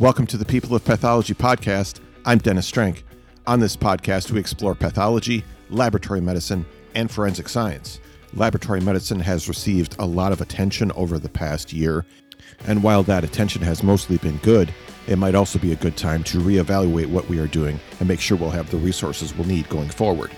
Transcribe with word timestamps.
Welcome 0.00 0.26
to 0.28 0.38
the 0.38 0.46
People 0.46 0.74
of 0.74 0.82
Pathology 0.82 1.34
podcast. 1.34 2.00
I'm 2.24 2.38
Dennis 2.38 2.66
Strand. 2.66 3.02
On 3.46 3.60
this 3.60 3.76
podcast, 3.76 4.30
we 4.30 4.40
explore 4.40 4.74
pathology, 4.74 5.44
laboratory 5.68 6.22
medicine, 6.22 6.64
and 6.94 7.10
forensic 7.10 7.50
science. 7.50 8.00
Laboratory 8.32 8.80
medicine 8.80 9.20
has 9.20 9.46
received 9.46 9.96
a 9.98 10.06
lot 10.06 10.32
of 10.32 10.40
attention 10.40 10.90
over 10.92 11.18
the 11.18 11.28
past 11.28 11.74
year, 11.74 12.06
and 12.66 12.82
while 12.82 13.02
that 13.02 13.24
attention 13.24 13.60
has 13.60 13.82
mostly 13.82 14.16
been 14.16 14.38
good, 14.38 14.72
it 15.06 15.16
might 15.16 15.34
also 15.34 15.58
be 15.58 15.72
a 15.72 15.76
good 15.76 15.98
time 15.98 16.24
to 16.24 16.38
reevaluate 16.38 17.10
what 17.10 17.28
we 17.28 17.38
are 17.38 17.46
doing 17.46 17.78
and 17.98 18.08
make 18.08 18.20
sure 18.20 18.38
we'll 18.38 18.48
have 18.48 18.70
the 18.70 18.78
resources 18.78 19.34
we'll 19.34 19.46
need 19.46 19.68
going 19.68 19.90
forward. 19.90 20.30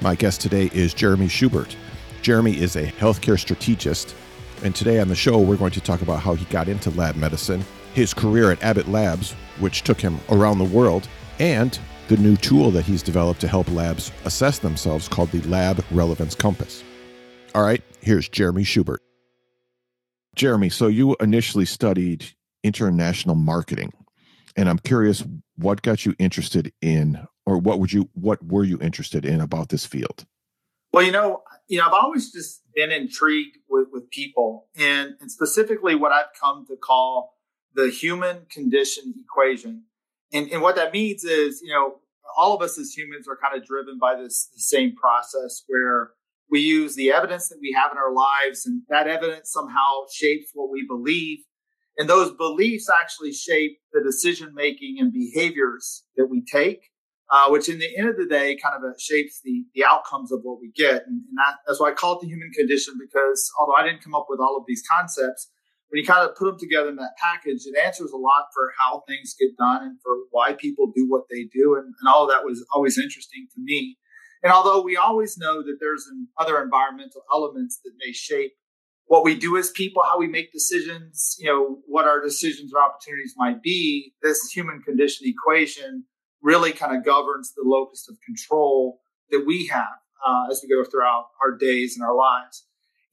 My 0.00 0.16
guest 0.16 0.40
today 0.40 0.68
is 0.74 0.92
Jeremy 0.92 1.28
Schubert. 1.28 1.76
Jeremy 2.22 2.60
is 2.60 2.74
a 2.74 2.90
healthcare 2.90 3.38
strategist, 3.38 4.16
and 4.64 4.74
today 4.74 4.98
on 4.98 5.06
the 5.06 5.14
show, 5.14 5.38
we're 5.38 5.54
going 5.54 5.70
to 5.70 5.80
talk 5.80 6.02
about 6.02 6.18
how 6.22 6.34
he 6.34 6.44
got 6.46 6.66
into 6.66 6.90
lab 6.90 7.14
medicine, 7.14 7.64
his 7.96 8.12
career 8.12 8.50
at 8.50 8.62
Abbott 8.62 8.88
Labs, 8.88 9.32
which 9.58 9.80
took 9.80 9.98
him 9.98 10.20
around 10.28 10.58
the 10.58 10.64
world, 10.64 11.08
and 11.38 11.78
the 12.08 12.18
new 12.18 12.36
tool 12.36 12.70
that 12.72 12.84
he's 12.84 13.02
developed 13.02 13.40
to 13.40 13.48
help 13.48 13.70
labs 13.72 14.12
assess 14.26 14.58
themselves 14.58 15.08
called 15.08 15.30
the 15.30 15.40
Lab 15.48 15.82
Relevance 15.90 16.34
Compass. 16.34 16.84
All 17.54 17.62
right, 17.62 17.82
here's 18.02 18.28
Jeremy 18.28 18.64
Schubert. 18.64 19.00
Jeremy, 20.34 20.68
so 20.68 20.88
you 20.88 21.16
initially 21.20 21.64
studied 21.64 22.26
international 22.62 23.34
marketing, 23.34 23.94
and 24.56 24.68
I'm 24.68 24.78
curious 24.78 25.24
what 25.56 25.80
got 25.80 26.04
you 26.04 26.14
interested 26.18 26.74
in, 26.82 27.26
or 27.46 27.56
what 27.56 27.80
would 27.80 27.94
you, 27.94 28.10
what 28.12 28.44
were 28.44 28.64
you 28.64 28.78
interested 28.78 29.24
in 29.24 29.40
about 29.40 29.70
this 29.70 29.86
field? 29.86 30.26
Well, 30.92 31.02
you 31.02 31.12
know, 31.12 31.44
you 31.66 31.78
know, 31.78 31.86
I've 31.86 31.94
always 31.94 32.30
just 32.30 32.60
been 32.74 32.92
intrigued 32.92 33.56
with, 33.70 33.88
with 33.90 34.10
people, 34.10 34.68
and, 34.76 35.14
and 35.18 35.32
specifically 35.32 35.94
what 35.94 36.12
I've 36.12 36.34
come 36.38 36.66
to 36.66 36.76
call 36.76 37.35
the 37.76 37.88
human 37.90 38.46
condition 38.50 39.14
equation. 39.22 39.84
And, 40.32 40.50
and 40.50 40.60
what 40.62 40.76
that 40.76 40.92
means 40.92 41.22
is, 41.22 41.60
you 41.62 41.72
know, 41.72 42.00
all 42.36 42.56
of 42.56 42.62
us 42.62 42.78
as 42.78 42.92
humans 42.92 43.28
are 43.28 43.38
kind 43.40 43.56
of 43.56 43.66
driven 43.66 43.98
by 43.98 44.16
this 44.16 44.50
same 44.56 44.94
process 44.96 45.62
where 45.68 46.10
we 46.50 46.60
use 46.60 46.96
the 46.96 47.12
evidence 47.12 47.48
that 47.48 47.58
we 47.60 47.76
have 47.78 47.92
in 47.92 47.98
our 47.98 48.12
lives, 48.12 48.66
and 48.66 48.82
that 48.88 49.08
evidence 49.08 49.50
somehow 49.52 50.06
shapes 50.12 50.50
what 50.54 50.70
we 50.70 50.84
believe. 50.86 51.38
And 51.98 52.08
those 52.08 52.30
beliefs 52.32 52.88
actually 53.02 53.32
shape 53.32 53.78
the 53.92 54.02
decision 54.02 54.52
making 54.54 54.96
and 55.00 55.12
behaviors 55.12 56.04
that 56.16 56.26
we 56.26 56.44
take, 56.44 56.90
uh, 57.32 57.48
which 57.48 57.68
in 57.68 57.78
the 57.78 57.96
end 57.96 58.08
of 58.08 58.16
the 58.16 58.26
day 58.26 58.56
kind 58.62 58.76
of 58.76 58.82
uh, 58.84 58.94
shapes 58.98 59.40
the, 59.42 59.64
the 59.74 59.84
outcomes 59.84 60.30
of 60.30 60.40
what 60.42 60.60
we 60.60 60.70
get. 60.76 61.02
And, 61.06 61.22
and 61.28 61.36
that, 61.38 61.54
that's 61.66 61.80
why 61.80 61.90
I 61.90 61.94
call 61.94 62.16
it 62.16 62.20
the 62.22 62.28
human 62.28 62.50
condition, 62.52 62.94
because 63.00 63.50
although 63.58 63.74
I 63.74 63.84
didn't 63.84 64.04
come 64.04 64.14
up 64.14 64.26
with 64.28 64.40
all 64.40 64.56
of 64.56 64.64
these 64.68 64.84
concepts, 64.98 65.50
when 65.88 66.00
you 66.00 66.06
kind 66.06 66.28
of 66.28 66.34
put 66.36 66.46
them 66.46 66.58
together 66.58 66.88
in 66.88 66.96
that 66.96 67.14
package, 67.22 67.62
it 67.64 67.78
answers 67.78 68.10
a 68.10 68.16
lot 68.16 68.46
for 68.52 68.72
how 68.78 69.02
things 69.06 69.34
get 69.38 69.56
done 69.56 69.82
and 69.82 69.98
for 70.02 70.16
why 70.30 70.52
people 70.52 70.92
do 70.94 71.06
what 71.08 71.24
they 71.30 71.44
do. 71.44 71.76
And, 71.76 71.86
and 71.86 72.08
all 72.08 72.24
of 72.24 72.30
that 72.30 72.44
was 72.44 72.64
always 72.74 72.98
interesting 72.98 73.46
to 73.54 73.60
me. 73.62 73.96
And 74.42 74.52
although 74.52 74.82
we 74.82 74.96
always 74.96 75.38
know 75.38 75.62
that 75.62 75.78
there's 75.80 76.06
other 76.38 76.60
environmental 76.62 77.22
elements 77.32 77.80
that 77.84 77.92
may 78.04 78.12
shape 78.12 78.52
what 79.06 79.24
we 79.24 79.36
do 79.36 79.56
as 79.56 79.70
people, 79.70 80.02
how 80.02 80.18
we 80.18 80.26
make 80.26 80.52
decisions, 80.52 81.36
you 81.38 81.46
know, 81.46 81.78
what 81.86 82.06
our 82.06 82.20
decisions 82.20 82.72
or 82.74 82.82
opportunities 82.82 83.34
might 83.36 83.62
be, 83.62 84.12
this 84.22 84.50
human 84.52 84.82
condition 84.82 85.26
equation 85.28 86.04
really 86.42 86.72
kind 86.72 86.96
of 86.96 87.04
governs 87.04 87.52
the 87.54 87.62
locus 87.64 88.06
of 88.10 88.16
control 88.24 89.00
that 89.30 89.44
we 89.46 89.66
have 89.66 89.98
uh, 90.26 90.46
as 90.50 90.60
we 90.62 90.68
go 90.68 90.88
throughout 90.88 91.26
our 91.42 91.56
days 91.56 91.96
and 91.96 92.04
our 92.04 92.16
lives. 92.16 92.66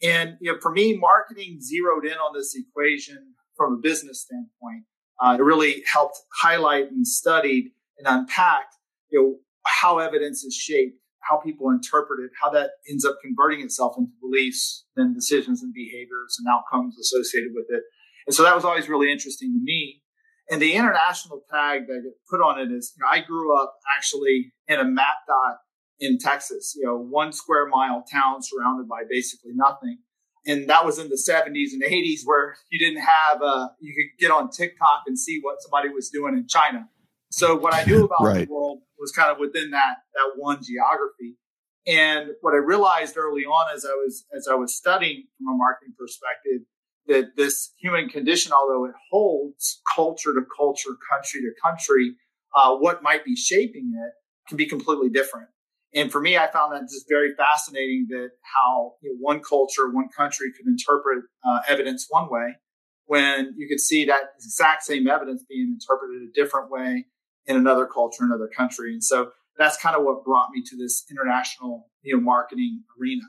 And 0.04 0.38
you 0.42 0.52
know, 0.52 0.59
for 0.62 0.72
me, 0.72 0.98
marketing 0.98 1.59
zeroed 1.62 2.05
in 2.05 2.17
on 2.17 2.33
this 2.36 2.55
equation 2.55 3.33
from 3.55 3.73
a 3.73 3.77
business 3.77 4.22
standpoint. 4.22 4.83
Uh, 5.22 5.38
it 5.39 5.44
really 5.44 5.83
helped 5.92 6.17
highlight 6.42 6.92
and 6.92 7.08
studied 7.08 7.72
and 7.98 8.08
unpack, 8.08 8.66
you 9.10 9.22
know, 9.22 9.36
how 9.66 10.00
evidence 10.00 10.44
is 10.44 10.55
shaped, 10.55 10.98
how 11.22 11.38
people 11.38 11.70
interpret 11.70 12.20
it, 12.20 12.32
how 12.42 12.50
that 12.50 12.72
ends 12.89 13.05
up 13.05 13.16
converting 13.23 13.61
itself 13.61 13.95
into 13.98 14.11
beliefs, 14.22 14.86
then 14.95 15.14
decisions 15.14 15.61
and 15.61 15.73
behaviors 15.73 16.36
and 16.39 16.48
outcomes 16.52 16.98
associated 17.00 17.52
with 17.54 17.67
it. 17.70 17.83
And 18.27 18.36
so 18.36 18.44
that 18.44 18.56
was 18.56 18.66
always 18.66 18.89
really 18.89 19.11
interesting 19.11 19.54
to 19.54 19.60
me. 19.64 20.02
And 20.50 20.61
the 20.61 20.73
international 20.73 21.42
tag 21.50 21.88
that 21.88 22.02
I 22.06 22.11
put 22.30 22.42
on 22.42 22.60
it 22.60 22.72
is, 22.72 22.94
you 22.98 23.04
know, 23.04 23.10
I 23.10 23.22
grew 23.26 23.58
up 23.58 23.76
actually 23.95 24.52
in 24.67 24.80
a 24.80 24.83
map 24.83 25.16
dot 25.27 25.58
in 26.03 26.17
Texas, 26.17 26.73
you 26.75 26.86
know, 26.86 26.97
one 26.97 27.31
square 27.31 27.67
mile 27.67 28.03
town 28.11 28.41
surrounded 28.41 28.87
by 28.87 29.03
basically 29.09 29.52
nothing. 29.55 29.97
And 30.45 30.69
that 30.69 30.86
was 30.86 30.99
in 30.99 31.08
the 31.08 31.15
70s 31.15 31.71
and 31.71 31.81
80s 31.81 32.21
where 32.25 32.55
you 32.69 32.77
didn't 32.77 33.02
have, 33.02 33.41
uh, 33.41 33.69
you 33.80 33.93
could 33.95 34.19
get 34.19 34.31
on 34.31 34.49
TikTok 34.49 35.03
and 35.08 35.17
see 35.17 35.39
what 35.41 35.61
somebody 35.61 35.87
was 35.89 36.09
doing 36.09 36.36
in 36.36 36.45
China. 36.47 36.89
So 37.31 37.55
what 37.55 37.73
I 37.73 37.86
knew 37.86 38.03
about 38.05 38.21
right. 38.21 38.45
the 38.45 38.53
world 38.53 38.81
was 38.99 39.11
kind 39.14 39.31
of 39.31 39.37
within 39.39 39.71
that, 39.71 39.95
that 40.14 40.31
one 40.36 40.59
geography. 40.61 41.37
And 41.87 42.31
what 42.41 42.53
I 42.53 42.58
realized 42.58 43.17
early 43.17 43.43
on 43.43 43.73
as 43.73 43.85
I 43.85 43.93
was, 43.93 44.25
as 44.35 44.47
I 44.49 44.55
was 44.55 44.75
studying 44.75 45.23
from 45.37 45.53
a 45.53 45.58
marketing 45.58 45.93
perspective, 45.97 46.67
that 47.08 47.35
this 47.37 47.71
human 47.80 48.09
condition, 48.09 48.52
although 48.52 48.85
it 48.85 48.95
holds 49.11 49.81
culture 49.95 50.33
to 50.33 50.41
culture, 50.58 50.91
country 51.09 51.41
to 51.41 51.52
country, 51.61 52.15
uh, 52.55 52.75
what 52.75 53.03
might 53.03 53.25
be 53.25 53.35
shaping 53.35 53.93
it 53.95 54.14
can 54.47 54.58
be 54.58 54.65
completely 54.65 55.09
different. 55.09 55.47
And 55.95 56.11
for 56.11 56.20
me, 56.20 56.37
I 56.37 56.49
found 56.52 56.73
that 56.73 56.81
just 56.81 57.05
very 57.08 57.33
fascinating 57.36 58.08
that 58.09 58.31
how 58.42 58.93
you 59.02 59.11
know, 59.11 59.17
one 59.20 59.42
culture, 59.42 59.89
one 59.92 60.09
country 60.15 60.52
could 60.55 60.65
interpret 60.65 61.23
uh, 61.48 61.59
evidence 61.67 62.08
one 62.09 62.30
way 62.30 62.55
when 63.05 63.54
you 63.58 63.67
could 63.67 63.80
see 63.80 64.05
that 64.05 64.32
exact 64.43 64.83
same 64.83 65.08
evidence 65.08 65.43
being 65.48 65.77
interpreted 65.80 66.23
a 66.23 66.32
different 66.33 66.71
way 66.71 67.05
in 67.45 67.55
another 67.55 67.86
culture, 67.86 68.23
another 68.23 68.49
country. 68.55 68.93
And 68.93 69.03
so 69.03 69.32
that's 69.58 69.77
kind 69.77 69.95
of 69.95 70.03
what 70.03 70.23
brought 70.23 70.49
me 70.52 70.64
to 70.65 70.77
this 70.77 71.03
international, 71.11 71.89
you 72.02 72.15
know, 72.15 72.21
marketing 72.21 72.83
arena. 72.99 73.23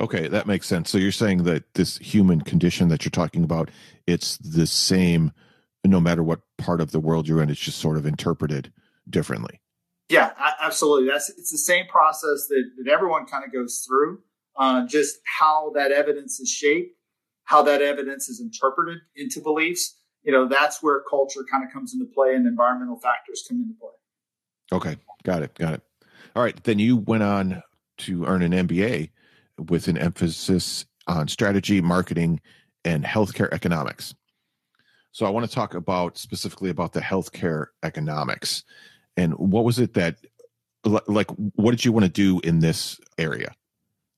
Okay, 0.00 0.28
that 0.28 0.46
makes 0.46 0.66
sense. 0.66 0.90
So 0.90 0.98
you're 0.98 1.12
saying 1.12 1.44
that 1.44 1.74
this 1.74 1.98
human 1.98 2.40
condition 2.40 2.88
that 2.88 3.04
you're 3.04 3.10
talking 3.10 3.44
about, 3.44 3.70
it's 4.06 4.36
the 4.38 4.66
same 4.66 5.32
no 5.84 6.00
matter 6.00 6.22
what 6.22 6.40
part 6.56 6.80
of 6.80 6.90
the 6.90 7.00
world 7.00 7.28
you're 7.28 7.42
in, 7.42 7.50
it's 7.50 7.60
just 7.60 7.78
sort 7.78 7.96
of 7.96 8.04
interpreted 8.04 8.72
differently. 9.08 9.60
Yeah, 10.08 10.32
absolutely. 10.60 11.08
That's 11.08 11.28
it's 11.30 11.50
the 11.50 11.58
same 11.58 11.86
process 11.86 12.46
that, 12.48 12.64
that 12.82 12.90
everyone 12.90 13.26
kind 13.26 13.44
of 13.44 13.52
goes 13.52 13.84
through. 13.86 14.20
Uh, 14.56 14.86
just 14.86 15.18
how 15.38 15.70
that 15.74 15.92
evidence 15.92 16.40
is 16.40 16.50
shaped, 16.50 16.96
how 17.44 17.62
that 17.62 17.80
evidence 17.80 18.28
is 18.28 18.40
interpreted 18.40 18.98
into 19.14 19.40
beliefs. 19.40 19.96
You 20.22 20.32
know, 20.32 20.48
that's 20.48 20.82
where 20.82 21.02
culture 21.08 21.44
kind 21.50 21.64
of 21.64 21.72
comes 21.72 21.94
into 21.94 22.06
play 22.06 22.34
and 22.34 22.46
environmental 22.46 22.98
factors 22.98 23.44
come 23.48 23.60
into 23.60 23.74
play. 23.78 23.90
Okay, 24.72 24.96
got 25.22 25.42
it, 25.42 25.54
got 25.54 25.74
it. 25.74 25.82
All 26.34 26.42
right, 26.42 26.60
then 26.64 26.78
you 26.78 26.96
went 26.96 27.22
on 27.22 27.62
to 27.98 28.24
earn 28.24 28.42
an 28.42 28.52
MBA 28.52 29.10
with 29.68 29.88
an 29.88 29.96
emphasis 29.96 30.84
on 31.06 31.28
strategy, 31.28 31.80
marketing, 31.80 32.40
and 32.84 33.04
healthcare 33.04 33.52
economics. 33.52 34.14
So 35.12 35.26
I 35.26 35.30
want 35.30 35.48
to 35.48 35.54
talk 35.54 35.74
about 35.74 36.18
specifically 36.18 36.70
about 36.70 36.92
the 36.92 37.00
healthcare 37.00 37.66
economics 37.82 38.64
and 39.18 39.34
what 39.34 39.64
was 39.64 39.78
it 39.78 39.94
that 39.94 40.16
like 40.84 41.28
what 41.56 41.72
did 41.72 41.84
you 41.84 41.92
want 41.92 42.04
to 42.04 42.10
do 42.10 42.40
in 42.44 42.60
this 42.60 43.00
area? 43.18 43.54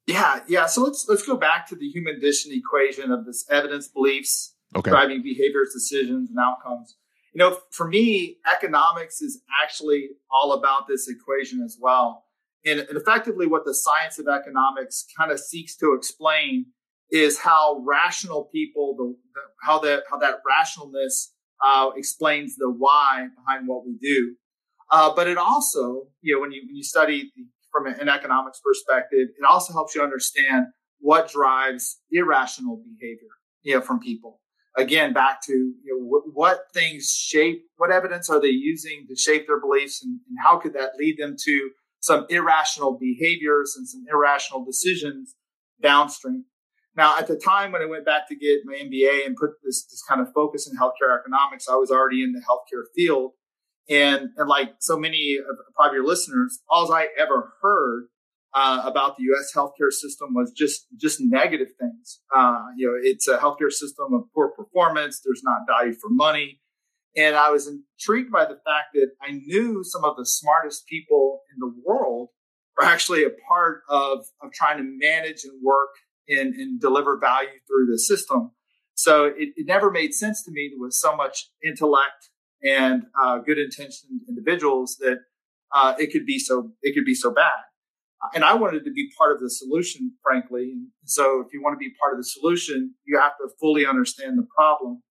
Yeah 0.07 0.41
yeah 0.47 0.67
so 0.67 0.83
let's 0.83 1.07
let's 1.09 1.27
go 1.27 1.37
back 1.37 1.67
to 1.69 1.75
the 1.75 1.89
human 1.89 2.15
condition 2.15 2.53
equation 2.53 3.11
of 3.11 3.25
this 3.25 3.47
evidence 3.51 3.89
beliefs 3.89 4.55
okay. 4.77 4.91
driving 4.91 5.23
behaviors 5.23 5.73
decisions 5.73 6.29
and 6.31 6.39
outcomes. 6.39 6.97
You 7.33 7.39
know 7.39 7.59
for 7.71 7.89
me 7.89 8.37
economics 8.53 9.23
is 9.23 9.41
actually 9.63 10.11
all 10.31 10.53
about 10.53 10.87
this 10.87 11.09
equation 11.09 11.63
as 11.63 11.79
well. 11.81 12.25
And, 12.67 12.81
and 12.81 12.99
effectively 12.99 13.47
what 13.47 13.65
the 13.65 13.75
science 13.75 14.19
of 14.19 14.27
economics 14.29 15.07
kind 15.17 15.33
of 15.33 15.41
seeks 15.41 15.77
to 15.77 15.95
explain 15.95 16.67
is 17.11 17.39
how 17.39 17.83
rational 17.87 18.51
people 18.53 18.95
the, 18.99 19.17
the 19.35 19.41
how 19.63 19.79
that 19.79 20.03
how 20.11 20.19
that 20.19 20.41
rationalness 20.45 21.29
uh, 21.65 21.91
explains 21.97 22.57
the 22.57 22.71
why 22.71 23.29
behind 23.37 23.67
what 23.67 23.87
we 23.87 23.97
do 24.01 24.37
uh, 24.91 25.13
but 25.15 25.29
it 25.29 25.39
also, 25.39 26.09
you 26.21 26.35
know, 26.35 26.41
when 26.41 26.53
you 26.53 26.63
when 26.67 26.77
you 26.77 26.83
study 26.83 27.33
from 27.73 27.87
an 27.87 28.09
economics 28.09 28.61
perspective, 28.65 29.29
it 29.39 29.45
also 29.49 29.73
helps 29.73 29.95
you 29.95 30.03
understand 30.03 30.67
what 30.99 31.31
drives 31.31 32.01
irrational 32.11 32.83
behavior, 32.85 33.29
you 33.63 33.75
know, 33.75 33.81
from 33.81 34.01
people. 34.01 34.41
Again, 34.77 35.13
back 35.13 35.43
to 35.47 35.53
you 35.53 35.83
know 35.87 36.23
what, 36.33 36.61
things 36.73 37.11
shape, 37.11 37.65
what 37.77 37.91
evidence 37.91 38.31
are 38.31 38.41
they 38.41 38.49
using 38.49 39.07
to 39.09 39.17
shape 39.17 39.47
their 39.47 39.61
beliefs, 39.61 40.03
and, 40.03 40.21
and 40.29 40.39
how 40.43 40.59
could 40.59 40.75
that 40.75 40.93
lead 40.99 41.17
them 41.19 41.37
to 41.45 41.71
some 42.01 42.27
irrational 42.31 42.99
behaviors 42.99 43.75
and 43.77 43.87
some 43.89 44.05
irrational 44.11 44.65
decisions 44.65 45.35
downstream. 45.83 46.45
Now, 46.97 47.19
at 47.19 47.29
the 47.29 47.37
time 47.37 47.73
when 47.73 47.83
I 47.83 47.87
went 47.87 48.05
back 48.05 48.29
to 48.29 48.37
get 48.37 48.61
my 48.65 48.75
MBA 48.75 49.27
and 49.27 49.37
put 49.37 49.51
this, 49.63 49.85
this 49.85 50.03
kind 50.09 50.21
of 50.21 50.33
focus 50.35 50.69
in 50.69 50.77
healthcare 50.77 51.17
economics, 51.19 51.69
I 51.69 51.77
was 51.77 51.91
already 51.91 52.23
in 52.23 52.33
the 52.33 52.41
healthcare 52.41 52.85
field. 52.97 53.33
And, 53.91 54.29
and 54.37 54.49
like 54.49 54.75
so 54.79 54.97
many 54.97 55.37
of 55.39 55.57
probably 55.75 55.97
your 55.97 56.07
listeners, 56.07 56.61
all 56.69 56.93
I 56.93 57.09
ever 57.19 57.55
heard 57.61 58.05
uh, 58.55 58.83
about 58.85 59.17
the 59.17 59.25
U.S. 59.25 59.53
healthcare 59.55 59.91
system 59.91 60.35
was 60.35 60.53
just 60.57 60.87
just 60.97 61.19
negative 61.21 61.69
things. 61.79 62.21
Uh, 62.35 62.67
you 62.77 62.87
know, 62.87 62.95
it's 63.03 63.29
a 63.29 63.39
healthcare 63.39 63.71
system 63.71 64.13
of 64.15 64.23
poor 64.35 64.49
performance. 64.49 65.21
There's 65.25 65.43
not 65.45 65.61
value 65.69 65.95
for 65.95 66.09
money, 66.11 66.61
And 67.17 67.37
I 67.37 67.51
was 67.51 67.69
intrigued 67.69 68.33
by 68.33 68.45
the 68.45 68.59
fact 68.65 68.95
that 68.95 69.11
I 69.21 69.33
knew 69.33 69.83
some 69.85 70.05
of 70.05 70.17
the 70.17 70.27
smartest 70.27 70.87
people 70.87 71.41
in 71.53 71.59
the 71.61 71.73
world 71.85 72.29
are 72.79 72.87
actually 72.87 73.25
a 73.25 73.31
part 73.49 73.83
of, 73.89 74.21
of 74.43 74.53
trying 74.53 74.79
to 74.79 74.85
manage 74.85 75.45
and 75.45 75.61
work 75.63 75.91
and, 76.29 76.55
and 76.55 76.81
deliver 76.81 77.19
value 77.19 77.59
through 77.67 77.87
the 77.91 77.99
system. 77.99 78.53
So 78.95 79.27
it, 79.27 79.51
it, 79.57 79.67
never 79.67 79.91
made 79.91 80.13
sense 80.13 80.45
to 80.45 80.51
me 80.51 80.73
with 80.77 80.93
so 80.93 81.17
much 81.17 81.51
intellect 81.65 82.30
and 82.63 83.05
uh, 83.21 83.39
good 83.39 83.59
intentioned 83.59 84.21
individuals 84.29 84.97
that 85.01 85.19
uh, 85.73 85.95
it 85.99 86.13
could 86.13 86.27
be 86.27 86.39
so 86.39 86.73
it 86.83 86.95
could 86.95 87.05
be 87.05 87.15
so 87.15 87.31
bad. 87.33 87.53
And 88.35 88.45
I 88.45 88.55
wanted 88.55 88.85
to 88.85 88.91
be 88.91 89.11
part 89.17 89.35
of 89.35 89.41
the 89.41 89.49
solution, 89.49 90.13
frankly. 90.23 90.73
And 90.73 90.89
so 91.05 91.41
if 91.41 91.55
you 91.55 91.63
want 91.63 91.75
to 91.75 91.79
be 91.79 91.91
part 91.99 92.13
of 92.13 92.19
the 92.19 92.25
solution, 92.25 92.95
you 93.07 93.19
have 93.19 93.33
to 93.39 93.49
fully 93.59 93.87
understand 93.87 94.39
the 94.39 94.47
problem. 94.55 95.03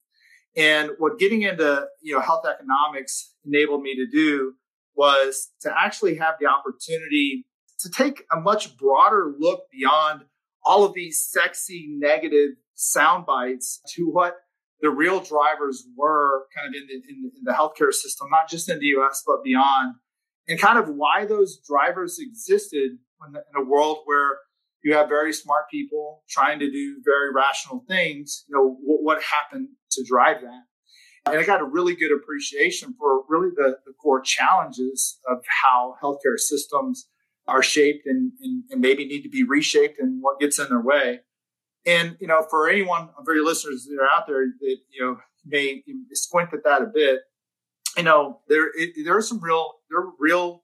And 0.55 0.91
what 0.99 1.17
getting 1.17 1.41
into 1.43 1.87
you 2.01 2.13
know 2.13 2.21
health 2.21 2.45
economics 2.45 3.33
enabled 3.45 3.81
me 3.81 3.95
to 3.95 4.07
do 4.07 4.53
was 4.95 5.51
to 5.61 5.73
actually 5.75 6.15
have 6.15 6.35
the 6.39 6.47
opportunity 6.47 7.45
to 7.79 7.89
take 7.89 8.25
a 8.31 8.39
much 8.39 8.77
broader 8.77 9.33
look 9.39 9.61
beyond 9.71 10.23
all 10.65 10.83
of 10.83 10.93
these 10.93 11.21
sexy 11.21 11.87
negative 11.97 12.49
sound 12.75 13.25
bites 13.25 13.81
to 13.95 14.09
what 14.11 14.35
the 14.81 14.89
real 14.89 15.19
drivers 15.19 15.85
were 15.97 16.45
kind 16.55 16.73
of 16.73 16.81
in 16.81 16.87
the, 16.87 16.93
in, 16.93 17.31
in 17.37 17.43
the 17.43 17.51
healthcare 17.51 17.93
system, 17.93 18.27
not 18.29 18.49
just 18.49 18.69
in 18.69 18.79
the 18.79 18.87
US, 18.97 19.23
but 19.25 19.43
beyond, 19.43 19.95
and 20.47 20.59
kind 20.59 20.79
of 20.79 20.89
why 20.89 21.25
those 21.25 21.59
drivers 21.67 22.17
existed 22.19 22.97
in, 23.27 23.35
in 23.35 23.61
a 23.61 23.65
world 23.65 23.99
where 24.05 24.37
you 24.83 24.93
have 24.93 25.09
very 25.09 25.33
smart 25.33 25.69
people 25.69 26.23
trying 26.29 26.59
to 26.59 26.71
do 26.71 27.01
very 27.03 27.33
rational 27.33 27.83
things. 27.87 28.45
You 28.47 28.55
know, 28.55 28.77
what, 28.81 29.03
what 29.03 29.23
happened 29.23 29.69
to 29.91 30.03
drive 30.07 30.41
that? 30.41 30.63
And 31.25 31.39
I 31.39 31.43
got 31.43 31.61
a 31.61 31.65
really 31.65 31.95
good 31.95 32.11
appreciation 32.11 32.95
for 32.97 33.23
really 33.27 33.49
the, 33.55 33.77
the 33.85 33.93
core 33.93 34.21
challenges 34.21 35.19
of 35.27 35.39
how 35.63 35.95
healthcare 36.01 36.37
systems 36.37 37.07
are 37.47 37.63
shaped 37.63 38.05
and, 38.05 38.31
and, 38.41 38.63
and, 38.69 38.79
maybe 38.79 39.05
need 39.05 39.23
to 39.23 39.29
be 39.29 39.43
reshaped 39.43 39.99
and 39.99 40.21
what 40.21 40.39
gets 40.39 40.59
in 40.59 40.69
their 40.69 40.81
way. 40.81 41.19
And, 41.85 42.17
you 42.19 42.27
know, 42.27 42.45
for 42.49 42.69
anyone 42.69 43.09
of 43.17 43.25
your 43.27 43.45
listeners 43.45 43.87
that 43.89 44.01
are 44.01 44.09
out 44.17 44.27
there 44.27 44.45
that, 44.45 44.77
you 44.91 45.01
know, 45.01 45.17
may 45.45 45.83
squint 46.11 46.49
at 46.53 46.63
that 46.65 46.81
a 46.81 46.91
bit, 46.93 47.19
you 47.97 48.03
know, 48.03 48.41
there, 48.47 48.67
it, 48.75 48.91
there 49.03 49.17
are 49.17 49.21
some 49.21 49.39
real, 49.41 49.73
there 49.89 49.99
are 49.99 50.11
real 50.19 50.63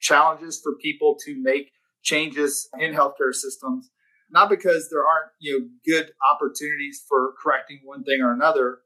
challenges 0.00 0.60
for 0.62 0.76
people 0.80 1.16
to 1.24 1.40
make 1.40 1.72
changes 2.02 2.68
in 2.78 2.92
healthcare 2.92 3.32
systems, 3.32 3.90
not 4.30 4.48
because 4.48 4.88
there 4.90 5.00
aren't, 5.00 5.30
you 5.40 5.58
know, 5.58 5.66
good 5.86 6.12
opportunities 6.32 7.02
for 7.08 7.34
correcting 7.42 7.80
one 7.84 8.04
thing 8.04 8.20
or 8.20 8.32
another, 8.32 8.78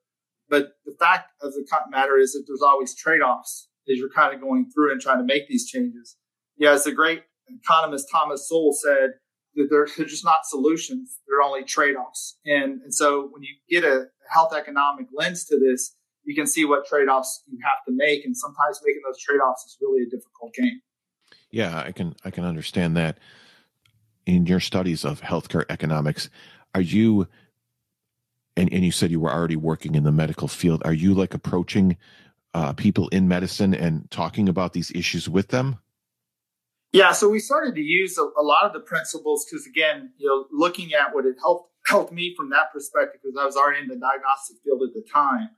but 0.48 0.72
the 0.84 0.94
fact 0.98 1.30
of 1.42 1.52
the 1.52 1.66
matter 1.90 2.16
is 2.18 2.32
that 2.32 2.44
there's 2.46 2.62
always 2.62 2.94
trade-offs 2.94 3.68
as 3.90 3.98
you're 3.98 4.10
kind 4.10 4.34
of 4.34 4.40
going 4.40 4.70
through 4.74 4.92
and 4.92 5.00
trying 5.00 5.18
to 5.18 5.24
make 5.24 5.48
these 5.48 5.68
changes. 5.68 6.16
Yeah, 6.56 6.72
as 6.72 6.84
the 6.84 6.92
great 6.92 7.22
economist 7.48 8.08
Thomas 8.10 8.48
Sowell 8.48 8.72
said, 8.72 9.14
they're, 9.54 9.88
they're 9.96 10.06
just 10.06 10.24
not 10.24 10.40
solutions; 10.44 11.18
they're 11.26 11.42
only 11.42 11.64
trade-offs. 11.64 12.38
And 12.44 12.82
and 12.82 12.94
so 12.94 13.28
when 13.32 13.42
you 13.42 13.54
get 13.68 13.84
a 13.84 14.06
health 14.32 14.54
economic 14.54 15.06
lens 15.12 15.44
to 15.46 15.58
this, 15.58 15.96
you 16.24 16.34
can 16.34 16.46
see 16.46 16.64
what 16.64 16.86
trade-offs 16.86 17.42
you 17.50 17.58
have 17.62 17.84
to 17.86 17.92
make, 17.94 18.24
and 18.24 18.36
sometimes 18.36 18.80
making 18.84 19.02
those 19.06 19.20
trade-offs 19.20 19.64
is 19.64 19.76
really 19.80 20.02
a 20.04 20.10
difficult 20.10 20.54
game. 20.54 20.80
Yeah, 21.50 21.82
I 21.86 21.92
can 21.92 22.14
I 22.24 22.30
can 22.30 22.44
understand 22.44 22.96
that. 22.96 23.18
In 24.26 24.46
your 24.46 24.60
studies 24.60 25.04
of 25.04 25.20
healthcare 25.20 25.66
economics, 25.68 26.30
are 26.74 26.80
you 26.80 27.28
and, 28.56 28.72
and 28.72 28.84
you 28.84 28.90
said 28.90 29.10
you 29.10 29.20
were 29.20 29.32
already 29.32 29.56
working 29.56 29.94
in 29.94 30.04
the 30.04 30.12
medical 30.12 30.48
field. 30.48 30.82
Are 30.84 30.92
you 30.92 31.14
like 31.14 31.34
approaching 31.34 31.96
uh, 32.54 32.72
people 32.72 33.08
in 33.08 33.28
medicine 33.28 33.74
and 33.74 34.10
talking 34.10 34.48
about 34.48 34.72
these 34.72 34.90
issues 34.92 35.28
with 35.28 35.48
them? 35.48 35.78
Yeah, 36.94 37.10
so 37.10 37.28
we 37.28 37.40
started 37.40 37.74
to 37.74 37.80
use 37.80 38.16
a, 38.18 38.22
a 38.22 38.44
lot 38.44 38.62
of 38.64 38.72
the 38.72 38.78
principles 38.78 39.44
because, 39.44 39.66
again, 39.66 40.12
you 40.16 40.28
know, 40.28 40.46
looking 40.52 40.94
at 40.94 41.12
what 41.12 41.26
it 41.26 41.34
helped 41.40 41.70
helped 41.86 42.12
me 42.12 42.34
from 42.36 42.50
that 42.50 42.72
perspective 42.72 43.20
because 43.22 43.36
I 43.38 43.44
was 43.44 43.56
already 43.56 43.82
in 43.82 43.88
the 43.88 43.96
diagnostic 43.96 44.58
field 44.64 44.80
at 44.82 44.94
the 44.94 45.04
time 45.12 45.50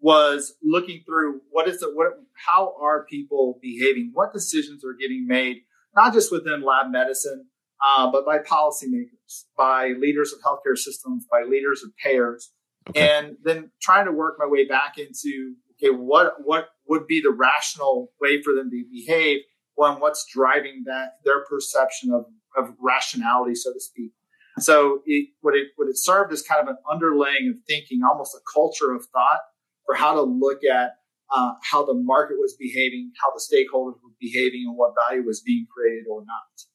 was 0.00 0.54
looking 0.62 1.02
through 1.06 1.40
what 1.50 1.66
is 1.66 1.80
it, 1.80 1.88
what, 1.94 2.08
how 2.46 2.74
are 2.78 3.06
people 3.06 3.58
behaving, 3.62 4.10
what 4.12 4.34
decisions 4.34 4.84
are 4.84 4.92
getting 4.92 5.26
made, 5.26 5.62
not 5.96 6.12
just 6.12 6.30
within 6.30 6.62
lab 6.62 6.90
medicine, 6.90 7.46
uh, 7.82 8.10
but 8.10 8.26
by 8.26 8.38
policymakers, 8.38 9.44
by 9.56 9.94
leaders 9.98 10.32
of 10.32 10.40
healthcare 10.40 10.76
systems, 10.76 11.24
by 11.30 11.42
leaders 11.48 11.82
of 11.82 11.90
payers, 11.96 12.52
okay. 12.90 13.08
and 13.08 13.36
then 13.42 13.70
trying 13.80 14.04
to 14.04 14.12
work 14.12 14.34
my 14.38 14.46
way 14.46 14.66
back 14.66 14.98
into 14.98 15.54
okay, 15.72 15.94
what 15.94 16.34
what 16.44 16.68
would 16.86 17.06
be 17.06 17.22
the 17.22 17.30
rational 17.30 18.12
way 18.20 18.42
for 18.42 18.52
them 18.54 18.70
to 18.70 18.84
behave, 18.92 19.40
one 19.74 20.00
what's 20.00 20.26
driving 20.32 20.84
that 20.86 21.18
their 21.24 21.44
perception 21.44 22.12
of 22.12 22.26
of 22.56 22.74
rationality, 22.78 23.54
so 23.54 23.72
to 23.72 23.80
speak. 23.80 24.12
So 24.58 25.00
it, 25.06 25.30
what 25.40 25.54
it 25.54 25.68
what 25.76 25.88
it 25.88 25.96
served 25.96 26.32
as 26.32 26.42
kind 26.42 26.60
of 26.60 26.68
an 26.68 26.76
underlaying 26.90 27.48
of 27.50 27.56
thinking, 27.66 28.00
almost 28.08 28.34
a 28.34 28.40
culture 28.52 28.92
of 28.92 29.06
thought 29.06 29.40
for 29.86 29.94
how 29.94 30.14
to 30.14 30.22
look 30.22 30.64
at 30.64 30.92
uh, 31.34 31.52
how 31.62 31.84
the 31.84 31.94
market 31.94 32.36
was 32.38 32.54
behaving, 32.58 33.12
how 33.22 33.32
the 33.32 33.40
stakeholders 33.40 33.94
were 34.02 34.12
behaving, 34.20 34.64
and 34.66 34.76
what 34.76 34.92
value 35.08 35.24
was 35.24 35.40
being 35.40 35.66
created 35.74 36.04
or 36.10 36.20
not 36.20 36.66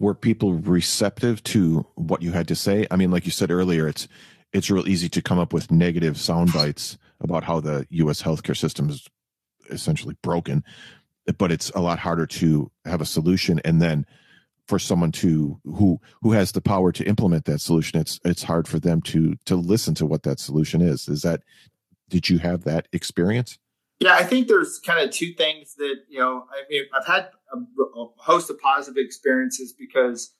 were 0.00 0.14
people 0.14 0.54
receptive 0.54 1.44
to 1.44 1.86
what 1.94 2.22
you 2.22 2.32
had 2.32 2.48
to 2.48 2.56
say? 2.56 2.86
I 2.90 2.96
mean, 2.96 3.12
like 3.12 3.26
you 3.26 3.30
said 3.30 3.52
earlier, 3.52 3.86
it's 3.86 4.08
it's 4.52 4.68
real 4.68 4.88
easy 4.88 5.08
to 5.10 5.22
come 5.22 5.38
up 5.38 5.52
with 5.52 5.70
negative 5.70 6.18
sound 6.18 6.52
bites 6.52 6.98
about 7.20 7.44
how 7.44 7.60
the 7.60 7.86
U.S. 7.90 8.20
healthcare 8.20 8.56
system 8.56 8.90
is 8.90 9.06
essentially 9.68 10.16
broken, 10.22 10.64
but 11.38 11.52
it's 11.52 11.70
a 11.70 11.80
lot 11.80 11.98
harder 11.98 12.26
to 12.26 12.70
have 12.84 13.00
a 13.00 13.06
solution. 13.06 13.60
And 13.64 13.80
then 13.80 14.06
for 14.66 14.78
someone 14.78 15.12
to 15.12 15.58
who 15.64 16.00
who 16.22 16.32
has 16.32 16.52
the 16.52 16.60
power 16.60 16.92
to 16.92 17.04
implement 17.04 17.44
that 17.44 17.60
solution 17.60 17.98
it's 17.98 18.20
it's 18.24 18.44
hard 18.44 18.68
for 18.68 18.78
them 18.78 19.02
to 19.02 19.34
to 19.44 19.56
listen 19.56 19.94
to 19.96 20.06
what 20.06 20.22
that 20.22 20.38
solution 20.38 20.80
is. 20.80 21.08
Is 21.08 21.22
that 21.22 21.42
did 22.08 22.28
you 22.28 22.38
have 22.38 22.64
that 22.64 22.86
experience? 22.92 23.58
Yeah, 24.00 24.14
I 24.14 24.24
think 24.24 24.48
there's 24.48 24.78
kind 24.78 25.06
of 25.06 25.14
two 25.14 25.34
things 25.34 25.74
that, 25.74 25.96
you 26.08 26.18
know, 26.18 26.46
I 26.50 26.62
mean, 26.70 26.84
I've 26.98 27.06
had 27.06 27.28
a, 27.52 27.82
a 27.82 28.06
host 28.16 28.48
of 28.48 28.58
positive 28.58 29.02
experiences 29.04 29.74
because 29.78 30.32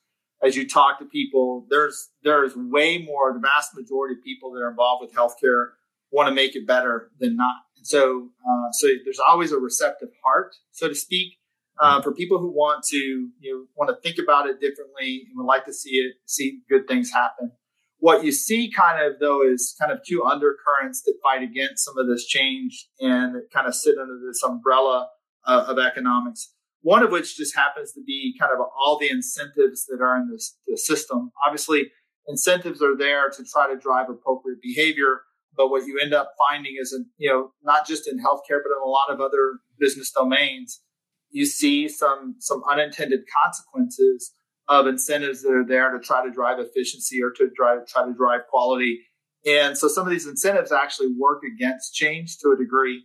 as 0.43 0.55
you 0.55 0.67
talk 0.67 0.97
to 0.97 1.05
people, 1.05 1.67
there's, 1.69 2.09
there's 2.23 2.55
way 2.55 2.97
more, 2.97 3.31
the 3.33 3.39
vast 3.39 3.75
majority 3.75 4.15
of 4.15 4.23
people 4.23 4.51
that 4.51 4.61
are 4.61 4.69
involved 4.69 5.05
with 5.05 5.13
healthcare 5.13 5.69
want 6.11 6.27
to 6.27 6.33
make 6.33 6.55
it 6.55 6.65
better 6.65 7.11
than 7.19 7.35
not. 7.35 7.55
And 7.81 7.87
so, 7.87 8.29
uh, 8.47 8.71
so 8.73 8.87
there's 9.03 9.19
always 9.19 9.51
a 9.51 9.57
receptive 9.57 10.09
heart, 10.23 10.55
so 10.71 10.87
to 10.87 10.93
speak, 10.93 11.33
uh, 11.81 11.95
mm-hmm. 11.95 12.03
for 12.03 12.13
people 12.13 12.37
who 12.37 12.51
want 12.51 12.83
to, 12.91 12.97
you 12.97 13.51
know, 13.51 13.65
want 13.75 13.89
to 13.89 13.99
think 14.07 14.23
about 14.23 14.45
it 14.45 14.61
differently 14.61 15.23
and 15.27 15.35
would 15.35 15.47
like 15.47 15.65
to 15.65 15.73
see 15.73 15.95
it, 15.95 16.13
see 16.27 16.61
good 16.69 16.87
things 16.87 17.11
happen. 17.11 17.51
What 17.97 18.23
you 18.23 18.31
see 18.31 18.71
kind 18.71 19.03
of 19.03 19.19
though 19.19 19.41
is 19.43 19.75
kind 19.79 19.91
of 19.91 19.99
two 20.07 20.23
undercurrents 20.23 21.01
that 21.05 21.15
fight 21.23 21.41
against 21.41 21.83
some 21.83 21.97
of 21.97 22.07
this 22.07 22.27
change 22.27 22.87
and 22.99 23.35
kind 23.51 23.67
of 23.67 23.73
sit 23.73 23.97
under 23.97 24.19
this 24.27 24.43
umbrella 24.43 25.09
uh, 25.47 25.65
of 25.67 25.79
economics. 25.79 26.53
One 26.81 27.01
of 27.03 27.11
which 27.11 27.35
just 27.35 27.55
happens 27.55 27.93
to 27.93 28.03
be 28.05 28.35
kind 28.39 28.53
of 28.53 28.59
all 28.59 28.99
the 28.99 29.09
incentives 29.09 29.85
that 29.85 30.01
are 30.01 30.17
in 30.17 30.29
this, 30.31 30.57
the 30.67 30.77
system. 30.77 31.31
Obviously, 31.45 31.91
incentives 32.27 32.81
are 32.81 32.95
there 32.95 33.29
to 33.29 33.43
try 33.43 33.67
to 33.67 33.79
drive 33.79 34.09
appropriate 34.09 34.61
behavior. 34.61 35.21
But 35.55 35.69
what 35.69 35.85
you 35.85 35.99
end 36.01 36.13
up 36.13 36.31
finding 36.49 36.75
is, 36.79 36.97
you 37.17 37.29
know, 37.29 37.51
not 37.63 37.87
just 37.87 38.07
in 38.07 38.17
healthcare, 38.19 38.59
but 38.63 38.71
in 38.71 38.81
a 38.83 38.87
lot 38.87 39.09
of 39.09 39.19
other 39.19 39.59
business 39.79 40.11
domains, 40.11 40.81
you 41.29 41.45
see 41.45 41.87
some 41.87 42.35
some 42.39 42.61
unintended 42.69 43.21
consequences 43.43 44.31
of 44.67 44.87
incentives 44.87 45.41
that 45.41 45.51
are 45.51 45.65
there 45.65 45.91
to 45.91 45.99
try 45.99 46.23
to 46.23 46.31
drive 46.31 46.59
efficiency 46.59 47.21
or 47.21 47.31
to 47.31 47.49
drive, 47.55 47.85
try 47.87 48.05
to 48.05 48.13
drive 48.13 48.41
quality. 48.49 49.01
And 49.45 49.77
so 49.77 49.87
some 49.87 50.05
of 50.05 50.11
these 50.11 50.27
incentives 50.27 50.71
actually 50.71 51.09
work 51.17 51.41
against 51.43 51.93
change 51.93 52.37
to 52.39 52.51
a 52.51 52.57
degree. 52.57 53.03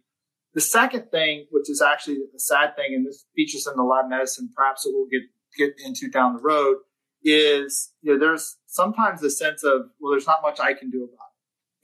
The 0.55 0.61
second 0.61 1.11
thing, 1.11 1.47
which 1.51 1.69
is 1.69 1.83
actually 1.83 2.19
a 2.35 2.39
sad 2.39 2.77
thing, 2.77 2.95
and 2.95 3.07
this 3.07 3.25
features 3.35 3.67
in 3.67 3.77
the 3.77 3.83
lab 3.83 4.09
medicine, 4.09 4.51
perhaps 4.55 4.85
that 4.85 4.93
we'll 4.95 5.09
get, 5.11 5.23
get 5.57 5.75
into 5.85 6.09
down 6.09 6.37
the 6.37 6.43
road, 6.43 6.77
is 7.25 7.93
you 8.01 8.13
know, 8.13 8.19
there's 8.19 8.59
sometimes 8.67 9.23
a 9.23 9.31
sense 9.31 9.65
of, 9.65 9.87
well, 9.99 10.13
there's 10.13 10.27
not 10.27 10.43
much 10.43 10.61
I 10.61 10.73
can 10.73 10.91
do 10.91 11.05
about 11.05 11.15
it 11.15 11.26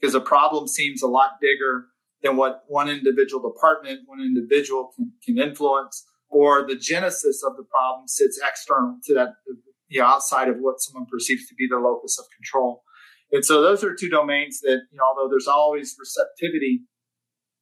because 0.03 0.11
the 0.11 0.19
problem 0.19 0.67
seems 0.67 1.01
a 1.01 1.07
lot 1.07 1.39
bigger 1.39 1.85
than 2.21 2.35
what 2.35 2.63
one 2.67 2.89
individual 2.89 3.49
department, 3.49 4.01
one 4.05 4.19
individual 4.19 4.91
can, 4.93 5.13
can 5.23 5.37
influence, 5.39 6.05
or 6.29 6.67
the 6.67 6.75
genesis 6.75 7.41
of 7.41 7.55
the 7.55 7.63
problem 7.63 8.05
sits 8.05 8.37
external 8.45 8.97
to 9.05 9.13
that 9.13 9.29
you 9.87 10.01
know, 10.01 10.05
outside 10.05 10.49
of 10.49 10.57
what 10.59 10.81
someone 10.81 11.05
perceives 11.09 11.47
to 11.47 11.55
be 11.55 11.67
their 11.69 11.79
locus 11.79 12.19
of 12.19 12.25
control. 12.35 12.83
And 13.31 13.45
so 13.45 13.61
those 13.61 13.81
are 13.81 13.95
two 13.95 14.09
domains 14.09 14.59
that, 14.63 14.81
you 14.91 14.97
know, 14.97 15.05
although 15.07 15.29
there's 15.29 15.47
always 15.47 15.95
receptivity 15.97 16.81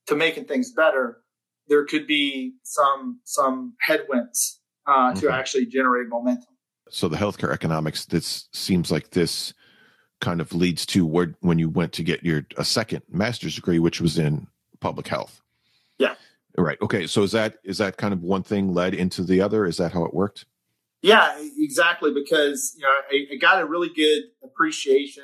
to 0.07 0.15
making 0.15 0.45
things 0.45 0.73
better, 0.73 1.21
there 1.67 1.85
could 1.85 2.07
be 2.07 2.53
some 2.63 3.21
some 3.23 3.75
headwinds 3.81 4.61
uh, 4.87 5.13
to 5.13 5.27
mm-hmm. 5.27 5.31
actually 5.31 5.67
generate 5.67 6.09
momentum. 6.09 6.55
So 6.89 7.07
the 7.07 7.17
healthcare 7.17 7.53
economics, 7.53 8.05
this 8.05 8.49
seems 8.51 8.91
like 8.91 9.11
this 9.11 9.53
kind 10.21 10.39
of 10.39 10.53
leads 10.53 10.85
to 10.85 11.05
where 11.05 11.35
when 11.41 11.59
you 11.59 11.67
went 11.67 11.91
to 11.93 12.03
get 12.03 12.23
your 12.23 12.45
a 12.57 12.63
second 12.63 13.01
master's 13.09 13.55
degree, 13.55 13.79
which 13.79 13.99
was 13.99 14.17
in 14.17 14.47
public 14.79 15.07
health. 15.07 15.41
Yeah. 15.97 16.15
Right. 16.57 16.77
Okay. 16.81 17.07
So 17.07 17.23
is 17.23 17.33
that 17.33 17.57
is 17.63 17.77
that 17.79 17.97
kind 17.97 18.13
of 18.13 18.23
one 18.23 18.43
thing 18.43 18.73
led 18.73 18.93
into 18.93 19.23
the 19.23 19.41
other? 19.41 19.65
Is 19.65 19.77
that 19.77 19.91
how 19.91 20.05
it 20.05 20.13
worked? 20.13 20.45
Yeah, 21.01 21.35
exactly. 21.57 22.13
Because 22.13 22.75
you 22.77 22.83
know, 22.83 22.89
I, 22.89 23.33
I 23.33 23.37
got 23.37 23.61
a 23.61 23.65
really 23.65 23.89
good 23.89 24.23
appreciation 24.43 25.23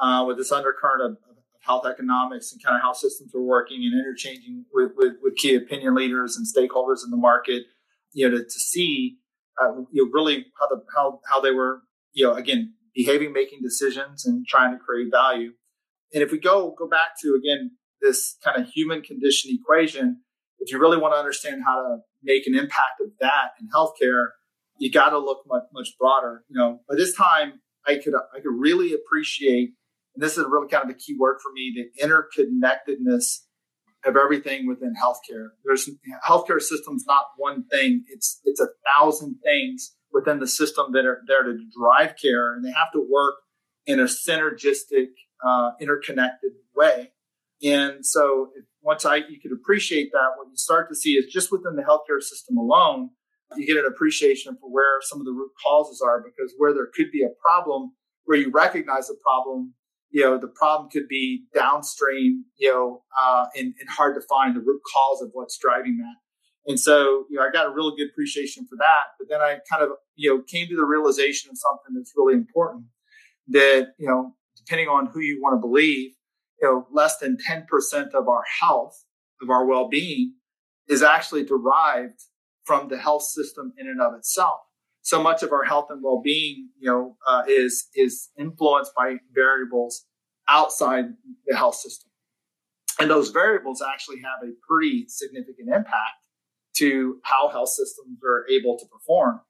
uh, 0.00 0.24
with 0.26 0.36
this 0.36 0.50
undercurrent 0.50 1.02
of, 1.02 1.12
of, 1.12 1.36
health 1.60 1.86
economics 1.86 2.50
and 2.50 2.60
kind 2.60 2.74
of 2.74 2.82
how 2.82 2.92
systems 2.92 3.30
were 3.32 3.40
working 3.40 3.84
and 3.84 3.94
interchanging 3.94 4.64
with, 4.74 4.90
with, 4.96 5.12
with 5.22 5.36
key 5.36 5.54
opinion 5.54 5.94
leaders 5.94 6.36
and 6.36 6.44
stakeholders 6.44 7.04
in 7.04 7.10
the 7.12 7.16
market. 7.16 7.62
You 8.12 8.28
know, 8.28 8.38
to, 8.38 8.42
to 8.42 8.50
see 8.50 9.18
uh, 9.62 9.72
you 9.92 10.04
know 10.04 10.10
really 10.12 10.46
how 10.58 10.66
the 10.68 10.82
how 10.92 11.20
how 11.30 11.40
they 11.40 11.52
were 11.52 11.82
you 12.14 12.26
know 12.26 12.34
again 12.34 12.74
behaving, 12.94 13.32
making 13.32 13.60
decisions, 13.62 14.26
and 14.26 14.46
trying 14.46 14.72
to 14.72 14.78
create 14.78 15.10
value. 15.10 15.52
And 16.12 16.22
if 16.22 16.30
we 16.30 16.38
go 16.38 16.74
go 16.78 16.88
back 16.88 17.18
to 17.22 17.38
again 17.38 17.72
this 18.00 18.36
kind 18.44 18.60
of 18.60 18.68
human 18.68 19.02
condition 19.02 19.50
equation, 19.52 20.22
if 20.58 20.72
you 20.72 20.78
really 20.78 20.98
want 20.98 21.14
to 21.14 21.18
understand 21.18 21.62
how 21.64 21.76
to 21.76 21.98
make 22.22 22.46
an 22.46 22.54
impact 22.54 23.00
of 23.00 23.08
that 23.20 23.50
in 23.60 23.68
healthcare, 23.68 24.28
you 24.78 24.90
got 24.90 25.10
to 25.10 25.18
look 25.18 25.42
much, 25.46 25.64
much 25.72 25.90
broader. 25.98 26.44
You 26.48 26.58
know, 26.58 26.80
by 26.88 26.96
this 26.96 27.14
time, 27.14 27.60
I 27.86 27.96
could 27.96 28.14
I 28.14 28.40
could 28.40 28.54
really 28.56 28.92
appreciate, 28.92 29.70
and 30.14 30.22
this 30.22 30.36
is 30.36 30.44
really 30.48 30.68
kind 30.68 30.82
of 30.82 30.88
the 30.88 31.02
key 31.02 31.16
word 31.18 31.38
for 31.42 31.52
me, 31.52 31.72
the 31.74 32.06
interconnectedness 32.06 33.40
of 34.04 34.16
everything 34.16 34.66
within 34.66 34.94
healthcare. 35.00 35.48
There's 35.64 35.88
healthcare 36.26 36.60
system's 36.60 37.04
not 37.06 37.26
one 37.36 37.64
thing; 37.68 38.04
it's 38.08 38.40
it's 38.44 38.60
a 38.60 38.68
thousand 38.96 39.36
things 39.44 39.94
within 40.12 40.40
the 40.40 40.46
system 40.46 40.92
that 40.92 41.04
are 41.04 41.22
there 41.26 41.42
to 41.44 41.58
drive 41.78 42.14
care, 42.20 42.54
and 42.54 42.64
they 42.64 42.70
have 42.70 42.92
to 42.92 43.06
work 43.10 43.34
in 43.86 44.00
a 44.00 44.04
synergistic, 44.04 45.08
uh, 45.44 45.70
interconnected 45.80 46.52
way. 46.74 47.12
And 47.62 48.04
so, 48.04 48.50
once 48.80 49.04
I 49.04 49.16
you 49.16 49.40
could 49.40 49.52
appreciate 49.52 50.10
that, 50.12 50.30
what 50.36 50.48
you 50.50 50.56
start 50.56 50.88
to 50.88 50.94
see 50.94 51.12
is 51.12 51.32
just 51.32 51.52
within 51.52 51.76
the 51.76 51.82
healthcare 51.82 52.20
system 52.20 52.56
alone 52.56 53.10
you 53.56 53.66
get 53.66 53.76
an 53.76 53.86
appreciation 53.86 54.56
for 54.60 54.70
where 54.70 55.00
some 55.00 55.20
of 55.20 55.26
the 55.26 55.32
root 55.32 55.50
causes 55.62 56.00
are 56.00 56.22
because 56.22 56.54
where 56.56 56.72
there 56.72 56.88
could 56.94 57.10
be 57.10 57.22
a 57.22 57.30
problem 57.44 57.92
where 58.24 58.38
you 58.38 58.50
recognize 58.50 59.08
the 59.08 59.16
problem 59.22 59.74
you 60.10 60.22
know 60.22 60.38
the 60.38 60.48
problem 60.48 60.90
could 60.90 61.08
be 61.08 61.44
downstream 61.54 62.44
you 62.58 62.72
know 62.72 63.02
uh, 63.20 63.46
and, 63.56 63.74
and 63.80 63.88
hard 63.88 64.14
to 64.14 64.26
find 64.28 64.56
the 64.56 64.60
root 64.60 64.80
cause 64.94 65.22
of 65.22 65.30
what's 65.32 65.58
driving 65.58 65.98
that 65.98 66.16
and 66.66 66.78
so 66.78 67.24
you 67.30 67.36
know 67.38 67.42
i 67.42 67.50
got 67.50 67.66
a 67.66 67.70
really 67.70 67.94
good 67.96 68.08
appreciation 68.10 68.66
for 68.66 68.76
that 68.76 69.04
but 69.18 69.28
then 69.28 69.40
i 69.40 69.58
kind 69.70 69.82
of 69.82 69.90
you 70.16 70.30
know 70.30 70.42
came 70.46 70.68
to 70.68 70.76
the 70.76 70.84
realization 70.84 71.50
of 71.50 71.56
something 71.58 71.94
that's 71.94 72.12
really 72.16 72.34
important 72.34 72.84
that 73.48 73.88
you 73.98 74.08
know 74.08 74.34
depending 74.56 74.88
on 74.88 75.06
who 75.06 75.20
you 75.20 75.40
want 75.40 75.54
to 75.54 75.60
believe 75.60 76.12
you 76.60 76.68
know 76.68 76.86
less 76.92 77.18
than 77.18 77.36
10% 77.36 77.66
of 78.14 78.28
our 78.28 78.44
health 78.60 79.04
of 79.42 79.50
our 79.50 79.66
well-being 79.66 80.34
is 80.88 81.02
actually 81.02 81.44
derived 81.44 82.20
from 82.64 82.88
the 82.88 82.98
health 82.98 83.22
system 83.22 83.72
in 83.76 83.88
and 83.88 84.00
of 84.00 84.14
itself. 84.14 84.60
So 85.02 85.20
much 85.20 85.42
of 85.42 85.52
our 85.52 85.64
health 85.64 85.86
and 85.90 86.00
well-being, 86.02 86.68
you 86.78 86.88
know, 86.88 87.16
uh, 87.28 87.42
is 87.48 87.88
is 87.94 88.30
influenced 88.38 88.92
by 88.96 89.16
variables 89.34 90.04
outside 90.48 91.06
the 91.46 91.56
health 91.56 91.74
system, 91.74 92.10
and 93.00 93.10
those 93.10 93.30
variables 93.30 93.82
actually 93.82 94.18
have 94.18 94.48
a 94.48 94.52
pretty 94.68 95.06
significant 95.08 95.68
impact 95.68 96.21
to 96.76 97.18
how 97.22 97.48
health 97.48 97.70
systems 97.70 98.18
are 98.24 98.46
able 98.48 98.78
to 98.78 98.86
perform. 98.86 99.40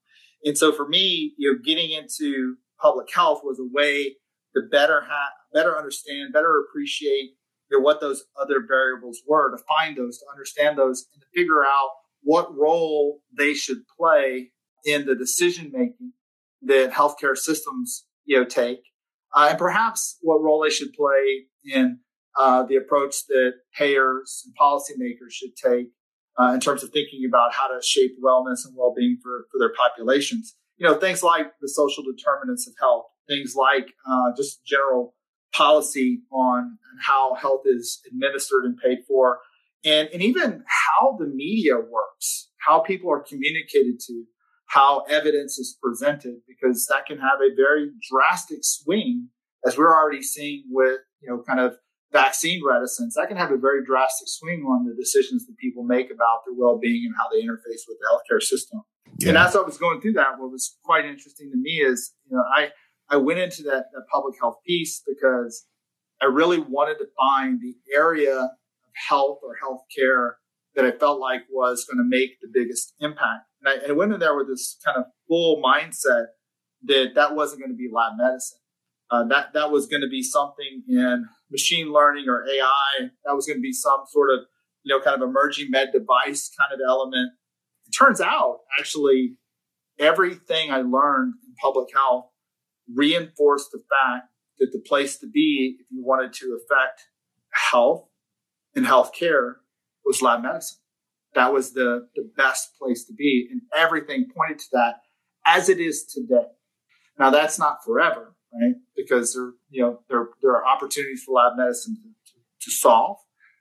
And 0.45 0.59
so, 0.59 0.73
for 0.73 0.89
me, 0.89 1.35
you 1.39 1.53
know, 1.53 1.59
getting 1.65 1.91
into 1.91 2.57
public 2.81 3.13
health 3.15 3.43
was 3.45 3.59
a 3.61 3.69
way 3.73 4.17
to 4.55 4.63
better 4.71 5.01
have, 5.03 5.33
better 5.55 5.77
understand, 5.77 6.33
better 6.33 6.61
appreciate 6.61 7.31
you 7.71 7.79
know, 7.79 7.81
what 7.81 8.01
those 8.01 8.25
other 8.41 8.65
variables 8.67 9.23
were, 9.27 9.57
to 9.57 9.63
find 9.65 9.97
those, 9.97 10.19
to 10.19 10.25
understand 10.31 10.79
those, 10.79 11.07
and 11.15 11.23
to 11.23 11.27
figure 11.35 11.65
out 11.65 11.91
what 12.23 12.55
role 12.57 13.21
they 13.37 13.55
should 13.55 13.83
play 13.97 14.51
in 14.85 15.07
the 15.07 15.15
decision 15.15 15.71
making 15.73 16.13
that 16.63 16.93
healthcare 16.93 17.37
systems 17.37 18.07
you 18.25 18.39
know 18.39 18.45
take, 18.45 18.81
uh, 19.35 19.49
and 19.51 19.59
perhaps 19.59 20.19
what 20.23 20.43
role 20.43 20.63
they 20.63 20.71
should 20.71 20.93
play 20.93 21.47
in 21.65 21.99
uh, 22.39 22.63
the 22.65 22.77
approach 22.77 23.27
that 23.29 23.53
payers 23.77 24.43
and 24.45 24.55
policymakers 24.61 25.31
should 25.31 25.55
take 25.57 25.89
uh, 26.39 26.53
in 26.55 26.61
terms 26.61 26.83
of 26.83 26.91
thinking 26.91 27.25
about 27.29 27.53
how 27.53 27.69
to 27.69 27.81
shape 27.83 28.13
wellness 28.23 28.65
and 28.65 28.75
well-being 28.77 29.19
for, 29.23 29.47
for 29.51 29.59
their 29.59 29.73
populations. 29.75 30.55
You 30.77 30.89
know, 30.89 30.99
things 30.99 31.23
like 31.23 31.53
the 31.61 31.69
social 31.69 32.03
determinants 32.03 32.67
of 32.67 32.75
health, 32.81 33.07
things 33.29 33.55
like 33.55 33.89
uh, 34.09 34.31
just 34.37 34.65
general 34.65 35.15
policy 35.55 36.23
on 36.33 36.79
how 37.01 37.35
health 37.35 37.63
is 37.67 38.01
administered 38.11 38.65
and 38.65 38.77
paid 38.77 38.99
for, 39.07 39.41
and, 39.85 40.09
and 40.13 40.23
even 40.23 40.65
how 40.67 41.17
the 41.19 41.27
media 41.27 41.77
works, 41.77 42.49
how 42.67 42.81
people 42.81 43.11
are 43.13 43.21
communicated 43.21 44.01
to, 44.07 44.25
how 44.67 45.01
evidence 45.11 45.59
is 45.59 45.77
presented, 45.83 46.37
because 46.49 46.87
that 46.87 47.05
can 47.07 47.19
have 47.19 47.41
a 47.41 47.55
very 47.55 47.91
drastic 48.11 48.61
swing, 48.63 49.29
as 49.67 49.77
we're 49.77 49.95
already 49.95 50.23
seeing 50.23 50.65
with, 50.71 51.01
you 51.21 51.29
know, 51.29 51.43
kind 51.47 51.61
of 51.61 51.75
vaccine 52.13 52.61
reticence. 52.65 53.15
That 53.17 53.29
can 53.29 53.37
have 53.37 53.51
a 53.51 53.57
very 53.57 53.85
drastic 53.85 54.29
swing 54.29 54.63
on 54.63 54.85
the 54.85 54.95
decisions 54.95 55.47
that 55.47 55.57
people 55.59 55.83
make 55.83 56.07
about 56.07 56.41
their 56.47 56.55
well-being 56.57 57.07
and 57.07 57.15
how 57.17 57.29
they 57.31 57.43
interface 57.43 57.83
with 57.89 57.99
the 58.01 58.07
healthcare 58.11 58.43
system. 58.43 58.83
Yeah. 59.19 59.31
And 59.31 59.39
as 59.39 59.57
I 59.57 59.61
was 59.61 59.79
going 59.79 60.01
through 60.01 60.15
that, 60.15 60.39
what 60.39 60.51
was 60.51 60.77
quite 60.85 61.05
interesting 61.05 61.51
to 61.51 61.57
me 61.57 61.83
is, 61.83 62.13
you 62.29 62.37
know, 62.37 62.43
I, 62.57 62.71
I 63.09 63.17
went 63.17 63.41
into 63.41 63.63
that, 63.65 63.87
that 63.93 64.03
public 64.13 64.35
health 64.41 64.57
piece 64.67 65.03
because 65.07 65.67
I 66.21 66.27
really 66.27 66.61
wanted 66.61 66.99
to 66.99 67.07
find 67.19 67.61
the 67.61 67.75
area 67.95 68.37
of 68.37 68.51
health 69.09 69.41
or 69.43 69.57
healthcare 69.63 70.33
that 70.75 70.85
I 70.85 70.93
felt 70.93 71.21
like 71.21 71.41
was 71.51 71.85
going 71.85 71.99
to 71.99 72.09
make 72.09 72.41
the 72.41 72.49
biggest 72.53 72.95
impact. 73.01 73.47
And 73.61 73.69
I, 73.69 73.83
and 73.83 73.93
I 73.93 73.95
went 73.95 74.13
in 74.13 74.21
there 74.21 74.37
with 74.37 74.49
this 74.49 74.79
kind 74.85 74.99
of 74.99 75.05
full 75.29 75.63
mindset 75.63 76.27
that 76.85 77.15
that 77.15 77.35
wasn't 77.35 77.61
going 77.61 77.73
to 77.73 77.77
be 77.77 77.89
lab 77.93 78.13
medicine. 78.17 78.59
Uh, 79.11 79.25
that 79.25 79.53
that 79.53 79.71
was 79.71 79.87
going 79.87 80.01
to 80.01 80.09
be 80.09 80.23
something 80.23 80.83
in 80.89 81.27
machine 81.53 81.93
learning 81.93 82.25
or 82.29 82.45
AI. 82.45 83.09
That 83.25 83.35
was 83.35 83.47
going 83.47 83.59
to 83.59 83.63
be 83.63 83.73
some 83.73 84.03
sort 84.09 84.31
of 84.31 84.41
you 84.83 84.93
know 84.95 85.03
kind 85.03 85.21
of 85.21 85.29
emerging 85.29 85.71
med 85.71 85.89
device 85.93 86.51
kind 86.59 86.73
of 86.73 86.81
element. 86.87 87.33
It 87.87 87.93
turns 87.97 88.21
out 88.21 88.61
actually 88.79 89.37
everything 89.99 90.73
I 90.73 90.79
learned 90.79 91.35
in 91.47 91.55
public 91.63 91.89
health 91.95 92.27
reinforced 92.93 93.71
the 93.71 93.79
fact 93.79 94.29
that 94.59 94.73
the 94.73 94.81
place 94.81 95.19
to 95.19 95.29
be 95.29 95.77
if 95.81 95.87
you 95.91 96.05
wanted 96.05 96.33
to 96.35 96.59
affect 96.61 97.03
health 97.53 98.09
in 98.75 98.85
healthcare 98.85 99.55
was 100.05 100.23
lab 100.23 100.43
medicine. 100.43 100.79
That 101.35 101.53
was 101.53 101.73
the, 101.73 102.09
the 102.15 102.31
best 102.37 102.77
place 102.79 103.05
to 103.07 103.15
be. 103.15 103.49
And 103.51 103.63
everything 103.77 104.27
pointed 104.37 104.59
to 104.61 104.67
that 104.73 104.97
as 105.47 105.69
it 105.69 105.81
is 105.81 106.05
today. 106.05 106.49
Now 107.19 107.31
that's 107.31 107.59
not 107.59 107.85
forever, 107.85 108.35
right? 108.53 108.75
Because 108.97 109.35
there, 109.35 109.53
you 109.71 109.83
know, 109.83 110.01
there, 110.09 110.29
there 110.43 110.53
are 110.53 110.67
opportunities 110.67 111.23
for 111.25 111.33
lab 111.33 111.57
medicine 111.57 111.97
to, 112.27 112.33
to 112.63 112.71
solve, 112.71 113.17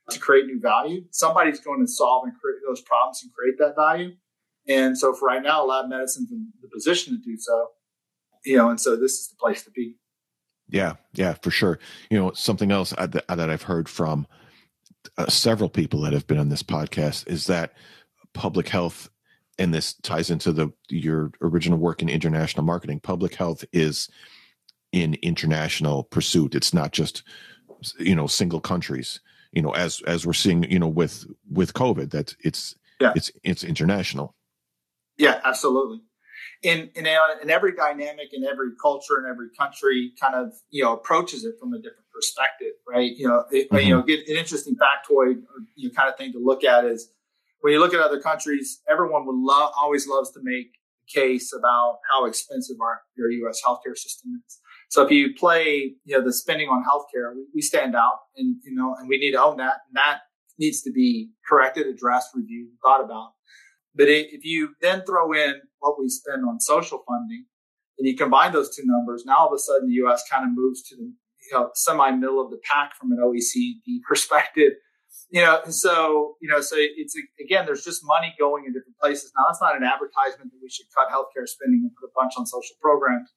to 0.09 0.19
create 0.19 0.45
new 0.45 0.59
value. 0.59 1.03
Somebody's 1.11 1.59
going 1.59 1.81
to 1.81 1.87
solve 1.87 2.25
and 2.25 2.33
create 2.39 2.59
those 2.67 2.81
problems 2.81 3.21
and 3.23 3.31
create 3.33 3.57
that 3.59 3.75
value. 3.75 4.15
And 4.67 4.97
so 4.97 5.13
for 5.13 5.27
right 5.27 5.41
now, 5.41 5.65
lab 5.65 5.87
medicine's 5.87 6.31
in 6.31 6.51
the 6.61 6.67
position 6.67 7.13
to 7.15 7.23
do 7.23 7.37
so. 7.37 7.67
You 8.45 8.57
know, 8.57 8.69
and 8.69 8.79
so 8.79 8.95
this 8.95 9.13
is 9.13 9.29
the 9.29 9.35
place 9.39 9.63
to 9.63 9.71
be. 9.71 9.95
Yeah, 10.67 10.93
yeah, 11.13 11.35
for 11.41 11.51
sure. 11.51 11.79
You 12.09 12.19
know, 12.19 12.31
something 12.31 12.71
else 12.71 12.91
that, 12.91 13.11
that 13.27 13.49
I've 13.49 13.63
heard 13.63 13.89
from 13.89 14.25
uh, 15.17 15.27
several 15.27 15.69
people 15.69 16.01
that 16.01 16.13
have 16.13 16.27
been 16.27 16.37
on 16.37 16.49
this 16.49 16.63
podcast 16.63 17.27
is 17.27 17.47
that 17.47 17.73
public 18.33 18.69
health 18.69 19.09
and 19.59 19.73
this 19.73 19.93
ties 19.93 20.31
into 20.31 20.51
the 20.51 20.71
your 20.89 21.31
original 21.41 21.77
work 21.77 22.01
in 22.01 22.09
international 22.09 22.63
marketing 22.63 22.99
public 22.99 23.35
health 23.35 23.65
is 23.73 24.09
in 24.91 25.15
international 25.21 26.03
pursuit 26.03 26.55
it's 26.55 26.73
not 26.73 26.91
just 26.91 27.23
you 27.99 28.15
know 28.15 28.27
single 28.27 28.59
countries 28.59 29.19
you 29.51 29.61
know 29.61 29.71
as 29.71 30.01
as 30.07 30.25
we're 30.25 30.33
seeing 30.33 30.63
you 30.69 30.79
know 30.79 30.87
with 30.87 31.25
with 31.49 31.73
covid 31.73 32.11
that 32.11 32.35
it's 32.39 32.75
yeah. 32.99 33.13
it's 33.15 33.31
it's 33.43 33.63
international 33.63 34.35
yeah 35.17 35.39
absolutely 35.43 36.01
in 36.63 36.89
in, 36.95 37.07
in 37.41 37.49
every 37.49 37.73
dynamic 37.73 38.29
in 38.33 38.43
every 38.43 38.69
culture 38.81 39.17
in 39.17 39.29
every 39.29 39.47
country 39.57 40.11
kind 40.19 40.35
of 40.35 40.53
you 40.69 40.83
know 40.83 40.93
approaches 40.93 41.43
it 41.43 41.55
from 41.59 41.73
a 41.73 41.77
different 41.77 42.01
perspective, 42.21 42.73
right? 42.87 43.11
You 43.15 43.27
know, 43.27 43.45
it, 43.51 43.69
mm-hmm. 43.69 43.87
you 43.87 43.95
know, 43.95 44.03
get 44.03 44.27
an 44.27 44.37
interesting 44.37 44.75
factoid 44.75 45.37
or 45.37 45.65
you 45.75 45.89
know, 45.89 45.93
kind 45.95 46.09
of 46.09 46.17
thing 46.17 46.31
to 46.33 46.39
look 46.39 46.63
at 46.63 46.85
is 46.85 47.09
when 47.61 47.73
you 47.73 47.79
look 47.79 47.93
at 47.93 47.99
other 47.99 48.19
countries, 48.19 48.81
everyone 48.89 49.25
would 49.25 49.35
love 49.35 49.71
always 49.79 50.07
loves 50.07 50.31
to 50.31 50.39
make 50.43 50.67
a 50.67 51.11
case 51.11 51.53
about 51.53 51.99
how 52.09 52.25
expensive 52.25 52.77
our 52.81 53.01
your 53.17 53.31
U.S. 53.31 53.61
healthcare 53.65 53.97
system 53.97 54.41
is. 54.47 54.59
So 54.91 55.03
if 55.03 55.09
you 55.09 55.33
play, 55.33 55.95
you 56.03 56.17
know, 56.17 56.21
the 56.21 56.33
spending 56.33 56.67
on 56.67 56.83
healthcare, 56.83 57.33
we, 57.33 57.45
we 57.55 57.61
stand 57.61 57.95
out, 57.95 58.19
and 58.35 58.57
you 58.63 58.75
know, 58.75 58.93
and 58.99 59.07
we 59.07 59.17
need 59.17 59.31
to 59.31 59.41
own 59.41 59.55
that, 59.57 59.77
and 59.87 59.95
that 59.95 60.19
needs 60.59 60.81
to 60.81 60.91
be 60.91 61.31
corrected, 61.47 61.87
addressed, 61.87 62.31
reviewed, 62.35 62.71
thought 62.83 63.01
about. 63.01 63.31
But 63.95 64.09
if 64.09 64.43
you 64.43 64.75
then 64.81 65.03
throw 65.05 65.31
in 65.31 65.61
what 65.79 65.97
we 65.97 66.09
spend 66.09 66.43
on 66.43 66.59
social 66.59 67.03
funding, 67.07 67.45
and 67.97 68.07
you 68.07 68.17
combine 68.17 68.51
those 68.51 68.75
two 68.75 68.83
numbers, 68.85 69.23
now 69.25 69.37
all 69.37 69.47
of 69.47 69.53
a 69.53 69.59
sudden 69.59 69.87
the 69.87 69.95
U.S. 70.03 70.23
kind 70.29 70.43
of 70.43 70.51
moves 70.53 70.83
to 70.89 70.97
the 70.97 71.03
you 71.03 71.57
know, 71.57 71.69
semi 71.73 72.11
middle 72.11 72.43
of 72.43 72.51
the 72.51 72.59
pack 72.69 72.95
from 72.99 73.11
an 73.11 73.19
OECD 73.19 74.01
perspective 74.07 74.73
You 75.29 75.41
know, 75.41 75.61
and 75.63 75.73
so, 75.73 76.35
you 76.41 76.49
know, 76.49 76.59
so 76.59 76.75
it's 76.77 77.15
again, 77.39 77.65
there's 77.65 77.85
just 77.85 78.01
money 78.03 78.35
going 78.37 78.65
in 78.67 78.73
different 78.73 78.97
places. 78.99 79.31
Now, 79.37 79.45
that's 79.47 79.61
not 79.61 79.77
an 79.77 79.83
advertisement 79.83 80.51
that 80.51 80.59
we 80.61 80.69
should 80.69 80.87
cut 80.91 81.07
healthcare 81.07 81.47
spending 81.47 81.87
and 81.87 81.91
put 81.95 82.07
a 82.07 82.13
bunch 82.13 82.33
on 82.37 82.45
social 82.45 82.75
programs, 82.81 83.31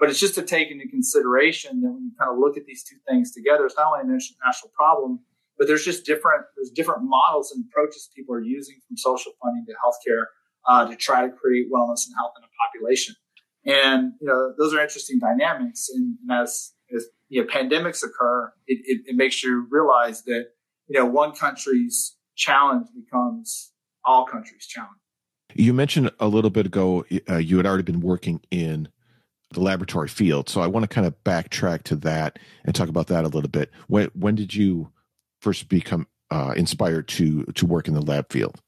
but 0.00 0.08
it's 0.08 0.18
just 0.18 0.34
to 0.36 0.42
take 0.42 0.70
into 0.70 0.88
consideration 0.88 1.82
that 1.82 1.90
when 1.90 2.04
you 2.04 2.12
kind 2.18 2.32
of 2.32 2.38
look 2.38 2.56
at 2.56 2.64
these 2.64 2.82
two 2.82 2.96
things 3.06 3.32
together, 3.32 3.66
it's 3.66 3.76
not 3.76 3.88
only 3.88 4.00
an 4.00 4.06
international 4.06 4.72
problem, 4.74 5.20
but 5.58 5.68
there's 5.68 5.84
just 5.84 6.06
different 6.06 6.46
there's 6.56 6.70
different 6.70 7.02
models 7.04 7.52
and 7.52 7.66
approaches 7.68 8.08
people 8.16 8.34
are 8.34 8.40
using 8.40 8.80
from 8.88 8.96
social 8.96 9.32
funding 9.42 9.66
to 9.66 9.74
healthcare 9.74 10.24
uh, 10.66 10.88
to 10.88 10.96
try 10.96 11.26
to 11.26 11.30
create 11.30 11.70
wellness 11.70 12.06
and 12.06 12.14
health 12.16 12.32
in 12.38 12.44
a 12.44 12.48
population. 12.66 13.14
And 13.66 14.14
you 14.20 14.26
know, 14.26 14.54
those 14.58 14.72
are 14.72 14.80
interesting 14.80 15.18
dynamics. 15.18 15.90
And, 15.94 16.16
and 16.22 16.40
as 16.42 16.72
as 16.96 17.06
you 17.28 17.42
know, 17.42 17.46
pandemics 17.46 18.02
occur, 18.02 18.52
it, 18.66 18.80
it, 18.84 19.02
it 19.10 19.16
makes 19.16 19.42
you 19.42 19.66
realize 19.70 20.22
that 20.22 20.46
you 20.88 20.98
know 20.98 21.04
one 21.04 21.32
country's 21.32 22.16
challenge 22.36 22.86
becomes 22.96 23.72
all 24.06 24.24
countries' 24.24 24.66
challenge. 24.66 24.96
You 25.54 25.74
mentioned 25.74 26.10
a 26.18 26.28
little 26.28 26.48
bit 26.48 26.64
ago 26.64 27.04
uh, 27.28 27.36
you 27.36 27.58
had 27.58 27.66
already 27.66 27.82
been 27.82 28.00
working 28.00 28.40
in 28.50 28.88
the 29.52 29.60
laboratory 29.60 30.08
field, 30.08 30.48
so 30.48 30.60
I 30.60 30.66
want 30.66 30.84
to 30.84 30.88
kind 30.88 31.06
of 31.06 31.14
backtrack 31.24 31.82
to 31.84 31.96
that 31.96 32.38
and 32.64 32.74
talk 32.74 32.88
about 32.88 33.08
that 33.08 33.24
a 33.24 33.28
little 33.28 33.50
bit. 33.50 33.70
When 33.88 34.10
when 34.14 34.34
did 34.34 34.54
you 34.54 34.90
first 35.40 35.68
become 35.68 36.06
uh, 36.30 36.54
inspired 36.56 37.08
to 37.08 37.44
to 37.44 37.66
work 37.66 37.88
in 37.88 37.94
the 37.94 38.02
lab 38.02 38.32
field? 38.32 38.60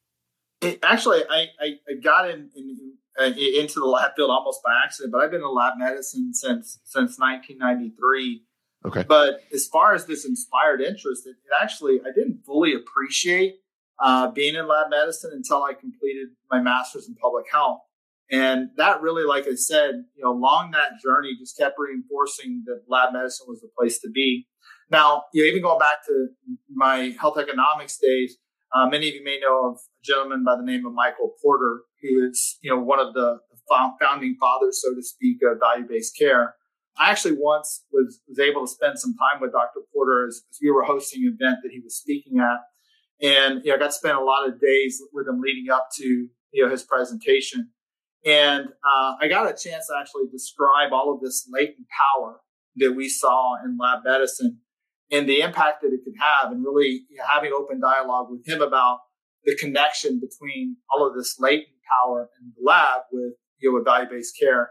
It, 0.60 0.78
actually, 0.84 1.22
I, 1.28 1.46
I, 1.60 1.66
I 1.88 1.94
got 2.00 2.30
in, 2.30 2.50
in 2.54 2.94
uh, 3.20 3.24
into 3.24 3.80
the 3.80 3.86
lab 3.86 4.12
field 4.16 4.30
almost 4.30 4.62
by 4.62 4.70
accident, 4.84 5.12
but 5.12 5.22
I've 5.22 5.30
been 5.30 5.42
in 5.42 5.54
lab 5.54 5.74
medicine 5.76 6.32
since 6.34 6.78
since 6.84 7.18
1993. 7.18 8.42
Okay. 8.84 9.04
But 9.06 9.40
as 9.54 9.68
far 9.68 9.94
as 9.94 10.06
this 10.06 10.24
inspired 10.24 10.80
interest, 10.80 11.26
it, 11.26 11.30
it 11.30 11.62
actually 11.62 12.00
I 12.00 12.12
didn't 12.14 12.44
fully 12.44 12.74
appreciate 12.74 13.56
uh, 14.00 14.30
being 14.30 14.54
in 14.54 14.66
lab 14.66 14.90
medicine 14.90 15.30
until 15.32 15.62
I 15.62 15.74
completed 15.74 16.28
my 16.50 16.60
master's 16.60 17.08
in 17.08 17.14
public 17.14 17.46
health, 17.50 17.80
and 18.32 18.70
that 18.78 19.02
really, 19.02 19.24
like 19.24 19.46
I 19.46 19.54
said, 19.54 20.04
you 20.16 20.24
know, 20.24 20.32
along 20.32 20.70
that 20.70 21.00
journey, 21.04 21.36
just 21.38 21.58
kept 21.58 21.76
reinforcing 21.78 22.64
that 22.66 22.80
lab 22.88 23.12
medicine 23.12 23.46
was 23.46 23.60
the 23.60 23.68
place 23.78 24.00
to 24.00 24.10
be. 24.10 24.46
Now, 24.90 25.24
you 25.34 25.42
know, 25.42 25.48
even 25.50 25.62
going 25.62 25.78
back 25.78 26.04
to 26.06 26.28
my 26.74 27.14
health 27.20 27.36
economics 27.38 27.98
days, 27.98 28.38
uh, 28.74 28.86
many 28.86 29.08
of 29.08 29.14
you 29.14 29.22
may 29.22 29.38
know 29.38 29.68
of 29.70 29.74
a 29.74 30.04
gentleman 30.04 30.44
by 30.44 30.56
the 30.56 30.62
name 30.62 30.86
of 30.86 30.94
Michael 30.94 31.34
Porter, 31.42 31.82
who 32.00 32.26
is, 32.26 32.58
you 32.62 32.70
know, 32.70 32.80
one 32.80 32.98
of 32.98 33.12
the 33.12 33.38
founding 34.00 34.36
fathers, 34.40 34.80
so 34.82 34.94
to 34.94 35.02
speak, 35.02 35.38
of 35.42 35.58
value-based 35.60 36.16
care. 36.18 36.54
I 36.96 37.10
actually 37.10 37.36
once 37.38 37.84
was, 37.92 38.20
was 38.28 38.38
able 38.38 38.66
to 38.66 38.72
spend 38.72 38.98
some 38.98 39.14
time 39.14 39.42
with 39.42 39.52
Dr. 39.52 39.80
Porter 39.92 40.26
as, 40.26 40.42
as 40.50 40.58
we 40.62 40.70
were 40.70 40.84
hosting 40.84 41.22
an 41.22 41.36
event 41.38 41.58
that 41.62 41.70
he 41.70 41.80
was 41.80 41.96
speaking 41.96 42.38
at. 42.38 42.60
And, 43.26 43.62
you 43.62 43.70
know, 43.70 43.76
I 43.76 43.78
got 43.78 43.86
to 43.86 43.92
spend 43.92 44.16
a 44.16 44.24
lot 44.24 44.48
of 44.48 44.60
days 44.60 45.00
with 45.12 45.28
him 45.28 45.40
leading 45.40 45.70
up 45.70 45.88
to, 45.96 46.04
you 46.04 46.64
know, 46.64 46.70
his 46.70 46.82
presentation. 46.82 47.70
And 48.24 48.66
uh, 48.68 49.14
I 49.20 49.28
got 49.28 49.46
a 49.46 49.50
chance 49.50 49.86
to 49.88 49.94
actually 49.98 50.24
describe 50.30 50.92
all 50.92 51.12
of 51.12 51.20
this 51.20 51.48
latent 51.52 51.86
power 51.88 52.40
that 52.76 52.92
we 52.92 53.08
saw 53.08 53.56
in 53.64 53.76
lab 53.78 54.04
medicine 54.04 54.60
and 55.10 55.28
the 55.28 55.40
impact 55.40 55.82
that 55.82 55.92
it 55.92 56.00
could 56.04 56.14
have 56.18 56.52
and 56.52 56.64
really 56.64 57.04
you 57.10 57.18
know, 57.18 57.24
having 57.32 57.52
open 57.52 57.80
dialogue 57.80 58.28
with 58.30 58.46
him 58.46 58.62
about 58.62 59.00
the 59.44 59.56
connection 59.56 60.20
between 60.20 60.76
all 60.90 61.06
of 61.06 61.14
this 61.14 61.36
latent 61.40 61.66
power 62.00 62.30
in 62.40 62.52
the 62.56 62.64
lab 62.64 63.02
with 63.12 63.34
you 63.58 63.70
know 63.70 63.74
with 63.74 63.84
value-based 63.84 64.34
care. 64.40 64.70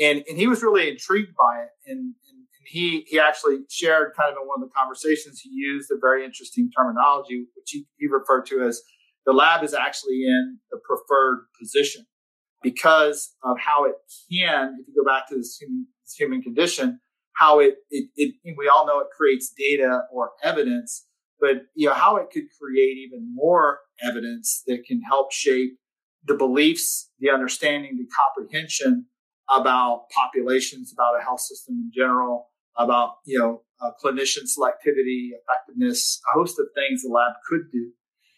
And 0.00 0.24
and 0.28 0.38
he 0.38 0.46
was 0.46 0.62
really 0.62 0.88
intrigued 0.88 1.34
by 1.36 1.62
it. 1.62 1.68
And, 1.86 1.98
and, 1.98 2.38
and 2.38 2.64
he 2.66 3.04
he 3.06 3.20
actually 3.20 3.58
shared 3.68 4.12
kind 4.18 4.32
of 4.32 4.40
in 4.40 4.48
one 4.48 4.62
of 4.62 4.68
the 4.68 4.74
conversations 4.74 5.40
he 5.40 5.50
used 5.52 5.90
a 5.90 5.98
very 6.00 6.24
interesting 6.24 6.70
terminology 6.76 7.46
which 7.54 7.68
he, 7.70 7.84
he 7.98 8.06
referred 8.06 8.46
to 8.46 8.62
as 8.62 8.80
the 9.26 9.32
lab 9.32 9.62
is 9.62 9.74
actually 9.74 10.24
in 10.24 10.58
the 10.70 10.78
preferred 10.78 11.46
position 11.60 12.06
because 12.66 13.34
of 13.42 13.56
how 13.58 13.84
it 13.84 13.94
can 14.30 14.76
if 14.80 14.88
you 14.88 14.94
go 15.02 15.08
back 15.08 15.28
to 15.28 15.36
this 15.36 15.56
human, 15.60 15.86
this 16.04 16.14
human 16.14 16.42
condition 16.42 17.00
how 17.36 17.60
it, 17.60 17.74
it, 17.90 18.08
it, 18.16 18.34
we 18.56 18.68
all 18.68 18.86
know 18.86 18.98
it 19.00 19.08
creates 19.16 19.52
data 19.56 20.02
or 20.10 20.30
evidence, 20.42 21.06
but 21.38 21.66
you 21.74 21.86
know, 21.86 21.94
how 21.94 22.16
it 22.16 22.30
could 22.32 22.44
create 22.60 22.96
even 22.96 23.30
more 23.34 23.80
evidence 24.02 24.62
that 24.66 24.84
can 24.86 25.02
help 25.02 25.32
shape 25.32 25.78
the 26.24 26.34
beliefs, 26.34 27.10
the 27.20 27.30
understanding, 27.30 27.98
the 27.98 28.06
comprehension 28.16 29.06
about 29.50 30.06
populations, 30.14 30.92
about 30.92 31.20
a 31.20 31.22
health 31.22 31.40
system 31.40 31.74
in 31.74 31.90
general, 31.94 32.48
about, 32.78 33.16
you 33.26 33.38
know, 33.38 33.62
uh, 33.82 33.90
clinician 34.02 34.44
selectivity, 34.44 35.30
effectiveness, 35.36 36.20
a 36.32 36.38
host 36.38 36.58
of 36.58 36.66
things 36.74 37.02
the 37.02 37.10
lab 37.10 37.32
could 37.48 37.70
do. 37.70 37.90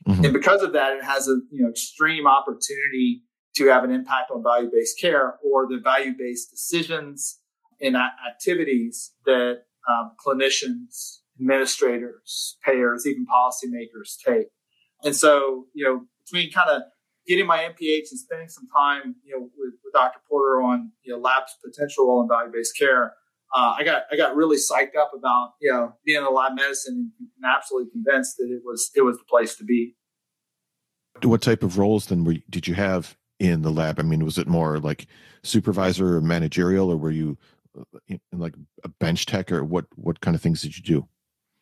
Mm-hmm. 0.09 0.25
And 0.25 0.33
because 0.33 0.63
of 0.63 0.73
that, 0.73 0.97
it 0.97 1.05
has 1.05 1.29
a, 1.29 1.39
you 1.53 1.63
know, 1.63 1.69
extreme 1.69 2.27
opportunity 2.27 3.23
to 3.59 3.67
have 3.69 3.85
an 3.85 3.91
impact 3.91 4.31
on 4.31 4.43
value-based 4.43 4.99
care 5.01 5.37
or 5.45 5.67
the 5.67 5.79
value-based 5.83 6.51
decisions 6.51 7.41
in 7.81 7.95
activities 7.97 9.13
that 9.25 9.63
um, 9.89 10.13
clinicians, 10.25 11.19
administrators, 11.39 12.57
payers, 12.65 13.07
even 13.07 13.27
policymakers 13.27 14.17
take. 14.25 14.49
And 15.05 15.15
so, 15.15 15.67
you 15.75 15.85
know, 15.85 16.03
between 16.25 16.51
kind 16.51 16.71
of 16.71 16.83
getting 17.27 17.47
my 17.47 17.59
MPH 17.59 18.11
and 18.11 18.19
spending 18.19 18.49
some 18.49 18.67
time, 18.77 19.17
you 19.25 19.37
know, 19.37 19.49
with, 19.57 19.75
with 19.85 19.93
Dr. 19.93 20.19
Porter 20.29 20.61
on, 20.63 20.91
you 21.03 21.13
know, 21.13 21.21
lab's 21.21 21.55
potential 21.65 22.07
role 22.07 22.23
in 22.23 22.29
value-based 22.29 22.77
care, 22.77 23.13
uh, 23.55 23.75
I 23.79 23.85
got 23.85 24.03
I 24.13 24.17
got 24.17 24.37
really 24.37 24.57
psyched 24.57 24.97
up 25.01 25.13
about 25.17 25.55
you 25.61 25.73
know 25.73 25.95
being 26.05 26.19
in 26.19 26.35
lab 26.35 26.55
medicine 26.55 27.13
and, 27.19 27.29
and 27.43 27.51
absolutely 27.57 27.91
convinced 27.91 28.37
that 28.37 28.49
it 28.51 28.61
was 28.63 28.91
it 28.95 29.03
was 29.03 29.17
the 29.17 29.25
place 29.25 29.57
to 29.57 29.65
be. 29.65 29.95
What 31.23 31.43
type 31.43 31.63
of 31.63 31.79
roles 31.79 32.07
then 32.07 32.25
were, 32.25 32.37
did 32.51 32.69
you 32.69 32.75
have 32.75 33.17
in 33.39 33.63
the 33.63 33.71
lab? 33.71 33.99
I 33.99 34.03
mean, 34.03 34.25
was 34.25 34.39
it 34.39 34.49
more 34.49 34.79
like 34.79 35.07
supervisor 35.43 36.17
or 36.17 36.21
managerial, 36.21 36.91
or 36.91 36.97
were 36.97 37.11
you 37.11 37.39
like 38.33 38.55
a 38.85 38.89
bench 38.89 39.27
tech 39.27 39.53
or 39.53 39.65
what 39.65 39.87
what 39.97 40.21
kind 40.21 40.35
of 40.35 40.43
things 40.43 40.63
did 40.63 40.77
you 40.77 40.83
do? 40.83 41.09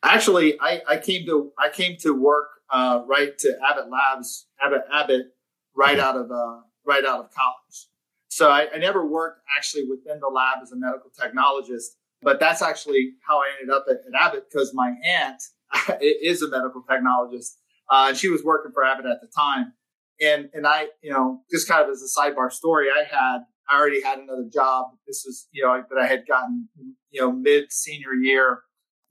Actually 0.03 0.59
i 0.61 0.81
i 0.87 0.97
came 0.97 1.25
to 1.25 1.51
i 1.59 1.69
came 1.69 1.97
to 1.97 2.13
work 2.13 2.47
uh, 2.69 3.01
right 3.07 3.37
to 3.37 3.57
abbott 3.69 3.89
labs 3.89 4.47
abbott 4.61 4.81
abbott 4.93 5.27
right 5.75 5.99
out 5.99 6.17
of 6.17 6.31
uh, 6.31 6.59
right 6.85 7.05
out 7.05 7.19
of 7.19 7.31
college. 7.31 7.87
So 8.29 8.49
I, 8.49 8.67
I, 8.73 8.77
never 8.77 9.05
worked 9.05 9.41
actually 9.57 9.85
within 9.89 10.19
the 10.19 10.27
lab 10.27 10.57
as 10.61 10.71
a 10.71 10.75
medical 10.75 11.09
technologist 11.09 11.95
but 12.21 12.39
that's 12.39 12.61
actually 12.61 13.13
how 13.25 13.39
i 13.39 13.45
ended 13.59 13.73
up 13.73 13.85
at, 13.89 13.97
at 13.97 14.21
abbott 14.27 14.45
because 14.49 14.73
my 14.73 14.93
aunt 15.05 15.41
is 16.01 16.41
a 16.41 16.49
medical 16.49 16.83
technologist. 16.89 17.53
Uh, 17.89 18.07
and 18.09 18.17
she 18.17 18.27
was 18.29 18.43
working 18.43 18.71
for 18.73 18.83
abbott 18.83 19.05
at 19.05 19.21
the 19.21 19.27
time 19.27 19.73
and 20.21 20.49
and 20.53 20.65
i 20.67 20.87
you 21.01 21.11
know 21.11 21.41
just 21.51 21.67
kind 21.67 21.83
of 21.83 21.89
as 21.89 22.01
a 22.01 22.19
sidebar 22.19 22.51
story 22.51 22.87
i 22.89 23.03
had 23.03 23.39
I 23.69 23.79
already 23.79 24.01
had 24.01 24.19
another 24.19 24.45
job. 24.51 24.87
This 25.05 25.23
was, 25.25 25.47
you 25.51 25.63
know, 25.63 25.83
that 25.89 25.99
I 25.99 26.07
had 26.07 26.25
gotten, 26.27 26.69
you 27.11 27.21
know, 27.21 27.31
mid 27.31 27.71
senior 27.71 28.13
year, 28.13 28.59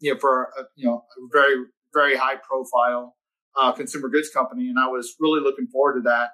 you 0.00 0.12
know, 0.12 0.18
for 0.18 0.50
a, 0.58 0.62
you 0.74 0.86
know, 0.86 1.04
a 1.16 1.28
very, 1.32 1.56
very 1.92 2.16
high 2.16 2.36
profile 2.36 3.16
uh, 3.56 3.72
consumer 3.72 4.08
goods 4.08 4.30
company. 4.30 4.68
And 4.68 4.78
I 4.78 4.88
was 4.88 5.14
really 5.20 5.40
looking 5.40 5.66
forward 5.66 5.94
to 5.94 6.02
that. 6.02 6.30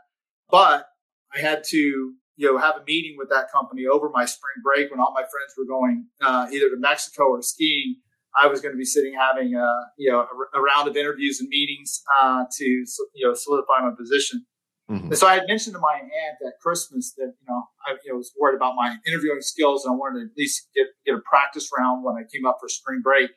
But 0.51 0.87
I 1.35 1.41
had 1.41 1.65
to, 1.65 1.77
you 1.77 2.53
know, 2.53 2.59
have 2.59 2.77
a 2.77 2.85
meeting 2.87 3.17
with 3.19 3.29
that 3.31 3.51
company 3.53 3.87
over 3.87 4.09
my 4.09 4.25
spring 4.25 4.63
break 4.63 4.91
when 4.91 5.01
all 5.01 5.13
my 5.15 5.23
friends 5.23 5.55
were 5.59 5.67
going 5.67 6.07
uh, 6.21 6.47
either 6.53 6.71
to 6.71 6.77
Mexico 6.79 7.25
or 7.25 7.43
skiing. 7.43 7.97
I 8.41 8.47
was 8.47 8.63
going 8.63 8.73
to 8.73 8.79
be 8.79 8.85
sitting 8.85 9.15
having 9.19 9.55
a, 9.55 9.75
you 9.99 10.11
know, 10.11 10.27
a, 10.55 10.61
round 10.61 10.89
of 10.89 10.97
interviews 10.97 11.39
and 11.41 11.51
meetings 11.51 12.03
uh, 12.23 12.45
to, 12.51 12.65
you 12.65 13.27
know, 13.27 13.35
solidify 13.35 13.81
my 13.83 13.91
position. 13.99 14.47
Mm-hmm. 14.93 15.07
And 15.07 15.17
so 15.17 15.27
I 15.27 15.35
had 15.35 15.45
mentioned 15.49 15.75
to 15.75 15.81
my 15.81 15.95
aunt 15.95 16.37
at 16.47 16.61
Christmas 16.61 17.15
that, 17.17 17.33
you 17.41 17.47
know, 17.49 17.63
I 17.87 17.93
you 18.05 18.13
know, 18.13 18.19
was 18.19 18.31
worried 18.39 18.57
about 18.57 18.75
my 18.77 18.97
interviewing 19.07 19.41
skills 19.41 19.87
and 19.87 19.95
I 19.95 19.97
wanted 19.97 20.21
to 20.21 20.25
at 20.27 20.37
least 20.37 20.69
get, 20.75 20.87
get 21.07 21.15
a 21.15 21.21
practice 21.21 21.71
round 21.77 22.05
when 22.05 22.17
I 22.17 22.25
came 22.31 22.45
up 22.45 22.59
for 22.61 22.69
spring 22.69 23.01
break. 23.03 23.31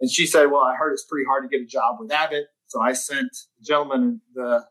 And 0.00 0.08
she 0.10 0.26
said, 0.26 0.46
well, 0.46 0.62
I 0.62 0.76
heard 0.76 0.92
it's 0.92 1.04
pretty 1.10 1.26
hard 1.28 1.42
to 1.42 1.48
get 1.48 1.64
a 1.64 1.66
job 1.66 1.96
with 1.98 2.12
Abbott. 2.12 2.46
So 2.68 2.80
I 2.80 2.92
sent 2.92 3.30
the 3.58 3.64
gentleman 3.64 4.20
the, 4.34 4.64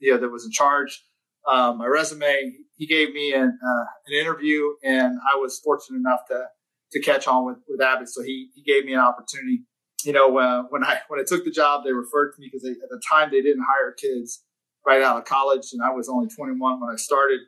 you 0.00 0.12
know, 0.12 0.18
that 0.18 0.28
was 0.28 0.44
in 0.44 0.50
charge, 0.50 1.04
uh, 1.46 1.72
my 1.72 1.86
resume. 1.86 2.52
He 2.74 2.86
gave 2.86 3.14
me 3.14 3.32
an, 3.32 3.56
uh, 3.64 3.84
an 4.08 4.20
interview 4.20 4.64
and 4.82 5.18
I 5.32 5.38
was 5.38 5.60
fortunate 5.60 5.98
enough 5.98 6.20
to, 6.30 6.46
to 6.92 7.00
catch 7.00 7.28
on 7.28 7.46
with, 7.46 7.58
with 7.68 7.80
Abbott. 7.80 8.08
So 8.08 8.22
he, 8.22 8.48
he 8.54 8.62
gave 8.62 8.84
me 8.84 8.92
an 8.92 9.00
opportunity. 9.00 9.62
You 10.04 10.12
know, 10.12 10.36
uh, 10.36 10.64
when 10.70 10.82
I, 10.82 10.98
when 11.06 11.20
I 11.20 11.24
took 11.24 11.44
the 11.44 11.50
job, 11.52 11.84
they 11.84 11.92
referred 11.92 12.32
to 12.32 12.40
me 12.40 12.50
because 12.52 12.66
at 12.66 12.88
the 12.90 13.00
time 13.08 13.30
they 13.30 13.40
didn't 13.40 13.64
hire 13.68 13.92
kids 13.92 14.42
right 14.86 15.02
out 15.02 15.16
of 15.16 15.24
college, 15.24 15.72
and 15.72 15.82
I 15.82 15.90
was 15.90 16.08
only 16.08 16.28
21 16.28 16.80
when 16.80 16.90
I 16.90 16.96
started. 16.96 17.40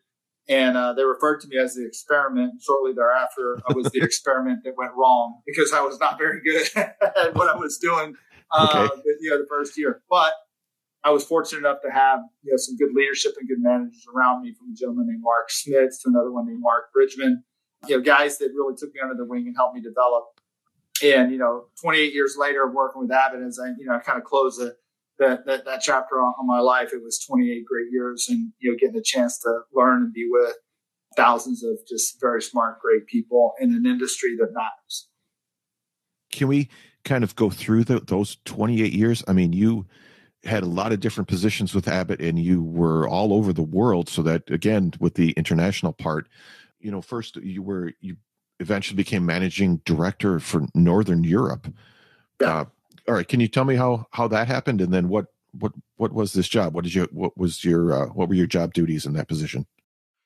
And 0.49 0.79
uh, 0.79 0.95
they 0.95 1.05
referred 1.05 1.41
to 1.41 1.49
me 1.49 1.59
as 1.59 1.75
the 1.75 1.87
experiment. 1.87 2.63
Shortly 2.63 2.93
thereafter, 2.95 3.61
I 3.69 3.75
was 3.75 3.91
the 3.93 4.01
experiment 4.03 4.61
that 4.65 4.75
went 4.77 4.93
wrong 4.97 5.43
because 5.47 5.73
I 5.73 5.83
was 5.83 6.01
not 6.01 6.19
very 6.19 6.41
good 6.43 6.69
at 6.77 7.35
what 7.35 7.49
I 7.49 7.57
was 7.57 7.79
doing. 7.79 8.15
Uh, 8.51 8.89
okay. 8.91 9.03
you 9.21 9.29
know, 9.29 9.39
the 9.39 9.47
first 9.47 9.77
year, 9.77 10.01
but 10.09 10.33
I 11.05 11.11
was 11.11 11.23
fortunate 11.23 11.59
enough 11.59 11.83
to 11.85 11.91
have 11.91 12.21
you 12.43 12.53
know 12.53 12.57
some 12.57 12.77
good 12.79 12.95
leadership 12.95 13.33
and 13.39 13.47
good 13.47 13.61
managers 13.61 14.07
around 14.15 14.43
me, 14.43 14.55
from 14.55 14.73
a 14.73 14.75
gentleman 14.75 15.07
named 15.09 15.23
Mark 15.23 15.51
Smith 15.51 15.99
to 16.03 16.09
another 16.09 16.33
one 16.33 16.47
named 16.47 16.63
Mark 16.63 16.93
Bridgman. 16.95 17.45
You 17.87 17.99
know, 17.99 18.03
guys 18.03 18.39
that 18.39 18.51
really 18.57 18.75
took 18.75 18.95
me 18.95 19.01
under 19.03 19.15
the 19.15 19.27
wing 19.27 19.47
and 19.47 19.55
helped 19.55 19.75
me 19.75 19.83
develop. 19.83 20.25
And 21.05 21.31
you 21.31 21.39
know, 21.39 21.67
28 21.83 22.15
years 22.15 22.37
later, 22.39 22.69
working 22.69 23.03
with 23.03 23.13
Abbott 23.13 23.43
as 23.47 23.59
I 23.63 23.69
you 23.79 23.85
know 23.85 23.97
I 23.97 23.99
kind 23.99 24.19
of 24.19 24.25
close 24.25 24.57
the 24.57 24.77
that, 25.19 25.47
that, 25.47 25.65
that 25.65 25.81
chapter 25.81 26.17
on, 26.17 26.47
my 26.47 26.61
life. 26.61 26.91
It 26.93 27.03
was 27.03 27.19
28 27.19 27.65
great 27.67 27.87
years 27.91 28.27
and, 28.29 28.53
you 28.59 28.71
know, 28.71 28.77
getting 28.79 28.97
a 28.99 29.03
chance 29.03 29.39
to 29.41 29.61
learn 29.73 30.03
and 30.03 30.13
be 30.13 30.27
with 30.31 30.55
thousands 31.17 31.65
of 31.65 31.79
just 31.89 32.21
very 32.21 32.41
smart, 32.41 32.81
great 32.81 33.07
people 33.07 33.55
in 33.61 33.75
an 33.75 33.87
industry 33.87 34.37
that 34.39 34.53
matters. 34.53 35.09
Can 36.31 36.49
we 36.49 36.69
kind 37.05 37.25
of 37.25 37.35
go 37.35 37.51
through 37.51 37.85
the, 37.85 38.01
those 38.01 38.37
28 38.45 38.93
years? 38.93 39.25
I 39.27 39.33
mean, 39.33 39.53
you 39.53 39.87
had 40.45 40.63
a 40.63 40.67
lot 40.67 40.93
of 40.93 41.01
different 41.01 41.29
positions 41.29 41.75
with 41.75 41.89
Abbott 41.89 42.21
and 42.21 42.39
you 42.39 42.63
were 42.63 43.09
all 43.09 43.33
over 43.33 43.53
the 43.53 43.63
world. 43.63 44.09
So 44.09 44.23
that 44.23 44.49
again, 44.51 44.93
with 45.01 45.15
the 45.15 45.33
international 45.33 45.93
part, 45.93 46.29
you 46.79 46.91
know, 46.91 47.03
first 47.03 47.37
you 47.37 47.63
were, 47.63 47.93
you 48.01 48.17
eventually 48.61 48.97
became 48.97 49.27
managing 49.27 49.79
director 49.85 50.39
for 50.39 50.67
Northern 50.75 51.25
Europe. 51.25 51.73
Yeah. 52.41 52.59
Uh, 52.59 52.65
all 53.09 53.15
right. 53.15 53.27
Can 53.27 53.41
you 53.41 53.49
tell 53.49 53.65
me 53.65 53.77
how, 53.77 54.07
how 54.13 54.29
that 54.29 54.49
happened? 54.49 54.81
And 54.81 54.93
then 54.93 55.09
what, 55.09 55.27
what, 55.53 55.73
what 55.97 56.13
was 56.13 56.35
this 56.35 56.49
job? 56.49 56.75
What 56.75 56.85
did 56.85 56.95
you, 56.95 57.09
what 57.11 57.37
was 57.37 57.65
your, 57.65 57.93
uh, 57.93 58.07
what 58.09 58.29
were 58.29 58.35
your 58.35 58.47
job 58.47 58.75
duties 58.75 59.07
in 59.07 59.15
that 59.15 59.29
position? 59.29 59.67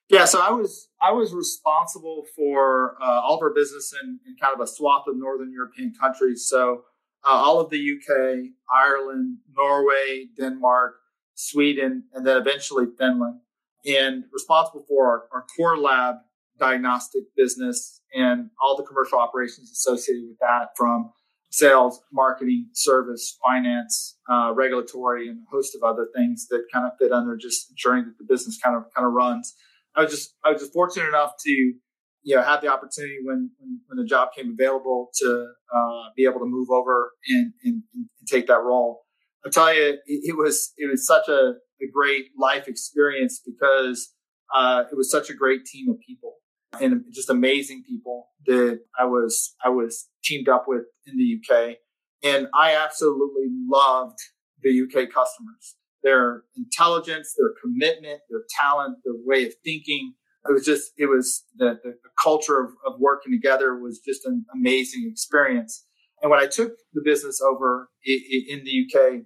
Yeah, 0.09 0.27
so 0.27 0.43
I 0.43 0.51
was 0.51 0.91
I 1.01 1.11
was 1.13 1.33
responsible 1.33 2.27
for 2.37 2.97
uh, 3.01 3.21
all 3.21 3.37
of 3.37 3.43
our 3.43 3.55
business 3.55 3.95
in, 4.03 4.21
in, 4.27 4.37
kind 4.37 4.53
of 4.55 4.61
a 4.61 4.67
swath 4.67 5.05
of 5.07 5.17
northern 5.17 5.51
European 5.51 5.95
countries. 5.99 6.47
So 6.47 6.83
uh, 7.25 7.31
all 7.31 7.61
of 7.61 7.71
the 7.71 7.79
UK, 7.79 8.51
Ireland, 8.71 9.39
Norway, 9.57 10.27
Denmark, 10.37 10.97
Sweden, 11.35 12.05
and 12.13 12.27
then 12.27 12.37
eventually 12.37 12.87
Finland, 12.99 13.41
and 13.87 14.25
responsible 14.33 14.85
for 14.87 15.07
our, 15.07 15.23
our 15.33 15.47
core 15.57 15.79
lab 15.79 16.17
diagnostic 16.59 17.23
business 17.35 18.03
and 18.15 18.51
all 18.63 18.77
the 18.77 18.83
commercial 18.83 19.19
operations 19.19 19.71
associated 19.71 20.25
with 20.29 20.39
that, 20.41 20.77
from 20.77 21.11
sales, 21.53 22.01
marketing, 22.11 22.67
service, 22.73 23.39
finance, 23.47 24.19
uh, 24.31 24.53
regulatory, 24.55 25.29
and 25.29 25.39
a 25.47 25.51
host 25.51 25.77
of 25.77 25.83
other 25.83 26.09
things 26.17 26.49
that 26.49 26.65
kind 26.73 26.87
of 26.87 26.93
fit 26.99 27.13
under 27.13 27.37
just 27.37 27.71
ensuring 27.71 28.05
that 28.07 28.17
the 28.19 28.25
business 28.25 28.59
kind 28.63 28.75
of 28.75 28.85
kind 28.95 29.07
of 29.07 29.13
runs. 29.13 29.55
I 29.95 30.03
was 30.03 30.11
just 30.11 30.35
I 30.45 30.51
was 30.51 30.63
just 30.63 30.73
fortunate 30.73 31.09
enough 31.09 31.35
to 31.45 31.51
you 31.51 32.37
know 32.37 32.43
have 32.43 32.63
the 32.63 32.69
opportunity 32.69 33.19
when 33.23 33.51
when, 33.59 33.99
the 33.99 34.05
job 34.05 34.31
came 34.35 34.57
available 34.59 35.11
to 35.17 35.53
uh, 35.75 36.03
be 36.17 36.25
able 36.25 36.41
to 36.41 36.47
move 36.47 36.71
over 36.71 37.11
and, 37.29 37.53
and, 37.63 37.83
and 37.95 38.07
take 38.27 38.47
that 38.47 38.63
role. 38.63 39.03
I 39.45 39.51
tell 39.51 39.75
you, 39.75 39.83
it, 39.83 40.01
it, 40.07 40.37
was 40.37 40.73
it 40.79 40.91
was 40.91 41.07
such 41.07 41.29
a, 41.29 41.55
a 41.83 41.87
great 41.93 42.27
life 42.39 42.69
experience 42.69 43.43
because 43.45 44.15
uh, 44.55 44.85
it 44.91 44.97
was 44.97 45.11
such 45.11 45.29
a 45.29 45.35
great 45.35 45.67
team 45.67 45.91
of 45.91 45.97
people 46.01 46.37
and 46.81 47.05
just 47.13 47.31
amazing 47.31 47.85
people 47.89 48.29
that 48.47 48.81
I 48.99 49.05
was 49.05 49.55
I 49.65 49.69
was 49.69 50.09
teamed 50.25 50.49
up 50.49 50.65
with 50.67 50.85
in 51.07 51.17
the 51.17 51.39
UK, 51.39 51.77
and 52.23 52.49
I 52.55 52.75
absolutely 52.75 53.47
loved 53.69 54.19
the 54.63 54.83
UK 54.83 55.09
customers 55.13 55.77
their 56.03 56.43
intelligence, 56.57 57.35
their 57.39 57.53
commitment, 57.63 58.21
their 58.29 58.43
talent, 58.61 58.99
their 59.05 59.15
way 59.25 59.47
of 59.47 59.53
thinking. 59.65 60.15
It 60.49 60.53
was 60.53 60.65
just, 60.65 60.93
it 60.97 61.07
was 61.07 61.45
the, 61.57 61.79
the, 61.83 61.95
culture 62.23 62.61
of, 62.61 62.71
of, 62.87 63.01
working 63.01 63.33
together 63.33 63.79
was 63.79 64.01
just 64.01 64.27
an 64.27 64.45
amazing 64.55 65.09
experience. 65.11 65.87
And 66.21 66.31
when 66.31 66.41
I 66.41 66.47
took 66.47 66.73
the 66.93 67.03
business 67.05 67.41
over 67.41 67.89
in, 68.05 68.19
in 68.49 68.65
the 68.65 68.87
UK, 68.87 69.23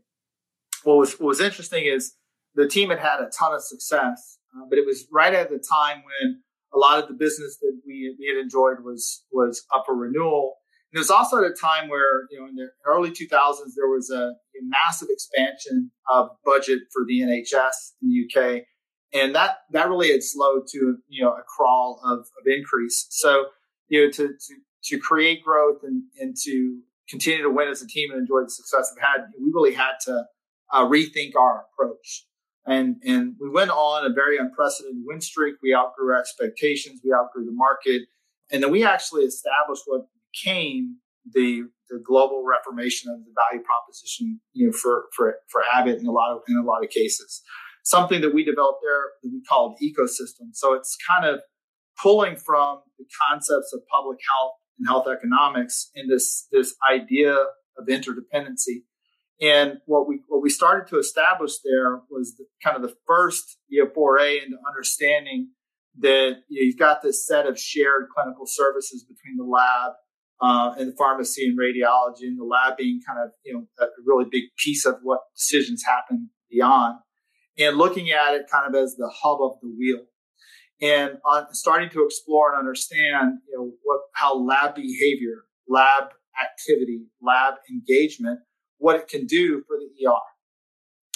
what 0.85 0.99
was, 0.99 1.19
what 1.19 1.29
was 1.29 1.41
interesting 1.41 1.85
is 1.87 2.15
the 2.55 2.69
team 2.69 2.91
had 2.91 2.99
had 2.99 3.21
a 3.21 3.31
ton 3.31 3.55
of 3.55 3.63
success, 3.63 4.39
uh, 4.55 4.67
but 4.69 4.79
it 4.79 4.87
was 4.87 5.07
right 5.11 5.33
at 5.33 5.51
the 5.51 5.59
time 5.59 6.03
when 6.05 6.43
a 6.77 6.79
lot 6.79 7.03
of 7.03 7.09
the 7.09 7.15
business 7.15 7.57
that 7.61 7.81
we, 7.87 8.15
we 8.19 8.27
had 8.27 8.37
enjoyed 8.37 8.85
was, 8.85 9.25
was 9.33 9.65
up 9.75 9.85
for 9.87 9.97
renewal 9.97 10.57
And 10.93 10.99
it 10.99 11.01
was 11.01 11.11
also 11.11 11.39
at 11.39 11.51
a 11.51 11.55
time 11.55 11.89
where, 11.89 12.27
you 12.31 12.39
know, 12.39 12.47
in 12.47 12.55
the 12.55 12.69
early 12.85 13.11
2000s, 13.11 13.73
there 13.75 13.89
was 13.89 14.11
a, 14.11 14.23
a 14.23 14.61
massive 14.63 15.09
expansion 15.11 15.91
of 16.11 16.29
budget 16.45 16.81
for 16.93 17.05
the 17.07 17.21
NHS 17.21 17.95
in 18.03 18.11
the 18.11 18.27
UK. 18.27 18.63
And 19.13 19.35
that, 19.35 19.59
that 19.71 19.89
really 19.89 20.13
had 20.13 20.23
slowed 20.23 20.67
to, 20.73 20.99
you 21.09 21.25
know, 21.25 21.31
a 21.31 21.43
crawl 21.57 22.01
of, 22.05 22.19
of 22.19 22.47
increase. 22.47 23.07
So, 23.11 23.47
you 23.89 24.05
know, 24.05 24.11
to, 24.11 24.29
to, 24.29 24.55
to 24.85 24.99
create 24.99 25.43
growth 25.43 25.79
and, 25.83 26.03
and 26.21 26.37
to 26.45 26.81
continue 27.09 27.43
to 27.43 27.51
win 27.51 27.69
as 27.69 27.83
a 27.83 27.87
team 27.87 28.11
and 28.11 28.21
enjoy 28.21 28.43
the 28.43 28.51
success 28.51 28.93
we've 28.95 29.03
had, 29.03 29.27
we 29.41 29.51
really 29.55 29.75
had 29.75 29.93
to 30.03 30.25
uh, 30.73 30.85
rethink 30.85 31.37
our 31.37 31.65
approach. 31.73 32.27
And, 32.67 32.97
and 33.05 33.37
we 33.41 33.49
went 33.49 33.71
on 33.71 34.05
a 34.05 34.13
very 34.13 34.39
unprecedented 34.39 35.03
win 35.05 35.21
streak. 35.21 35.57
We 35.63 35.75
outgrew 35.75 36.13
our 36.13 36.19
expectations. 36.19 37.01
We 37.05 37.13
outgrew 37.13 37.45
the 37.45 37.53
market. 37.53 38.03
And 38.51 38.63
then 38.63 38.71
we 38.71 38.85
actually 38.85 39.25
established 39.25 39.83
what 39.87 40.03
became 40.33 40.99
the 41.33 41.65
the 41.89 42.01
global 42.05 42.45
reformation 42.45 43.11
of 43.13 43.19
the 43.21 43.33
value 43.35 43.65
proposition, 43.65 44.41
you 44.53 44.67
know, 44.67 44.73
for 44.73 45.05
for 45.15 45.37
for 45.49 45.63
Abbott 45.75 46.01
in 46.01 46.07
a 46.07 46.13
lot 46.13 46.33
of 46.35 46.43
in 46.49 46.57
a 46.57 46.63
lot 46.63 46.85
of 46.85 46.91
cases. 46.91 47.43
Something 47.85 48.21
that 48.23 48.35
we 48.35 48.45
developed 48.45 48.81
there 48.83 49.13
that 49.23 49.31
we 49.33 49.43
called 49.49 49.79
ecosystem. 49.83 50.51
So 50.53 50.75
it's 50.75 50.97
kind 51.09 51.25
of 51.25 51.41
pulling 52.03 52.37
from 52.37 52.81
the 52.99 53.05
concepts 53.31 53.73
of 53.73 53.81
public 53.93 54.19
health 54.29 54.53
and 54.79 54.89
health 54.89 55.07
economics 55.09 55.91
in 55.95 56.09
this 56.09 56.49
this 56.51 56.75
idea 56.91 57.33
of 57.79 57.87
interdependency. 57.89 58.83
And 59.41 59.79
what 59.85 60.09
we 60.09 60.21
what 60.29 60.43
we 60.43 60.49
started 60.49 60.89
to 60.89 60.99
establish 60.99 61.59
there 61.65 62.01
was 62.11 62.37
the, 62.37 62.47
kind 62.65 62.77
of 62.77 62.83
the 62.83 62.97
first 63.07 63.59
you 63.69 63.85
know, 63.85 63.91
foray 63.95 64.39
into 64.39 64.57
understanding 64.67 65.51
that 65.99 66.37
you 66.49 66.65
you've 66.65 66.79
got 66.79 67.03
this 67.03 67.27
set 67.27 67.47
of 67.47 67.59
shared 67.59 68.09
clinical 68.15 68.47
services 68.47 69.05
between 69.05 69.37
the 69.37 69.45
lab 69.45 69.93
uh, 70.41 70.75
and 70.79 70.97
pharmacy 70.97 71.47
and 71.47 71.59
radiology 71.59 72.23
and 72.23 72.39
the 72.39 72.45
lab 72.45 72.77
being 72.77 73.01
kind 73.07 73.19
of, 73.23 73.31
you 73.45 73.55
know, 73.55 73.67
a 73.79 73.89
really 74.05 74.27
big 74.31 74.45
piece 74.59 74.85
of 74.87 74.97
what 75.03 75.21
decisions 75.35 75.83
happen 75.85 76.31
beyond 76.51 76.99
and 77.59 77.77
looking 77.77 78.11
at 78.11 78.35
it 78.35 78.47
kind 78.51 78.75
of 78.75 78.81
as 78.81 78.97
the 78.97 79.11
hub 79.23 79.39
of 79.41 79.59
the 79.63 79.69
wheel. 79.69 80.05
And 80.81 81.19
on 81.25 81.55
starting 81.55 81.89
to 81.91 82.05
explore 82.05 82.53
and 82.53 82.59
understand, 82.59 83.39
you 83.49 83.57
know, 83.57 83.73
what, 83.83 84.01
how 84.15 84.37
lab 84.39 84.75
behavior, 84.75 85.45
lab 85.69 86.11
activity, 86.43 87.07
lab 87.23 87.55
engagement, 87.71 88.41
what 88.79 88.97
it 88.97 89.09
can 89.09 89.27
do 89.27 89.63
for 89.67 89.77
the 89.79 90.07
ER, 90.07 90.13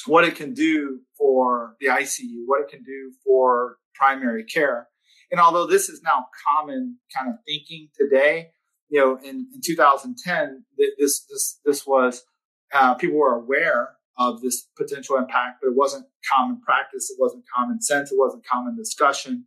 what 0.07 0.25
it 0.25 0.37
can 0.37 0.55
do 0.55 1.01
for 1.17 1.77
the 1.81 1.87
ICU, 1.87 2.43
what 2.47 2.63
it 2.63 2.69
can 2.69 2.83
do 2.83 3.13
for 3.25 3.77
primary 3.95 4.45
care. 4.45 4.89
And 5.31 5.41
although 5.41 5.67
this 5.67 5.89
is 5.89 6.03
now 6.03 6.27
common 6.49 6.99
kind 7.17 7.31
of 7.31 7.37
thinking 7.47 7.89
today, 7.97 8.51
you 8.89 9.01
know, 9.01 9.17
in, 9.17 9.47
in 9.55 9.61
2010, 9.65 10.65
this, 10.99 11.25
this, 11.31 11.61
this 11.65 11.87
was, 11.87 12.25
uh, 12.73 12.95
people 12.95 13.19
were 13.19 13.35
aware 13.35 13.91
of 14.19 14.41
this 14.43 14.67
potential 14.77 15.17
impact, 15.17 15.59
but 15.63 15.69
it 15.69 15.77
wasn't 15.77 16.07
common 16.31 16.61
practice. 16.61 17.11
It 17.11 17.17
wasn't 17.19 17.45
common 17.57 17.81
sense. 17.81 18.11
It 18.11 18.19
wasn't 18.19 18.45
common 18.47 18.77
discussion. 18.77 19.47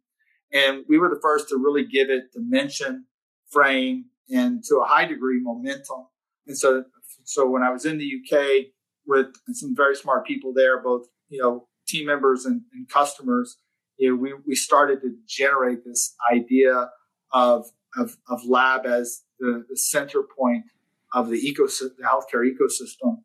And 0.52 0.84
we 0.88 0.97
were 0.97 1.10
the 1.10 1.19
first 1.21 1.49
to 1.49 1.58
really 1.58 1.86
give 1.86 2.10
it 2.10 2.32
dimension, 2.32 3.06
frame, 3.49 4.06
and 4.30 4.63
to 4.65 4.78
a 4.78 4.86
high 4.86 5.06
degree 5.06 5.39
momentum. 5.41 6.08
And 6.47 6.58
so, 6.58 6.86
so 7.26 7.48
when 7.50 7.64
I 7.64 7.72
was 7.72 7.86
in 7.86 7.98
the 7.98 8.06
UK 8.06 8.68
with 9.06 9.28
some 9.54 9.76
very 9.76 9.96
smart 9.96 10.26
people 10.26 10.54
there, 10.54 10.82
both, 10.82 11.08
you 11.30 11.42
know, 11.42 11.68
team 11.88 12.08
members 12.08 12.46
and, 12.46 12.62
and 12.74 12.88
customers, 12.88 13.58
you 13.98 14.10
know, 14.10 14.16
we, 14.16 14.34
we 14.48 14.56
started 14.56 15.02
to 15.02 15.16
generate 15.28 15.84
this 15.86 16.16
idea 16.32 16.90
of, 17.32 17.68
of, 17.98 18.18
of 18.30 18.46
lab 18.46 18.86
as 18.86 19.22
the, 19.40 19.66
the 19.70 19.78
center 19.78 20.24
point 20.38 20.66
of 21.14 21.30
the 21.30 21.40
ecosystem, 21.42 21.92
the 21.98 22.04
healthcare 22.04 22.50
ecosystem, 22.50 23.18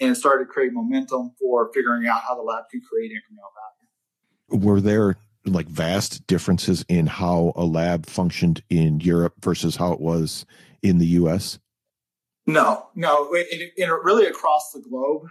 and 0.00 0.16
started 0.16 0.46
to 0.46 0.50
create 0.50 0.72
momentum 0.72 1.32
for 1.38 1.70
figuring 1.72 2.06
out 2.06 2.20
how 2.26 2.34
the 2.34 2.42
lab 2.42 2.64
could 2.70 2.82
create 2.90 3.12
incremental 3.12 3.52
value. 4.50 4.64
Were 4.64 4.80
there 4.80 5.16
like 5.44 5.68
vast 5.68 6.26
differences 6.26 6.84
in 6.88 7.06
how 7.06 7.52
a 7.54 7.64
lab 7.64 8.06
functioned 8.06 8.62
in 8.68 9.00
Europe 9.00 9.34
versus 9.40 9.76
how 9.76 9.92
it 9.92 10.00
was 10.00 10.44
in 10.82 10.98
the 10.98 11.06
U.S.? 11.06 11.58
No, 12.46 12.86
no, 12.94 13.32
it, 13.34 13.46
it, 13.50 13.72
it 13.76 13.90
really 14.04 14.26
across 14.26 14.70
the 14.72 14.80
globe. 14.80 15.22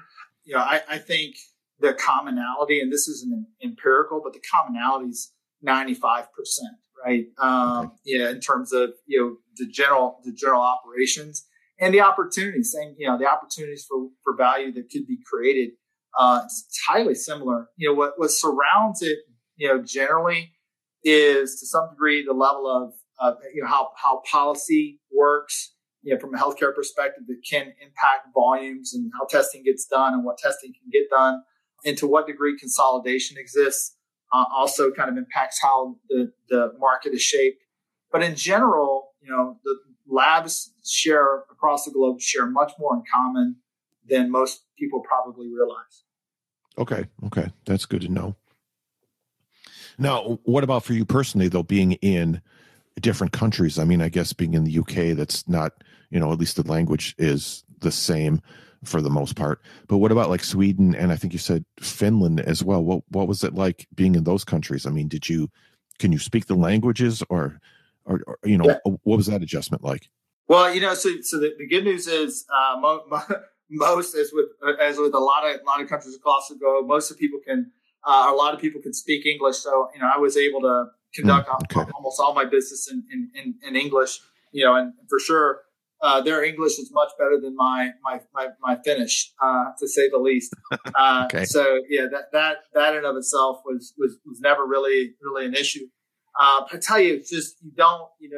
You 0.43 0.55
know, 0.55 0.59
I, 0.59 0.81
I 0.89 0.97
think 0.97 1.35
the 1.79 1.93
commonality, 1.93 2.81
and 2.81 2.91
this 2.91 3.07
isn't 3.07 3.47
empirical, 3.63 4.21
but 4.23 4.33
the 4.33 4.41
commonality 4.51 5.09
is 5.09 5.31
95% 5.65 6.25
right? 7.05 7.25
Um, 7.37 7.77
okay. 7.77 7.95
Yeah, 8.05 8.29
in 8.29 8.39
terms 8.39 8.73
of 8.73 8.91
you 9.05 9.19
know 9.19 9.37
the 9.57 9.71
general 9.71 10.19
the 10.23 10.33
general 10.33 10.61
operations 10.61 11.45
and 11.79 11.93
the 11.93 12.01
opportunities, 12.01 12.73
saying 12.73 12.95
you 12.97 13.07
know 13.07 13.17
the 13.17 13.27
opportunities 13.27 13.85
for 13.87 14.09
for 14.23 14.35
value 14.35 14.71
that 14.73 14.89
could 14.91 15.07
be 15.07 15.17
created. 15.25 15.71
Uh, 16.17 16.41
it's 16.45 16.67
highly 16.87 17.15
similar. 17.15 17.67
You 17.77 17.89
know 17.89 17.95
what 17.95 18.13
what 18.17 18.31
surrounds 18.31 19.01
it, 19.01 19.19
you 19.57 19.67
know, 19.67 19.83
generally 19.83 20.51
is 21.03 21.59
to 21.59 21.67
some 21.67 21.89
degree 21.89 22.25
the 22.25 22.33
level 22.33 22.67
of 22.67 22.93
uh, 23.19 23.37
you 23.53 23.61
know 23.61 23.67
how 23.67 23.91
how 23.95 24.21
policy 24.29 24.99
works. 25.15 25.73
You 26.05 26.13
know, 26.13 26.19
from 26.19 26.33
a 26.33 26.37
healthcare 26.37 26.73
perspective, 26.73 27.23
that 27.27 27.41
can 27.49 27.73
impact 27.81 28.27
volumes 28.33 28.93
and 28.93 29.11
how 29.19 29.25
testing 29.25 29.63
gets 29.63 29.85
done 29.85 30.13
and 30.13 30.23
what 30.23 30.37
testing 30.37 30.71
can 30.71 30.89
get 30.91 31.09
done, 31.09 31.41
and 31.83 31.97
to 31.97 32.07
what 32.07 32.27
degree 32.27 32.57
consolidation 32.57 33.37
exists 33.37 33.97
uh, 34.33 34.45
also 34.53 34.91
kind 34.91 35.09
of 35.09 35.17
impacts 35.17 35.61
how 35.61 35.95
the, 36.09 36.31
the 36.49 36.73
market 36.79 37.13
is 37.13 37.21
shaped. 37.21 37.63
But 38.11 38.23
in 38.23 38.35
general, 38.35 39.09
you 39.21 39.29
know, 39.29 39.57
the 39.63 39.75
labs 40.07 40.71
share 40.85 41.39
across 41.51 41.85
the 41.85 41.91
globe 41.91 42.21
share 42.21 42.45
much 42.45 42.73
more 42.79 42.95
in 42.95 43.03
common 43.11 43.57
than 44.07 44.31
most 44.31 44.63
people 44.77 45.01
probably 45.01 45.47
realize. 45.47 46.03
Okay. 46.77 47.05
Okay. 47.25 47.51
That's 47.65 47.85
good 47.85 48.01
to 48.01 48.09
know. 48.09 48.35
Now, 49.97 50.39
what 50.43 50.63
about 50.63 50.83
for 50.83 50.93
you 50.93 51.05
personally, 51.05 51.47
though, 51.47 51.63
being 51.63 51.93
in 51.93 52.41
different 52.99 53.31
countries? 53.31 53.79
I 53.79 53.85
mean, 53.85 54.01
I 54.01 54.09
guess 54.09 54.33
being 54.33 54.53
in 54.53 54.65
the 54.65 54.79
UK, 54.79 55.15
that's 55.15 55.47
not, 55.47 55.83
you 56.09 56.19
know, 56.19 56.31
at 56.31 56.39
least 56.39 56.55
the 56.55 56.67
language 56.67 57.15
is 57.17 57.63
the 57.79 57.91
same 57.91 58.41
for 58.83 59.01
the 59.01 59.09
most 59.09 59.35
part. 59.35 59.61
But 59.87 59.97
what 59.97 60.11
about 60.11 60.29
like 60.29 60.43
Sweden 60.43 60.95
and 60.95 61.11
I 61.11 61.15
think 61.15 61.33
you 61.33 61.39
said 61.39 61.65
Finland 61.79 62.39
as 62.39 62.63
well? 62.63 62.83
What 62.83 63.03
what 63.09 63.27
was 63.27 63.43
it 63.43 63.53
like 63.53 63.87
being 63.95 64.15
in 64.15 64.23
those 64.23 64.43
countries? 64.43 64.85
I 64.85 64.91
mean, 64.91 65.07
did 65.07 65.29
you 65.29 65.49
can 65.99 66.11
you 66.11 66.19
speak 66.19 66.45
the 66.45 66.55
languages 66.55 67.23
or 67.29 67.59
or, 68.05 68.21
or 68.27 68.37
you 68.43 68.57
know, 68.57 68.65
yeah. 68.65 68.77
what 68.83 69.17
was 69.17 69.27
that 69.27 69.41
adjustment 69.41 69.83
like? 69.83 70.09
Well, 70.47 70.73
you 70.73 70.81
know, 70.81 70.93
so 70.93 71.09
so 71.21 71.39
the, 71.39 71.53
the 71.57 71.67
good 71.67 71.83
news 71.83 72.07
is 72.07 72.45
uh, 72.53 72.79
mo- 72.79 73.03
mo- 73.09 73.23
most 73.69 74.15
as 74.15 74.31
with 74.31 74.47
as 74.79 74.97
with 74.97 75.13
a 75.13 75.19
lot 75.19 75.45
of 75.47 75.59
a 75.59 75.63
lot 75.63 75.81
of 75.81 75.89
countries 75.89 76.15
across 76.15 76.49
the 76.49 76.55
globe, 76.55 76.87
most 76.87 77.09
of 77.09 77.17
people 77.17 77.39
can 77.45 77.71
uh, 78.05 78.29
a 78.31 78.35
lot 78.35 78.53
of 78.53 78.59
people 78.59 78.81
can 78.81 78.93
speak 78.93 79.25
English. 79.25 79.57
So 79.57 79.89
you 79.93 79.99
know, 79.99 80.09
I 80.13 80.19
was 80.19 80.37
able 80.37 80.61
to 80.61 80.85
conduct 81.13 81.49
mm, 81.49 81.81
okay. 81.81 81.91
almost 81.95 82.19
all 82.19 82.33
my 82.33 82.45
business 82.45 82.89
in, 82.91 83.03
in, 83.11 83.31
in, 83.33 83.55
in, 83.67 83.75
English. 83.75 84.19
You 84.51 84.65
know, 84.65 84.75
and 84.75 84.93
for 85.09 85.19
sure, 85.19 85.61
uh, 86.05 86.21
their 86.21 86.43
English 86.43 86.73
is 86.73 86.91
much 86.93 87.09
better 87.17 87.39
than 87.41 87.55
my 87.55 87.89
my 88.03 88.19
my, 88.33 88.47
my 88.61 88.77
Finnish, 88.85 89.31
uh, 89.41 89.65
to 89.79 89.87
say 89.87 90.09
the 90.09 90.19
least. 90.19 90.53
Uh, 90.97 91.25
okay. 91.25 91.45
So 91.45 91.81
yeah, 91.89 92.05
that 92.11 92.25
that 92.31 92.57
that 92.73 92.95
in 92.95 93.05
of 93.05 93.15
itself 93.17 93.57
was 93.65 93.93
was 93.97 94.17
was 94.25 94.39
never 94.39 94.65
really 94.65 95.15
really 95.21 95.45
an 95.45 95.53
issue. 95.53 95.87
Uh, 96.39 96.61
but 96.61 96.75
I 96.75 96.79
tell 96.79 96.99
you, 96.99 97.15
it's 97.15 97.29
just 97.29 97.55
you 97.61 97.71
don't 97.75 98.07
you 98.19 98.29
know 98.29 98.37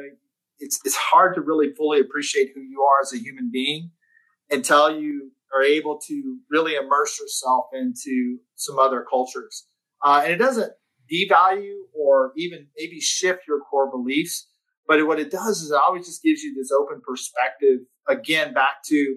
it's 0.58 0.80
it's 0.84 0.96
hard 0.96 1.34
to 1.34 1.40
really 1.40 1.68
fully 1.76 2.00
appreciate 2.00 2.48
who 2.54 2.62
you 2.62 2.80
are 2.82 3.02
as 3.02 3.12
a 3.12 3.18
human 3.18 3.50
being 3.52 3.90
until 4.50 4.90
you 4.90 5.30
are 5.54 5.62
able 5.62 5.98
to 6.08 6.38
really 6.50 6.74
immerse 6.74 7.20
yourself 7.20 7.66
into 7.72 8.38
some 8.54 8.78
other 8.78 9.04
cultures. 9.08 9.66
Uh, 10.04 10.22
and 10.24 10.32
it 10.32 10.36
doesn't 10.36 10.72
devalue 11.12 11.76
or 11.94 12.32
even 12.36 12.66
maybe 12.76 13.00
shift 13.00 13.40
your 13.46 13.60
core 13.60 13.90
beliefs, 13.90 14.48
but 14.88 15.06
what 15.06 15.20
it 15.20 15.30
does 15.30 15.60
is 15.60 15.70
it 15.70 15.78
always 15.80 16.06
just 16.06 16.22
gives 16.22 16.42
you 16.42 16.54
this 16.54 16.70
open 16.72 17.00
perspective. 17.06 17.80
Again, 18.08 18.54
back 18.54 18.82
to 18.86 19.16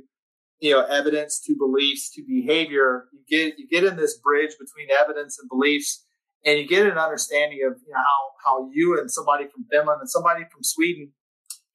you 0.60 0.72
know 0.72 0.82
evidence 0.82 1.42
to 1.48 1.56
beliefs 1.58 2.12
to 2.16 2.24
behavior. 2.28 3.06
You 3.14 3.22
get 3.30 3.58
you 3.58 3.68
get 3.68 3.86
in 3.86 3.96
this 3.96 4.18
bridge 4.20 4.52
between 4.60 4.90
evidence 5.02 5.40
and 5.40 5.50
beliefs, 5.50 6.06
and 6.46 6.60
you 6.60 6.68
get 6.68 6.86
an 6.86 6.98
understanding 6.98 7.60
of 7.66 7.78
you 7.88 7.94
know 7.94 8.00
how 8.00 8.32
how 8.46 8.70
you 8.72 9.00
and 9.00 9.10
somebody 9.10 9.46
from 9.46 9.66
Finland 9.72 10.02
and 10.02 10.10
somebody 10.10 10.44
from 10.52 10.62
Sweden 10.62 11.14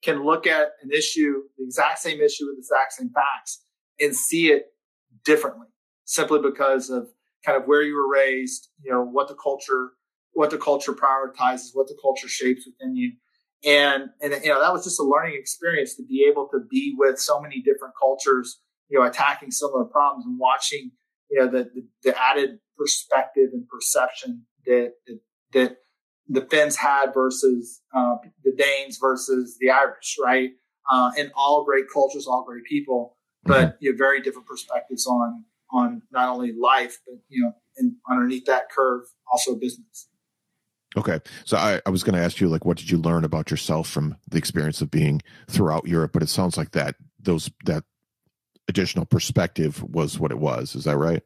can 0.03 0.23
look 0.23 0.45
at 0.45 0.73
an 0.83 0.91
issue, 0.91 1.41
the 1.57 1.63
exact 1.63 1.99
same 1.99 2.21
issue 2.21 2.45
with 2.45 2.55
the 2.55 2.59
exact 2.59 2.93
same 2.93 3.09
facts, 3.09 3.63
and 3.99 4.15
see 4.15 4.51
it 4.51 4.67
differently 5.25 5.67
simply 6.05 6.39
because 6.39 6.89
of 6.89 7.09
kind 7.45 7.61
of 7.61 7.67
where 7.67 7.81
you 7.81 7.95
were 7.95 8.09
raised, 8.09 8.69
you 8.83 8.91
know, 8.91 9.03
what 9.03 9.27
the 9.27 9.35
culture, 9.35 9.91
what 10.33 10.49
the 10.49 10.57
culture 10.57 10.93
prioritizes, 10.93 11.69
what 11.73 11.87
the 11.87 11.97
culture 12.01 12.27
shapes 12.27 12.65
within 12.65 12.95
you. 12.95 13.11
And, 13.65 14.09
and, 14.21 14.33
you 14.43 14.49
know, 14.49 14.61
that 14.61 14.71
was 14.71 14.83
just 14.83 14.99
a 14.99 15.03
learning 15.03 15.35
experience 15.37 15.95
to 15.95 16.03
be 16.03 16.27
able 16.29 16.47
to 16.51 16.59
be 16.69 16.95
with 16.97 17.19
so 17.19 17.41
many 17.41 17.61
different 17.61 17.95
cultures, 17.99 18.59
you 18.89 18.99
know, 18.99 19.05
attacking 19.05 19.51
similar 19.51 19.85
problems 19.85 20.25
and 20.25 20.37
watching, 20.39 20.91
you 21.29 21.39
know, 21.39 21.47
the, 21.47 21.69
the, 21.73 21.87
the 22.03 22.21
added 22.21 22.59
perspective 22.77 23.49
and 23.53 23.67
perception 23.67 24.45
that, 24.65 24.93
that, 25.07 25.19
that 25.53 25.77
the 26.29 26.41
Finns 26.41 26.75
had 26.75 27.13
versus 27.13 27.81
uh, 27.95 28.15
the 28.43 28.53
Danes 28.55 28.97
versus 28.99 29.57
the 29.59 29.69
Irish, 29.69 30.17
right? 30.23 30.51
Uh, 30.89 31.11
and 31.17 31.31
all 31.35 31.65
great 31.65 31.85
cultures, 31.91 32.27
all 32.27 32.45
great 32.47 32.63
people, 32.65 33.17
but 33.43 33.77
you 33.79 33.91
know, 33.91 33.97
very 33.97 34.21
different 34.21 34.47
perspectives 34.47 35.05
on 35.07 35.43
on 35.71 36.01
not 36.11 36.29
only 36.29 36.53
life, 36.53 36.97
but 37.05 37.15
you 37.27 37.43
know, 37.43 37.53
and 37.77 37.95
underneath 38.09 38.45
that 38.45 38.69
curve, 38.71 39.03
also 39.31 39.55
business. 39.55 40.07
Okay, 40.95 41.19
so 41.45 41.57
I, 41.57 41.81
I 41.85 41.89
was 41.89 42.03
going 42.03 42.15
to 42.15 42.23
ask 42.23 42.39
you, 42.39 42.47
like, 42.47 42.65
what 42.65 42.77
did 42.77 42.89
you 42.89 42.97
learn 42.97 43.23
about 43.23 43.51
yourself 43.51 43.89
from 43.89 44.15
the 44.27 44.37
experience 44.37 44.81
of 44.81 44.89
being 44.89 45.21
throughout 45.49 45.87
Europe? 45.87 46.11
But 46.13 46.23
it 46.23 46.29
sounds 46.29 46.57
like 46.57 46.71
that 46.71 46.95
those 47.19 47.51
that 47.65 47.83
additional 48.67 49.05
perspective 49.05 49.83
was 49.83 50.19
what 50.19 50.31
it 50.31 50.39
was. 50.39 50.75
Is 50.75 50.85
that 50.85 50.97
right? 50.97 51.23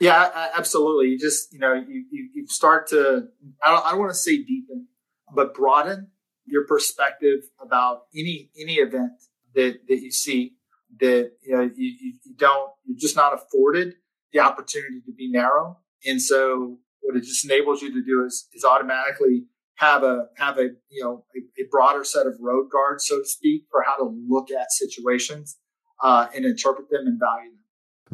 Yeah, 0.00 0.50
absolutely. 0.56 1.08
You 1.08 1.18
just, 1.18 1.52
you 1.52 1.58
know, 1.58 1.72
you, 1.72 2.04
you, 2.10 2.28
you 2.34 2.46
start 2.48 2.88
to, 2.88 3.28
I 3.62 3.70
don't, 3.70 3.86
I 3.86 3.90
don't 3.90 4.00
want 4.00 4.10
to 4.10 4.18
say 4.18 4.38
deepen, 4.38 4.88
but 5.32 5.54
broaden 5.54 6.08
your 6.44 6.66
perspective 6.66 7.40
about 7.60 8.02
any, 8.14 8.50
any 8.60 8.74
event 8.74 9.12
that, 9.54 9.78
that 9.88 10.00
you 10.00 10.10
see 10.10 10.56
that, 11.00 11.32
you 11.42 11.56
know, 11.56 11.62
you, 11.62 11.94
you, 12.00 12.14
don't, 12.36 12.72
you're 12.84 12.98
just 12.98 13.16
not 13.16 13.32
afforded 13.34 13.94
the 14.32 14.40
opportunity 14.40 15.00
to 15.06 15.12
be 15.12 15.30
narrow. 15.30 15.78
And 16.04 16.20
so 16.20 16.78
what 17.04 17.16
it 17.16 17.24
just 17.24 17.44
enables 17.44 17.82
you 17.82 17.92
to 17.92 18.02
do 18.04 18.24
is, 18.24 18.48
is 18.54 18.64
automatically 18.64 19.44
have 19.76 20.02
a, 20.02 20.26
have 20.36 20.58
a, 20.58 20.70
you 20.88 21.02
know, 21.02 21.24
a, 21.36 21.62
a 21.62 21.66
broader 21.70 22.04
set 22.04 22.26
of 22.26 22.34
road 22.40 22.68
guards, 22.70 23.06
so 23.06 23.18
to 23.18 23.24
speak, 23.26 23.64
for 23.70 23.82
how 23.82 23.96
to 23.96 24.24
look 24.28 24.50
at 24.50 24.70
situations, 24.70 25.58
uh, 26.02 26.26
and 26.34 26.44
interpret 26.44 26.90
them 26.90 27.06
and 27.06 27.18
value 27.18 27.50
them. 27.50 27.58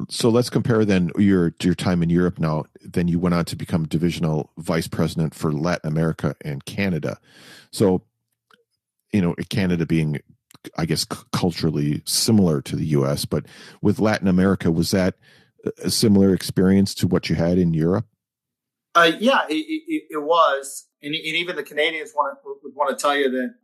So 0.08 0.28
let's 0.28 0.50
compare 0.50 0.84
then 0.84 1.10
your 1.18 1.54
your 1.62 1.74
time 1.74 2.02
in 2.02 2.10
Europe 2.10 2.38
now. 2.38 2.64
Then 2.80 3.08
you 3.08 3.18
went 3.18 3.34
on 3.34 3.44
to 3.46 3.56
become 3.56 3.86
divisional 3.86 4.50
vice 4.56 4.86
president 4.86 5.34
for 5.34 5.52
Latin 5.52 5.90
America 5.90 6.36
and 6.42 6.64
Canada. 6.64 7.18
So, 7.72 8.02
you 9.12 9.20
know, 9.20 9.34
Canada 9.50 9.86
being, 9.86 10.20
I 10.78 10.86
guess, 10.86 11.04
culturally 11.04 12.02
similar 12.06 12.62
to 12.62 12.76
the 12.76 12.86
U.S., 12.86 13.24
but 13.24 13.46
with 13.82 13.98
Latin 13.98 14.28
America, 14.28 14.70
was 14.70 14.92
that 14.92 15.16
a 15.82 15.90
similar 15.90 16.32
experience 16.32 16.94
to 16.96 17.06
what 17.06 17.28
you 17.28 17.36
had 17.36 17.58
in 17.58 17.74
Europe? 17.74 18.06
Uh, 18.94 19.12
yeah, 19.20 19.46
it, 19.48 19.54
it, 19.54 20.02
it 20.10 20.22
was 20.22 20.88
and, 21.02 21.14
and 21.14 21.36
even 21.36 21.56
the 21.56 21.62
Canadians 21.62 22.12
want 22.14 22.36
to, 22.42 22.56
would 22.62 22.74
want 22.74 22.96
to 22.96 23.00
tell 23.00 23.16
you 23.16 23.30
that 23.30 23.54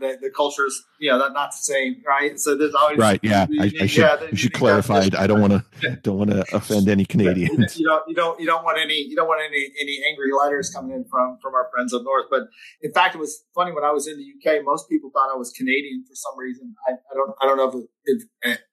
the, 0.00 0.18
the 0.20 0.30
culture 0.30 0.66
is, 0.66 0.84
you 1.00 1.10
know, 1.10 1.18
that 1.18 1.32
not 1.32 1.52
the 1.52 1.56
same, 1.56 2.02
right? 2.06 2.38
So 2.38 2.56
there's 2.58 2.74
always 2.74 2.98
right. 2.98 3.18
Yeah, 3.22 3.46
I, 3.58 3.72
I 3.80 3.86
should, 3.86 4.02
yeah, 4.02 4.16
you 4.30 4.36
should 4.36 4.52
clarify. 4.52 5.08
I 5.16 5.26
don't 5.26 5.40
want 5.40 5.54
to 5.80 5.96
don't 6.02 6.18
want 6.18 6.30
to 6.30 6.44
offend 6.54 6.88
any 6.88 7.06
Canadians. 7.06 7.78
You 7.78 7.86
don't 7.86 8.02
you 8.06 8.14
don't 8.14 8.38
you 8.38 8.46
don't 8.46 8.64
want 8.64 8.78
any 8.78 8.96
you 8.96 9.16
don't 9.16 9.28
want 9.28 9.40
any 9.40 9.70
any 9.80 10.02
angry 10.10 10.30
letters 10.38 10.70
coming 10.70 10.94
in 10.94 11.04
from 11.10 11.38
from 11.40 11.54
our 11.54 11.68
friends 11.72 11.94
up 11.94 12.02
north. 12.04 12.26
But 12.30 12.42
in 12.82 12.92
fact, 12.92 13.14
it 13.14 13.18
was 13.18 13.44
funny 13.54 13.72
when 13.72 13.84
I 13.84 13.90
was 13.90 14.06
in 14.06 14.18
the 14.18 14.50
UK. 14.50 14.62
Most 14.62 14.88
people 14.90 15.10
thought 15.10 15.32
I 15.32 15.36
was 15.36 15.52
Canadian 15.52 16.04
for 16.06 16.14
some 16.14 16.38
reason. 16.38 16.74
I, 16.86 16.92
I 16.92 17.14
don't 17.14 17.30
I 17.40 17.46
don't 17.46 17.56
know 17.56 17.86
if 18.04 18.22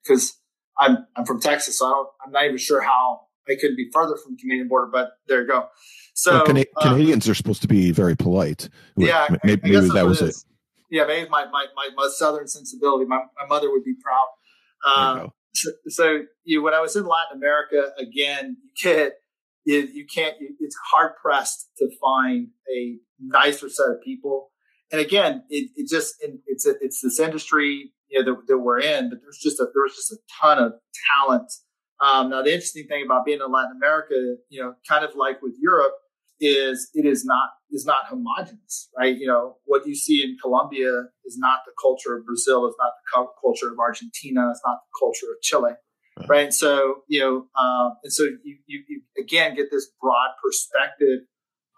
because 0.03 0.37
I'm 0.77 1.07
I'm 1.15 1.25
from 1.25 1.39
Texas, 1.39 1.77
so 1.77 1.85
I 1.85 1.89
don't 1.91 2.07
I'm 2.25 2.31
not 2.33 2.43
even 2.43 2.57
sure 2.57 2.81
how 2.81 3.21
I 3.51 3.55
couldn't 3.59 3.75
be 3.75 3.89
further 3.93 4.15
from 4.17 4.35
the 4.35 4.41
Canadian 4.41 4.67
border. 4.67 4.89
But 4.91 5.11
there 5.27 5.41
you 5.41 5.47
go. 5.47 5.67
So 6.13 6.43
well, 6.45 6.57
um, 6.57 6.65
Canadians 6.81 7.27
are 7.29 7.35
supposed 7.35 7.61
to 7.61 7.67
be 7.67 7.91
very 7.91 8.15
polite. 8.15 8.69
Yeah, 8.97 9.27
maybe, 9.43 9.71
maybe 9.71 9.89
that 9.89 10.05
was 10.05 10.21
it. 10.21 10.29
it. 10.29 10.35
Yeah, 10.89 11.05
maybe 11.05 11.29
my, 11.29 11.45
my, 11.45 11.67
my, 11.75 11.89
my, 11.95 12.09
southern 12.11 12.49
sensibility. 12.49 13.05
My, 13.05 13.21
my 13.39 13.47
mother 13.47 13.71
would 13.71 13.85
be 13.85 13.95
proud. 14.03 14.27
Um, 14.85 15.31
so, 15.53 15.71
so 15.87 16.19
you, 16.43 16.61
when 16.61 16.73
I 16.73 16.81
was 16.81 16.95
in 16.97 17.05
Latin 17.05 17.37
America, 17.37 17.91
again, 17.97 18.57
you 18.61 18.71
get 18.81 19.13
you, 19.65 19.87
you 19.93 20.05
can't. 20.05 20.35
You, 20.39 20.55
it's 20.59 20.75
hard 20.91 21.13
pressed 21.21 21.69
to 21.77 21.89
find 22.01 22.49
a 22.75 22.97
nicer 23.19 23.69
set 23.69 23.89
of 23.89 24.01
people. 24.03 24.51
And 24.91 24.99
again, 24.99 25.43
it, 25.49 25.69
it 25.75 25.89
just 25.89 26.15
it's 26.47 26.65
a, 26.67 26.73
it's 26.81 27.01
this 27.01 27.19
industry 27.19 27.93
you 28.09 28.23
know 28.23 28.35
that, 28.35 28.47
that 28.47 28.57
we're 28.57 28.79
in, 28.79 29.09
but 29.09 29.19
there's 29.21 29.39
just 29.41 29.59
a 29.59 29.65
there 29.73 29.83
was 29.83 29.95
just 29.95 30.11
a 30.11 30.17
ton 30.41 30.59
of 30.59 30.73
talent. 31.15 31.51
Um, 32.01 32.31
now, 32.31 32.41
the 32.41 32.51
interesting 32.51 32.87
thing 32.87 33.03
about 33.05 33.25
being 33.25 33.39
in 33.45 33.51
Latin 33.51 33.77
America, 33.77 34.15
you 34.49 34.61
know, 34.61 34.73
kind 34.89 35.05
of 35.05 35.11
like 35.15 35.41
with 35.41 35.55
Europe, 35.61 35.93
is 36.39 36.89
it 36.95 37.05
is 37.05 37.23
not 37.23 37.49
is 37.71 37.85
not 37.85 38.07
homogenous, 38.07 38.89
right? 38.97 39.15
You 39.15 39.27
know, 39.27 39.57
what 39.65 39.85
you 39.85 39.95
see 39.95 40.23
in 40.23 40.37
Colombia 40.41 41.03
is 41.23 41.37
not 41.37 41.59
the 41.65 41.71
culture 41.79 42.17
of 42.17 42.25
Brazil, 42.25 42.65
it's 42.65 42.75
not 42.79 42.93
the 43.05 43.27
culture 43.41 43.71
of 43.71 43.77
Argentina, 43.79 44.49
it's 44.49 44.61
not 44.65 44.79
the 44.83 44.99
culture 44.99 45.27
of 45.31 45.41
Chile, 45.43 45.73
right? 46.17 46.29
right? 46.29 46.43
And 46.45 46.53
so, 46.53 47.03
you 47.07 47.19
know, 47.19 47.45
uh, 47.55 47.91
and 48.03 48.11
so 48.11 48.23
you, 48.43 48.57
you, 48.65 48.83
you 48.87 49.01
again 49.21 49.55
get 49.55 49.67
this 49.71 49.91
broad 50.01 50.31
perspective 50.43 51.19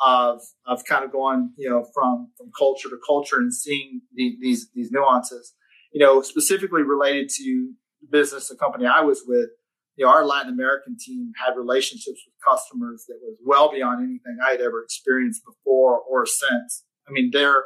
of 0.02 0.42
of 0.66 0.86
kind 0.86 1.04
of 1.04 1.12
going, 1.12 1.52
you 1.58 1.70
know, 1.70 1.86
from 1.94 2.32
from 2.38 2.50
culture 2.58 2.90
to 2.90 2.98
culture 3.06 3.38
and 3.38 3.54
seeing 3.54 4.02
the, 4.14 4.38
these 4.40 4.70
these 4.74 4.90
nuances, 4.92 5.54
you 5.92 6.00
know, 6.04 6.22
specifically 6.22 6.84
related 6.84 7.30
to 7.36 7.74
the 8.02 8.08
business, 8.10 8.48
the 8.48 8.56
company 8.56 8.86
I 8.86 9.02
was 9.02 9.24
with 9.28 9.50
you 9.96 10.06
know, 10.06 10.12
our 10.12 10.26
Latin 10.26 10.52
American 10.52 10.98
team 11.00 11.32
had 11.44 11.56
relationships 11.56 12.22
with 12.26 12.34
customers 12.46 13.06
that 13.08 13.20
was 13.22 13.38
well 13.46 13.72
beyond 13.72 14.00
anything 14.00 14.38
I 14.46 14.52
had 14.52 14.62
ever 14.62 14.84
experienced 14.84 15.44
before 15.46 16.00
or 16.00 16.26
since. 16.26 16.84
I 17.08 17.12
mean, 17.12 17.30
they're, 17.32 17.64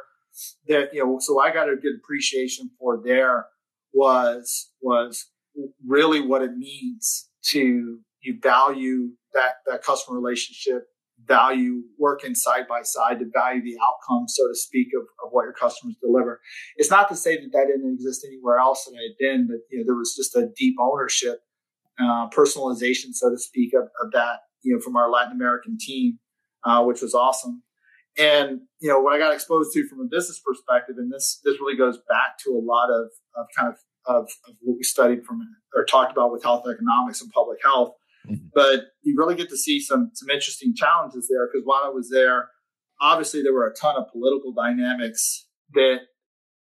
they're, 0.66 0.92
you 0.92 1.04
know, 1.04 1.18
so 1.20 1.40
I 1.40 1.52
got 1.52 1.68
a 1.68 1.76
good 1.76 1.94
appreciation 2.02 2.70
for 2.78 3.00
there 3.02 3.46
was, 3.92 4.70
was 4.82 5.26
really 5.86 6.20
what 6.20 6.42
it 6.42 6.56
means 6.56 7.28
to 7.50 8.00
you 8.20 8.38
value 8.42 9.10
that, 9.32 9.54
that 9.66 9.82
customer 9.82 10.18
relationship, 10.18 10.84
value 11.24 11.82
working 11.98 12.34
side 12.34 12.68
by 12.68 12.82
side 12.82 13.18
to 13.20 13.26
value 13.32 13.62
the 13.62 13.76
outcome, 13.82 14.26
so 14.28 14.46
to 14.46 14.54
speak, 14.54 14.88
of, 14.96 15.02
of 15.24 15.30
what 15.30 15.44
your 15.44 15.52
customers 15.52 15.96
deliver. 16.00 16.40
It's 16.76 16.90
not 16.90 17.08
to 17.08 17.16
say 17.16 17.36
that 17.36 17.50
that 17.52 17.66
didn't 17.66 17.92
exist 17.94 18.24
anywhere 18.26 18.58
else 18.58 18.84
that 18.84 18.96
I 18.96 19.02
had 19.02 19.16
been, 19.18 19.46
but, 19.46 19.58
you 19.70 19.78
know, 19.78 19.84
there 19.86 19.96
was 19.96 20.14
just 20.16 20.36
a 20.36 20.50
deep 20.56 20.76
ownership 20.80 21.40
uh, 22.00 22.28
personalization, 22.30 23.12
so 23.12 23.30
to 23.30 23.38
speak, 23.38 23.72
of, 23.74 23.84
of, 24.02 24.12
that, 24.12 24.40
you 24.62 24.74
know, 24.74 24.80
from 24.80 24.96
our 24.96 25.10
Latin 25.10 25.32
American 25.32 25.76
team, 25.78 26.18
uh, 26.64 26.82
which 26.84 27.02
was 27.02 27.14
awesome. 27.14 27.62
And, 28.16 28.60
you 28.80 28.88
know, 28.88 29.00
what 29.00 29.14
I 29.14 29.18
got 29.18 29.32
exposed 29.32 29.72
to 29.74 29.86
from 29.88 30.00
a 30.00 30.04
business 30.04 30.40
perspective, 30.44 30.96
and 30.98 31.12
this, 31.12 31.40
this 31.44 31.60
really 31.60 31.76
goes 31.76 31.98
back 32.08 32.38
to 32.44 32.50
a 32.50 32.62
lot 32.62 32.90
of, 32.90 33.10
of 33.36 33.46
kind 33.56 33.68
of, 33.68 33.76
of, 34.06 34.24
of 34.48 34.54
what 34.60 34.76
we 34.76 34.82
studied 34.82 35.24
from 35.24 35.40
or 35.74 35.84
talked 35.84 36.12
about 36.12 36.32
with 36.32 36.42
health 36.42 36.64
economics 36.68 37.20
and 37.20 37.30
public 37.30 37.58
health. 37.62 37.94
Mm-hmm. 38.26 38.46
But 38.54 38.86
you 39.02 39.14
really 39.16 39.36
get 39.36 39.50
to 39.50 39.56
see 39.56 39.80
some, 39.80 40.10
some 40.14 40.30
interesting 40.30 40.74
challenges 40.74 41.28
there 41.28 41.46
because 41.46 41.64
while 41.64 41.82
I 41.84 41.90
was 41.90 42.10
there, 42.10 42.48
obviously 43.00 43.42
there 43.42 43.52
were 43.52 43.66
a 43.66 43.74
ton 43.74 43.96
of 43.96 44.10
political 44.12 44.52
dynamics 44.52 45.46
that 45.74 45.98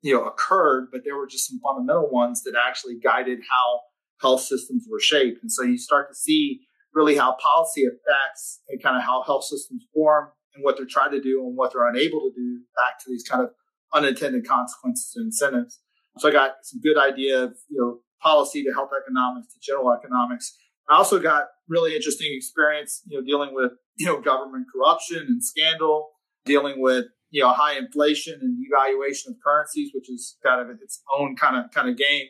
you 0.02 0.14
know 0.14 0.26
occurred, 0.26 0.90
but 0.92 1.02
there 1.04 1.16
were 1.18 1.28
just 1.28 1.48
some 1.48 1.60
fundamental 1.64 2.10
ones 2.10 2.44
that 2.44 2.54
actually 2.56 3.00
guided 3.00 3.40
how 3.50 3.82
health 4.26 4.42
systems 4.42 4.88
were 4.90 5.00
shaped. 5.00 5.40
And 5.44 5.52
so 5.52 5.62
you 5.62 5.78
start 5.78 6.10
to 6.10 6.16
see 6.16 6.62
really 6.94 7.16
how 7.16 7.38
policy 7.42 7.84
affects 7.86 8.62
and 8.70 8.82
kind 8.82 8.98
of 8.98 9.04
how 9.04 9.22
health 9.22 9.44
systems 9.44 9.86
form 9.94 10.30
and 10.56 10.64
what 10.64 10.78
they're 10.78 10.88
trying 10.90 11.12
to 11.12 11.22
do 11.22 11.46
and 11.46 11.56
what 11.56 11.74
they're 11.74 11.88
unable 11.88 12.22
to 12.22 12.32
do 12.36 12.62
back 12.76 12.98
to 13.04 13.06
these 13.12 13.24
kind 13.24 13.44
of 13.44 13.50
unintended 13.94 14.48
consequences 14.48 15.14
and 15.16 15.26
incentives. 15.28 15.80
So 16.18 16.30
I 16.30 16.32
got 16.32 16.52
some 16.64 16.82
good 16.82 16.98
idea 16.98 17.44
of, 17.44 17.58
you 17.70 17.80
know, 17.80 18.00
policy 18.22 18.64
to 18.64 18.74
health 18.74 18.90
economics 19.00 19.54
to 19.54 19.60
general 19.62 19.94
economics. 19.94 20.56
I 20.90 20.96
also 20.96 21.20
got 21.20 21.48
really 21.68 21.96
interesting 21.96 22.30
experience, 22.32 23.02
you 23.06 23.20
know, 23.20 23.26
dealing 23.26 23.54
with, 23.54 23.74
you 23.98 24.08
know, 24.08 24.20
government 24.20 24.66
corruption 24.74 25.26
and 25.28 25.44
scandal, 25.44 26.10
dealing 26.46 26.82
with 26.82 27.06
you 27.32 27.42
know 27.42 27.52
high 27.52 27.78
inflation 27.78 28.40
and 28.42 28.58
devaluation 28.58 29.28
of 29.28 29.36
currencies, 29.44 29.92
which 29.94 30.10
is 30.10 30.38
kind 30.42 30.62
of 30.62 30.70
its 30.82 31.02
own 31.20 31.36
kind 31.36 31.58
of 31.58 31.70
kind 31.72 31.90
of 31.90 31.98
game. 31.98 32.28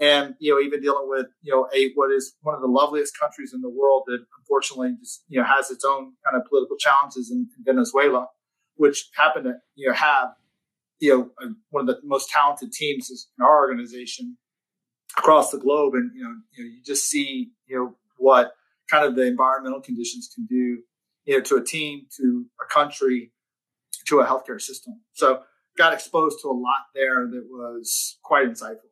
And 0.00 0.34
you 0.40 0.52
know, 0.52 0.60
even 0.60 0.80
dealing 0.80 1.08
with 1.08 1.26
you 1.42 1.52
know 1.52 1.68
a 1.74 1.92
what 1.94 2.10
is 2.10 2.34
one 2.42 2.54
of 2.54 2.60
the 2.60 2.66
loveliest 2.66 3.18
countries 3.18 3.52
in 3.54 3.60
the 3.60 3.70
world 3.70 4.04
that 4.06 4.24
unfortunately 4.40 4.96
just 4.98 5.24
you 5.28 5.40
know 5.40 5.46
has 5.46 5.70
its 5.70 5.84
own 5.84 6.14
kind 6.24 6.36
of 6.36 6.48
political 6.48 6.76
challenges 6.76 7.30
in, 7.30 7.48
in 7.56 7.64
Venezuela, 7.64 8.26
which 8.76 9.08
happened 9.14 9.44
to 9.44 9.54
you 9.76 9.88
know 9.88 9.94
have 9.94 10.30
you 10.98 11.10
know 11.10 11.30
a, 11.40 11.52
one 11.70 11.82
of 11.82 11.86
the 11.86 12.00
most 12.02 12.28
talented 12.30 12.72
teams 12.72 13.08
in 13.10 13.44
our 13.44 13.56
organization 13.56 14.36
across 15.16 15.50
the 15.50 15.58
globe, 15.58 15.94
and 15.94 16.10
you 16.14 16.24
know 16.24 16.34
you 16.52 16.64
know 16.64 16.70
you 16.70 16.82
just 16.84 17.08
see 17.08 17.52
you 17.66 17.76
know 17.76 17.96
what 18.16 18.52
kind 18.90 19.06
of 19.06 19.14
the 19.14 19.22
environmental 19.22 19.80
conditions 19.80 20.28
can 20.34 20.44
do 20.46 20.82
you 21.24 21.36
know 21.36 21.40
to 21.40 21.56
a 21.56 21.64
team, 21.64 22.06
to 22.16 22.46
a 22.60 22.72
country, 22.72 23.32
to 24.06 24.20
a 24.20 24.26
healthcare 24.26 24.60
system. 24.60 25.00
So 25.12 25.42
got 25.76 25.92
exposed 25.92 26.40
to 26.42 26.48
a 26.48 26.52
lot 26.52 26.86
there 26.94 27.26
that 27.26 27.46
was 27.50 28.18
quite 28.22 28.46
insightful. 28.46 28.90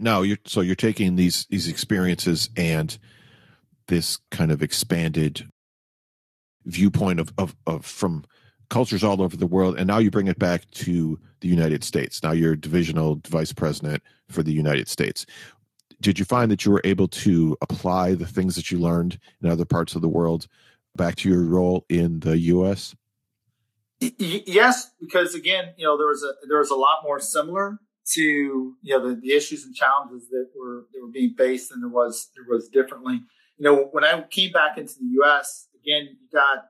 No, 0.00 0.22
you're 0.22 0.38
so 0.46 0.62
you're 0.62 0.74
taking 0.74 1.16
these 1.16 1.46
these 1.50 1.68
experiences 1.68 2.48
and 2.56 2.98
this 3.88 4.18
kind 4.30 4.50
of 4.50 4.62
expanded 4.62 5.50
viewpoint 6.64 7.20
of, 7.20 7.32
of, 7.36 7.54
of 7.66 7.84
from 7.84 8.24
cultures 8.70 9.04
all 9.04 9.20
over 9.20 9.36
the 9.36 9.46
world, 9.46 9.76
and 9.76 9.86
now 9.86 9.98
you 9.98 10.10
bring 10.10 10.28
it 10.28 10.38
back 10.38 10.70
to 10.70 11.18
the 11.40 11.48
United 11.48 11.84
States. 11.84 12.22
Now 12.22 12.32
you're 12.32 12.56
divisional 12.56 13.20
vice 13.28 13.52
president 13.52 14.02
for 14.28 14.42
the 14.42 14.52
United 14.52 14.88
States. 14.88 15.26
Did 16.00 16.18
you 16.18 16.24
find 16.24 16.50
that 16.50 16.64
you 16.64 16.72
were 16.72 16.80
able 16.84 17.08
to 17.08 17.58
apply 17.60 18.14
the 18.14 18.26
things 18.26 18.56
that 18.56 18.70
you 18.70 18.78
learned 18.78 19.18
in 19.42 19.50
other 19.50 19.66
parts 19.66 19.94
of 19.94 20.00
the 20.00 20.08
world 20.08 20.46
back 20.96 21.16
to 21.16 21.28
your 21.28 21.42
role 21.42 21.84
in 21.90 22.20
the 22.20 22.38
U.S.? 22.38 22.94
yes, 24.00 24.92
because 24.98 25.34
again, 25.34 25.74
you 25.76 25.84
know, 25.84 25.98
there 25.98 26.06
was 26.06 26.24
a 26.24 26.46
there 26.48 26.60
was 26.60 26.70
a 26.70 26.76
lot 26.76 27.00
more 27.04 27.20
similar 27.20 27.78
to 28.14 28.22
you 28.82 28.98
know 28.98 29.08
the, 29.08 29.14
the 29.16 29.32
issues 29.32 29.64
and 29.64 29.74
challenges 29.74 30.28
that 30.28 30.48
were 30.58 30.86
that 30.92 31.00
were 31.00 31.10
being 31.12 31.34
faced 31.36 31.70
than 31.70 31.80
there 31.80 31.90
was 31.90 32.30
there 32.34 32.44
was 32.48 32.68
differently. 32.68 33.20
You 33.56 33.64
know, 33.64 33.88
when 33.92 34.04
I 34.04 34.22
came 34.30 34.52
back 34.52 34.78
into 34.78 34.94
the 34.94 35.06
U.S. 35.22 35.68
again, 35.82 36.08
you 36.20 36.28
got 36.32 36.66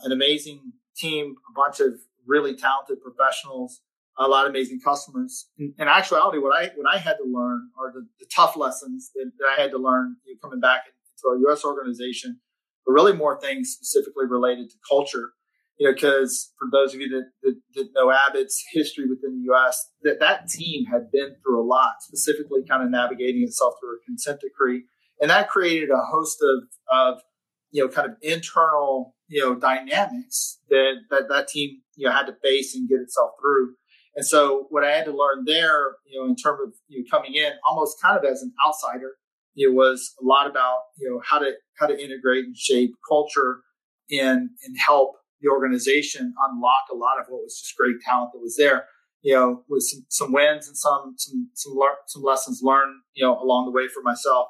an 0.00 0.12
amazing 0.12 0.72
team, 0.96 1.36
a 1.50 1.52
bunch 1.54 1.80
of 1.80 1.94
really 2.26 2.54
talented 2.54 2.98
professionals, 3.00 3.80
a 4.18 4.28
lot 4.28 4.46
of 4.46 4.50
amazing 4.50 4.80
customers. 4.84 5.48
Mm. 5.60 5.74
In, 5.78 5.82
in 5.82 5.88
actuality, 5.88 6.38
what 6.38 6.54
I 6.54 6.70
what 6.76 6.92
I 6.92 6.98
had 6.98 7.16
to 7.16 7.24
learn 7.24 7.70
are 7.78 7.92
the, 7.92 8.06
the 8.20 8.26
tough 8.34 8.56
lessons 8.56 9.10
that, 9.14 9.30
that, 9.38 9.46
I 9.56 9.60
had 9.60 9.70
to 9.72 9.78
learn 9.78 10.16
you 10.24 10.34
know, 10.34 10.38
coming 10.42 10.60
back 10.60 10.82
into 10.86 11.28
our 11.28 11.38
U.S. 11.50 11.64
organization, 11.64 12.40
but 12.86 12.92
really 12.92 13.12
more 13.12 13.40
things 13.40 13.70
specifically 13.70 14.26
related 14.26 14.70
to 14.70 14.76
culture 14.88 15.30
you 15.78 15.88
know, 15.88 15.94
because 15.94 16.52
for 16.58 16.68
those 16.70 16.94
of 16.94 17.00
you 17.00 17.08
that, 17.08 17.30
that, 17.42 17.54
that, 17.74 17.88
know 17.94 18.12
Abbott's 18.12 18.62
history 18.72 19.08
within 19.08 19.38
the 19.38 19.44
U.S., 19.46 19.90
that 20.02 20.20
that 20.20 20.48
team 20.48 20.84
had 20.86 21.10
been 21.10 21.34
through 21.42 21.60
a 21.60 21.66
lot, 21.66 21.94
specifically 22.00 22.60
kind 22.68 22.82
of 22.82 22.90
navigating 22.90 23.42
itself 23.42 23.74
through 23.80 23.96
a 23.96 24.04
consent 24.06 24.40
decree, 24.40 24.84
and 25.20 25.30
that 25.30 25.48
created 25.48 25.90
a 25.90 26.00
host 26.12 26.38
of 26.42 26.64
of 26.92 27.22
you 27.70 27.82
know 27.82 27.88
kind 27.88 28.08
of 28.08 28.16
internal 28.22 29.14
you 29.28 29.42
know 29.42 29.54
dynamics 29.54 30.60
that 30.70 30.94
that 31.10 31.28
that 31.28 31.48
team 31.48 31.80
you 31.96 32.06
know 32.06 32.12
had 32.12 32.26
to 32.26 32.36
face 32.42 32.74
and 32.74 32.88
get 32.88 33.00
itself 33.00 33.32
through. 33.40 33.74
And 34.16 34.24
so 34.24 34.66
what 34.70 34.84
I 34.84 34.92
had 34.92 35.06
to 35.06 35.10
learn 35.10 35.44
there, 35.44 35.96
you 36.06 36.20
know, 36.20 36.28
in 36.28 36.36
terms 36.36 36.60
of 36.62 36.72
you 36.86 37.00
know, 37.00 37.04
coming 37.10 37.34
in 37.34 37.52
almost 37.68 38.00
kind 38.00 38.16
of 38.16 38.24
as 38.24 38.42
an 38.42 38.52
outsider, 38.64 39.14
it 39.56 39.74
was 39.74 40.14
a 40.22 40.24
lot 40.24 40.48
about 40.48 40.78
you 40.98 41.10
know 41.10 41.20
how 41.28 41.40
to 41.40 41.52
how 41.78 41.86
to 41.86 42.00
integrate 42.00 42.44
and 42.44 42.56
shape 42.56 42.94
culture 43.08 43.62
and 44.10 44.50
and 44.64 44.76
help 44.78 45.16
the 45.44 45.50
organization 45.50 46.34
unlock 46.48 46.84
a 46.90 46.96
lot 46.96 47.20
of 47.20 47.26
what 47.28 47.42
was 47.42 47.60
just 47.60 47.76
great 47.76 47.96
talent 48.04 48.30
that 48.32 48.40
was 48.40 48.56
there. 48.56 48.86
You 49.22 49.34
know, 49.34 49.64
with 49.68 49.82
some, 49.82 50.04
some 50.08 50.32
wins 50.32 50.66
and 50.68 50.76
some 50.76 51.14
some 51.16 51.50
some 51.54 51.78
some 52.06 52.22
lessons 52.22 52.60
learned, 52.62 53.00
you 53.14 53.24
know, 53.24 53.38
along 53.38 53.66
the 53.66 53.72
way 53.72 53.88
for 53.88 54.02
myself. 54.02 54.48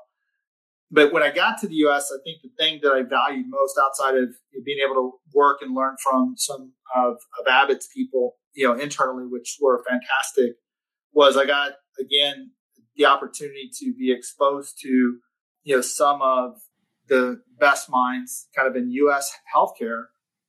But 0.90 1.12
when 1.12 1.22
I 1.22 1.30
got 1.30 1.58
to 1.60 1.68
the 1.68 1.74
U.S., 1.86 2.10
I 2.12 2.18
think 2.22 2.42
the 2.42 2.50
thing 2.58 2.80
that 2.82 2.92
I 2.92 3.02
valued 3.02 3.46
most, 3.48 3.78
outside 3.82 4.16
of 4.16 4.28
being 4.64 4.78
able 4.84 4.94
to 4.94 5.10
work 5.32 5.58
and 5.60 5.74
learn 5.74 5.96
from 6.02 6.34
some 6.36 6.72
of, 6.94 7.14
of 7.14 7.46
Abbott's 7.48 7.88
people, 7.92 8.36
you 8.52 8.66
know, 8.66 8.74
internally, 8.74 9.26
which 9.28 9.56
were 9.60 9.82
fantastic, 9.88 10.56
was 11.12 11.36
I 11.36 11.46
got 11.46 11.72
again 12.00 12.52
the 12.96 13.06
opportunity 13.06 13.70
to 13.80 13.94
be 13.96 14.12
exposed 14.12 14.78
to, 14.82 15.18
you 15.62 15.76
know, 15.76 15.80
some 15.80 16.20
of 16.20 16.54
the 17.08 17.42
best 17.58 17.88
minds 17.90 18.48
kind 18.56 18.68
of 18.68 18.76
in 18.76 18.90
U.S. 18.90 19.32
healthcare 19.54 20.04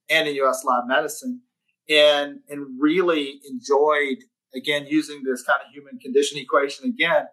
and 0.10 0.28
in 0.28 0.36
U.S. 0.36 0.64
lab 0.66 0.88
medicine, 0.88 1.42
and 1.90 2.40
and 2.50 2.66
really 2.80 3.40
enjoyed 3.50 4.18
again 4.56 4.86
using 4.88 5.24
this 5.24 5.44
kind 5.44 5.60
of 5.66 5.74
human 5.74 6.00
condition 6.00 6.38
equation 6.38 6.86
again, 6.86 7.26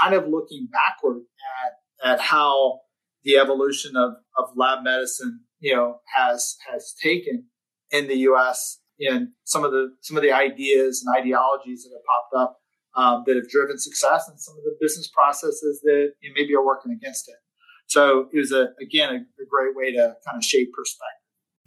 kind 0.00 0.14
of 0.14 0.28
looking 0.28 0.68
backward 0.70 1.22
at 1.62 2.12
at 2.12 2.20
how 2.20 2.80
the 3.24 3.36
evolution 3.36 3.96
of, 3.96 4.14
of 4.36 4.50
lab 4.56 4.82
medicine, 4.82 5.40
you 5.60 5.74
know, 5.74 6.00
has 6.14 6.56
has 6.70 6.94
taken 7.02 7.46
in 7.90 8.08
the 8.08 8.16
U.S. 8.30 8.80
and 8.98 9.28
some 9.44 9.64
of 9.64 9.70
the 9.70 9.94
some 10.00 10.16
of 10.16 10.22
the 10.22 10.32
ideas 10.32 11.04
and 11.04 11.16
ideologies 11.16 11.84
that 11.84 11.90
have 11.94 12.04
popped 12.04 12.42
up 12.42 12.58
um, 12.94 13.22
that 13.26 13.36
have 13.36 13.48
driven 13.48 13.78
success, 13.78 14.28
and 14.28 14.40
some 14.40 14.56
of 14.56 14.64
the 14.64 14.76
business 14.80 15.08
processes 15.08 15.80
that 15.84 16.12
you 16.20 16.30
know, 16.30 16.34
maybe 16.36 16.54
are 16.54 16.64
working 16.64 16.92
against 16.92 17.28
it. 17.28 17.36
So 17.86 18.28
it 18.32 18.38
was 18.38 18.52
a 18.52 18.68
again 18.80 19.10
a, 19.10 19.42
a 19.42 19.46
great 19.48 19.76
way 19.76 19.92
to 19.92 20.14
kind 20.26 20.36
of 20.36 20.44
shape 20.44 20.72
perspective. 20.72 21.21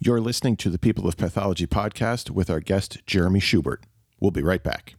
You're 0.06 0.20
listening 0.20 0.54
to 0.58 0.70
the 0.70 0.78
People 0.78 1.08
of 1.08 1.16
Pathology 1.16 1.66
podcast 1.66 2.30
with 2.30 2.48
our 2.48 2.60
guest, 2.60 3.04
Jeremy 3.06 3.40
Schubert. 3.40 3.82
We'll 4.20 4.30
be 4.30 4.40
right 4.40 4.62
back. 4.62 4.94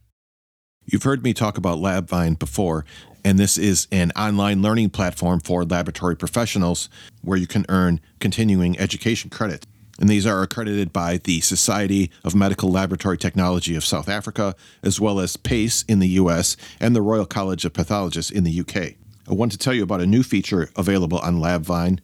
You've 0.84 1.04
heard 1.04 1.24
me 1.24 1.32
talk 1.32 1.56
about 1.56 1.78
LabVine 1.78 2.38
before, 2.38 2.84
and 3.24 3.38
this 3.38 3.56
is 3.56 3.88
an 3.90 4.12
online 4.14 4.60
learning 4.60 4.90
platform 4.90 5.40
for 5.40 5.64
laboratory 5.64 6.14
professionals 6.14 6.90
where 7.22 7.38
you 7.38 7.46
can 7.46 7.64
earn 7.70 8.02
continuing 8.20 8.78
education 8.78 9.30
credit. 9.30 9.66
And 9.98 10.10
these 10.10 10.26
are 10.26 10.42
accredited 10.42 10.92
by 10.92 11.16
the 11.16 11.40
Society 11.40 12.10
of 12.22 12.34
Medical 12.34 12.70
Laboratory 12.70 13.16
Technology 13.16 13.76
of 13.76 13.86
South 13.86 14.10
Africa, 14.10 14.54
as 14.82 15.00
well 15.00 15.20
as 15.20 15.38
PACE 15.38 15.84
in 15.84 16.00
the 16.00 16.08
US 16.20 16.54
and 16.80 16.94
the 16.94 17.00
Royal 17.00 17.24
College 17.24 17.64
of 17.64 17.72
Pathologists 17.72 18.30
in 18.30 18.44
the 18.44 18.60
UK. 18.60 18.96
I 19.26 19.32
want 19.32 19.52
to 19.52 19.58
tell 19.58 19.72
you 19.72 19.84
about 19.84 20.02
a 20.02 20.06
new 20.06 20.22
feature 20.22 20.68
available 20.76 21.20
on 21.20 21.38
LabVine 21.38 22.00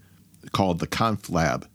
called 0.53 0.79
the 0.79 0.87
ConfLab. 0.87 1.67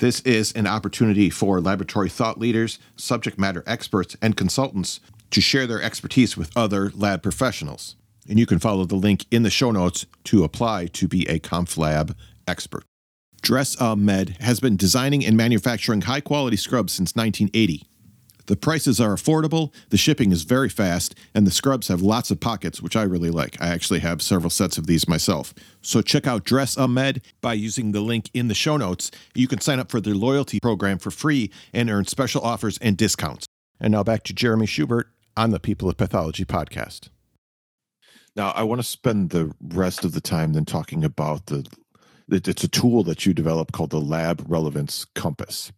This 0.00 0.20
is 0.20 0.52
an 0.52 0.66
opportunity 0.66 1.28
for 1.28 1.60
laboratory 1.60 2.08
thought 2.08 2.40
leaders, 2.40 2.78
subject 2.96 3.38
matter 3.38 3.62
experts, 3.66 4.16
and 4.22 4.34
consultants 4.34 4.98
to 5.30 5.42
share 5.42 5.66
their 5.66 5.82
expertise 5.82 6.38
with 6.38 6.50
other 6.56 6.90
lab 6.94 7.22
professionals. 7.22 7.96
And 8.26 8.38
you 8.38 8.46
can 8.46 8.58
follow 8.58 8.86
the 8.86 8.94
link 8.94 9.26
in 9.30 9.42
the 9.42 9.50
show 9.50 9.70
notes 9.70 10.06
to 10.24 10.42
apply 10.42 10.86
to 10.86 11.06
be 11.06 11.28
a 11.28 11.38
ConfLab 11.38 12.14
expert. 12.48 12.84
Dress 13.42 13.78
Med 13.78 14.38
has 14.40 14.58
been 14.58 14.78
designing 14.78 15.22
and 15.22 15.36
manufacturing 15.36 16.00
high 16.00 16.22
quality 16.22 16.56
scrubs 16.56 16.94
since 16.94 17.14
1980. 17.14 17.86
The 18.50 18.56
prices 18.56 19.00
are 19.00 19.14
affordable, 19.14 19.72
the 19.90 19.96
shipping 19.96 20.32
is 20.32 20.42
very 20.42 20.68
fast, 20.68 21.14
and 21.36 21.46
the 21.46 21.52
scrubs 21.52 21.86
have 21.86 22.02
lots 22.02 22.32
of 22.32 22.40
pockets, 22.40 22.82
which 22.82 22.96
I 22.96 23.04
really 23.04 23.30
like. 23.30 23.56
I 23.62 23.68
actually 23.68 24.00
have 24.00 24.20
several 24.20 24.50
sets 24.50 24.76
of 24.76 24.88
these 24.88 25.06
myself. 25.06 25.54
So 25.82 26.02
check 26.02 26.26
out 26.26 26.42
Dress 26.42 26.76
Med 26.76 27.22
by 27.40 27.52
using 27.52 27.92
the 27.92 28.00
link 28.00 28.28
in 28.34 28.48
the 28.48 28.54
show 28.56 28.76
notes. 28.76 29.12
You 29.36 29.46
can 29.46 29.60
sign 29.60 29.78
up 29.78 29.88
for 29.88 30.00
their 30.00 30.16
loyalty 30.16 30.58
program 30.58 30.98
for 30.98 31.12
free 31.12 31.52
and 31.72 31.88
earn 31.88 32.06
special 32.06 32.42
offers 32.42 32.76
and 32.78 32.96
discounts. 32.96 33.46
And 33.78 33.92
now 33.92 34.02
back 34.02 34.24
to 34.24 34.32
Jeremy 34.32 34.66
Schubert 34.66 35.06
on 35.36 35.52
the 35.52 35.60
People 35.60 35.88
of 35.88 35.96
Pathology 35.96 36.44
podcast. 36.44 37.08
Now, 38.34 38.50
I 38.50 38.64
want 38.64 38.80
to 38.80 38.84
spend 38.84 39.30
the 39.30 39.54
rest 39.62 40.04
of 40.04 40.10
the 40.10 40.20
time 40.20 40.54
then 40.54 40.64
talking 40.64 41.04
about 41.04 41.46
the 41.46 41.68
It's 42.28 42.64
a 42.64 42.68
tool 42.68 43.04
that 43.04 43.24
you 43.24 43.32
develop 43.32 43.70
called 43.70 43.90
the 43.90 44.00
Lab 44.00 44.44
Relevance 44.48 45.04
Compass. 45.14 45.70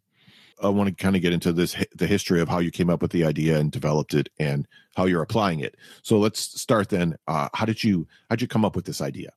I 0.63 0.69
want 0.69 0.89
to 0.89 0.95
kind 0.95 1.17
of 1.17 1.23
get 1.23 1.33
into 1.33 1.53
this 1.53 1.77
the 1.95 2.07
history 2.07 2.41
of 2.41 2.49
how 2.49 2.59
you 2.59 2.71
came 2.71 2.91
up 2.91 3.03
with 3.03 3.13
the 3.13 3.25
idea 3.25 3.59
and 3.59 3.71
developed 3.71 4.15
it 4.15 4.29
and 4.39 4.67
how 4.97 5.07
you're 5.07 5.23
applying 5.23 5.61
it. 5.61 5.77
So 6.03 6.19
let's 6.19 6.61
start 6.61 6.89
then. 6.89 7.17
Uh, 7.27 7.49
how 7.55 7.67
did 7.67 7.83
you 7.83 8.07
how 8.29 8.37
did 8.37 8.43
you 8.43 8.49
come 8.49 8.65
up 8.65 8.77
with 8.77 8.85
this 8.85 9.01
idea? 9.01 9.33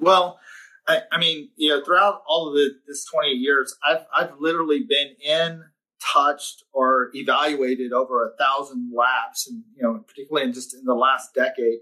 Well, 0.00 0.38
I, 0.86 1.02
I 1.10 1.18
mean, 1.18 1.50
you 1.56 1.70
know, 1.70 1.84
throughout 1.84 2.22
all 2.26 2.48
of 2.48 2.54
the, 2.54 2.70
this 2.86 3.04
20 3.04 3.30
years, 3.30 3.76
I've 3.88 4.04
I've 4.16 4.32
literally 4.38 4.84
been 4.88 5.14
in, 5.24 5.64
touched, 6.12 6.64
or 6.72 7.10
evaluated 7.14 7.92
over 7.92 8.26
a 8.26 8.36
thousand 8.36 8.92
labs, 8.94 9.46
and 9.48 9.62
you 9.76 9.82
know, 9.82 10.04
particularly 10.06 10.46
in 10.46 10.52
just 10.52 10.74
in 10.74 10.84
the 10.84 10.94
last 10.94 11.34
decade. 11.34 11.78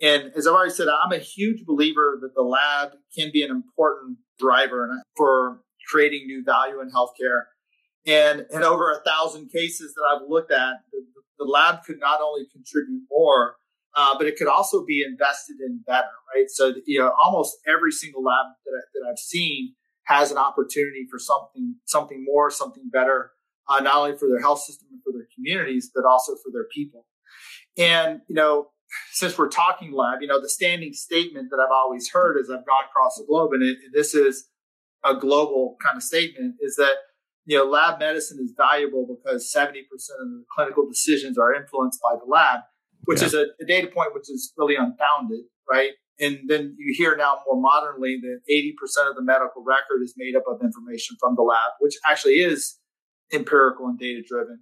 And 0.00 0.32
as 0.34 0.48
I've 0.48 0.54
already 0.54 0.72
said, 0.72 0.88
I'm 0.88 1.12
a 1.12 1.18
huge 1.18 1.64
believer 1.64 2.18
that 2.22 2.34
the 2.34 2.42
lab 2.42 2.94
can 3.16 3.30
be 3.32 3.44
an 3.44 3.50
important 3.52 4.18
driver 4.38 5.00
for 5.16 5.60
creating 5.88 6.26
new 6.26 6.42
value 6.44 6.80
in 6.80 6.90
healthcare. 6.90 7.44
And 8.06 8.46
in 8.50 8.62
over 8.62 8.90
a 8.90 9.00
thousand 9.08 9.50
cases 9.50 9.94
that 9.94 10.02
I've 10.10 10.28
looked 10.28 10.50
at, 10.50 10.74
the, 10.90 11.04
the 11.38 11.44
lab 11.44 11.84
could 11.84 12.00
not 12.00 12.20
only 12.20 12.42
contribute 12.52 13.02
more, 13.10 13.56
uh, 13.94 14.16
but 14.18 14.26
it 14.26 14.36
could 14.36 14.48
also 14.48 14.84
be 14.84 15.04
invested 15.06 15.56
in 15.64 15.82
better, 15.86 16.08
right? 16.34 16.46
So, 16.48 16.74
you 16.86 16.98
know, 16.98 17.12
almost 17.22 17.56
every 17.68 17.92
single 17.92 18.24
lab 18.24 18.46
that, 18.64 18.72
I, 18.72 18.82
that 18.94 19.10
I've 19.10 19.18
seen 19.18 19.74
has 20.04 20.32
an 20.32 20.38
opportunity 20.38 21.06
for 21.10 21.18
something, 21.18 21.76
something 21.84 22.24
more, 22.24 22.50
something 22.50 22.90
better, 22.92 23.30
uh, 23.68 23.80
not 23.80 23.96
only 23.96 24.16
for 24.16 24.28
their 24.28 24.40
health 24.40 24.60
system 24.60 24.88
and 24.90 25.00
for 25.04 25.12
their 25.12 25.28
communities, 25.34 25.90
but 25.94 26.04
also 26.04 26.32
for 26.42 26.50
their 26.52 26.66
people. 26.74 27.06
And, 27.78 28.20
you 28.28 28.34
know, 28.34 28.68
since 29.12 29.38
we're 29.38 29.48
talking 29.48 29.92
lab, 29.92 30.20
you 30.20 30.26
know, 30.26 30.40
the 30.40 30.48
standing 30.48 30.92
statement 30.92 31.50
that 31.50 31.60
I've 31.60 31.72
always 31.72 32.10
heard 32.10 32.38
as 32.38 32.50
I've 32.50 32.66
gone 32.66 32.84
across 32.90 33.16
the 33.16 33.24
globe, 33.26 33.52
and 33.52 33.62
it, 33.62 33.78
this 33.94 34.14
is 34.14 34.48
a 35.04 35.14
global 35.14 35.76
kind 35.82 35.96
of 35.96 36.02
statement, 36.02 36.56
is 36.60 36.76
that, 36.76 36.94
you 37.44 37.58
know, 37.58 37.64
lab 37.64 37.98
medicine 37.98 38.38
is 38.42 38.52
valuable 38.56 39.06
because 39.06 39.52
70% 39.54 39.82
of 39.82 40.28
the 40.30 40.44
clinical 40.54 40.88
decisions 40.88 41.38
are 41.38 41.54
influenced 41.54 42.00
by 42.02 42.16
the 42.18 42.30
lab, 42.30 42.60
which 43.04 43.20
yeah. 43.20 43.26
is 43.26 43.34
a, 43.34 43.46
a, 43.60 43.66
data 43.66 43.88
point 43.88 44.14
which 44.14 44.30
is 44.30 44.52
really 44.56 44.76
unfounded, 44.76 45.44
right? 45.70 45.92
And 46.20 46.40
then 46.46 46.76
you 46.78 46.94
hear 46.96 47.16
now 47.16 47.38
more 47.46 47.60
modernly 47.60 48.20
that 48.20 48.40
80% 48.50 49.10
of 49.10 49.16
the 49.16 49.22
medical 49.22 49.64
record 49.64 50.02
is 50.02 50.14
made 50.16 50.36
up 50.36 50.44
of 50.46 50.60
information 50.62 51.16
from 51.18 51.34
the 51.34 51.42
lab, 51.42 51.72
which 51.80 51.94
actually 52.08 52.34
is 52.34 52.78
empirical 53.32 53.86
and 53.86 53.98
data 53.98 54.22
driven. 54.26 54.60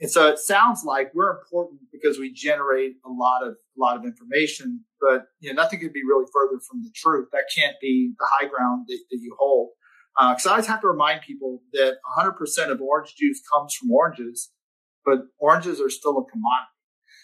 And 0.00 0.10
so 0.10 0.28
it 0.28 0.38
sounds 0.38 0.82
like 0.84 1.12
we're 1.14 1.38
important 1.38 1.80
because 1.92 2.18
we 2.18 2.32
generate 2.32 2.92
a 3.04 3.10
lot 3.10 3.42
of 3.46 3.52
a 3.52 3.80
lot 3.80 3.96
of 3.96 4.04
information, 4.04 4.84
but 5.00 5.26
you 5.40 5.52
know, 5.52 5.62
nothing 5.62 5.80
could 5.80 5.92
be 5.92 6.04
really 6.06 6.26
further 6.32 6.60
from 6.68 6.82
the 6.82 6.90
truth. 6.94 7.28
That 7.32 7.44
can't 7.54 7.76
be 7.82 8.12
the 8.18 8.26
high 8.30 8.48
ground 8.48 8.86
that, 8.88 8.98
that 9.10 9.18
you 9.20 9.36
hold. 9.38 9.70
Because 10.18 10.46
uh, 10.46 10.50
I 10.50 10.52
always 10.52 10.66
have 10.66 10.80
to 10.82 10.88
remind 10.88 11.22
people 11.22 11.62
that 11.72 11.96
100% 12.18 12.70
of 12.70 12.80
orange 12.80 13.14
juice 13.16 13.40
comes 13.52 13.74
from 13.74 13.90
oranges, 13.90 14.50
but 15.04 15.20
oranges 15.38 15.80
are 15.80 15.90
still 15.90 16.18
a 16.18 16.30
commodity. 16.30 16.70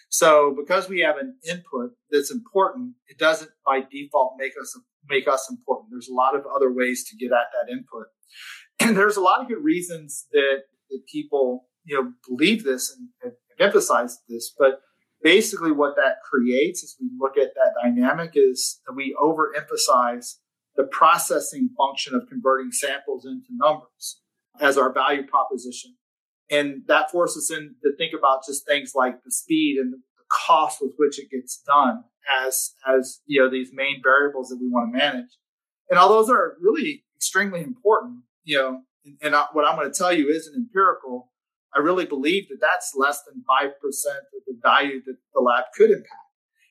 So 0.09 0.55
because 0.57 0.87
we 0.87 1.01
have 1.01 1.17
an 1.17 1.37
input 1.47 1.91
that's 2.09 2.31
important, 2.31 2.93
it 3.07 3.17
doesn't 3.17 3.51
by 3.65 3.81
default 3.81 4.35
make 4.37 4.53
us 4.59 4.79
make 5.09 5.27
us 5.27 5.47
important. 5.49 5.89
There's 5.91 6.09
a 6.09 6.13
lot 6.13 6.35
of 6.35 6.43
other 6.53 6.71
ways 6.71 7.05
to 7.09 7.17
get 7.17 7.33
at 7.33 7.47
that 7.53 7.71
input, 7.71 8.07
and 8.79 8.95
there's 8.95 9.17
a 9.17 9.21
lot 9.21 9.41
of 9.41 9.47
good 9.47 9.63
reasons 9.63 10.27
that, 10.31 10.63
that 10.89 11.01
people 11.11 11.67
you 11.83 11.95
know, 11.95 12.13
believe 12.27 12.63
this 12.63 12.95
and, 12.95 13.09
and 13.23 13.33
emphasize 13.59 14.19
this, 14.27 14.53
but 14.57 14.81
basically 15.23 15.71
what 15.71 15.95
that 15.95 16.17
creates 16.29 16.83
as 16.83 16.95
we 16.99 17.09
look 17.17 17.37
at 17.37 17.53
that 17.55 17.73
dynamic 17.81 18.31
is 18.35 18.81
that 18.85 18.93
we 18.93 19.15
overemphasize 19.19 20.35
the 20.77 20.83
processing 20.85 21.69
function 21.75 22.15
of 22.15 22.29
converting 22.29 22.71
samples 22.71 23.25
into 23.25 23.47
numbers 23.51 24.21
as 24.61 24.77
our 24.77 24.93
value 24.93 25.25
proposition. 25.25 25.95
And 26.49 26.83
that 26.87 27.11
forces 27.11 27.51
us 27.51 27.57
in 27.57 27.75
to 27.83 27.91
think 27.97 28.13
about 28.17 28.45
just 28.45 28.65
things 28.65 28.93
like 28.95 29.23
the 29.23 29.31
speed 29.31 29.77
and 29.79 29.91
the 29.91 29.99
cost 30.31 30.81
with 30.81 30.93
which 30.97 31.19
it 31.19 31.29
gets 31.29 31.61
done 31.65 32.03
as, 32.45 32.73
as, 32.87 33.21
you 33.25 33.41
know, 33.41 33.49
these 33.49 33.71
main 33.73 34.01
variables 34.01 34.49
that 34.49 34.59
we 34.61 34.69
want 34.69 34.93
to 34.93 34.97
manage. 34.97 35.29
And 35.89 35.99
all 35.99 36.09
those 36.09 36.29
are 36.29 36.55
really 36.61 37.03
extremely 37.15 37.61
important, 37.61 38.19
you 38.43 38.57
know, 38.57 38.81
and, 39.05 39.17
and 39.21 39.35
what 39.53 39.65
I'm 39.65 39.75
going 39.75 39.91
to 39.91 39.97
tell 39.97 40.13
you 40.13 40.29
isn't 40.29 40.55
empirical. 40.55 41.31
I 41.75 41.79
really 41.79 42.05
believe 42.05 42.47
that 42.49 42.59
that's 42.61 42.93
less 42.95 43.23
than 43.23 43.43
5% 43.49 43.71
of 43.71 44.43
the 44.45 44.57
value 44.61 45.01
that 45.05 45.17
the 45.33 45.41
lab 45.41 45.65
could 45.75 45.91
impact. 45.91 46.11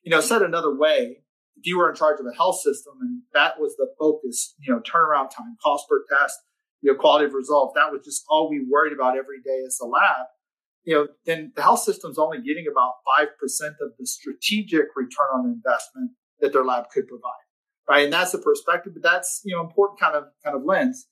You 0.03 0.11
know, 0.11 0.21
said 0.21 0.43
another 0.43 0.75
way, 0.75 1.23
if 1.57 1.67
you 1.67 1.79
were 1.79 1.89
in 1.89 1.97
charge 1.97 2.21
of 2.21 2.27
a 2.27 2.37
health 2.37 2.61
system 2.61 2.95
and 3.01 3.23
that 3.35 3.59
was 3.59 3.77
the 3.77 3.89
focus, 3.99 4.55
you 4.61 4.73
know, 4.73 4.81
turnaround 4.81 5.31
time, 5.31 5.57
cost 5.63 5.89
per 5.89 6.05
test, 6.11 6.39
you 6.83 6.93
know, 6.93 6.99
quality 6.99 7.27
of 7.27 7.35
results, 7.35 7.73
that 7.75 7.91
was 7.91 8.03
just 8.05 8.25
all 8.29 8.51
we 8.51 8.65
worried 8.71 8.93
about 8.93 9.17
every 9.17 9.41
day 9.45 9.63
as 9.67 9.79
a 9.81 9.87
lab, 9.87 10.27
you 10.85 10.95
know, 10.95 11.09
then 11.25 11.53
the 11.57 11.63
health 11.63 11.81
system's 11.81 12.19
only 12.19 12.39
getting 12.39 12.67
about 12.71 12.95
5% 13.19 13.27
of 13.81 13.93
the 13.99 14.07
strategic 14.07 14.87
return 14.95 15.29
on 15.35 15.47
investment 15.47 16.13
that 16.41 16.53
their 16.53 16.65
lab 16.65 16.91
could 16.91 17.09
provide. 17.09 17.33
Right. 17.89 18.05
And 18.05 18.13
that's 18.13 18.33
the 18.33 18.39
perspective, 18.39 18.95
but 18.95 19.03
that's, 19.03 19.43
you 19.45 19.55
know, 19.55 19.63
important 19.63 20.01
kind 20.01 20.17
of, 20.17 20.25
kind 20.45 20.57
of 20.57 20.65
lens. 20.65 21.07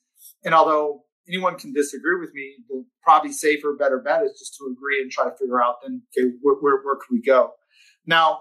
And 0.44 0.54
although 0.54 1.04
anyone 1.28 1.56
can 1.56 1.72
disagree 1.72 2.18
with 2.18 2.32
me. 2.34 2.54
The 2.68 2.84
probably 3.02 3.32
safer, 3.32 3.74
better 3.78 3.98
bet 3.98 4.22
is 4.22 4.38
just 4.38 4.56
to 4.58 4.70
agree 4.72 5.00
and 5.00 5.10
try 5.10 5.24
to 5.24 5.36
figure 5.36 5.62
out 5.62 5.76
then, 5.82 6.02
okay, 6.16 6.30
where, 6.42 6.56
where, 6.56 6.82
where 6.82 6.96
can 6.96 7.16
we 7.16 7.22
go? 7.22 7.52
Now, 8.06 8.40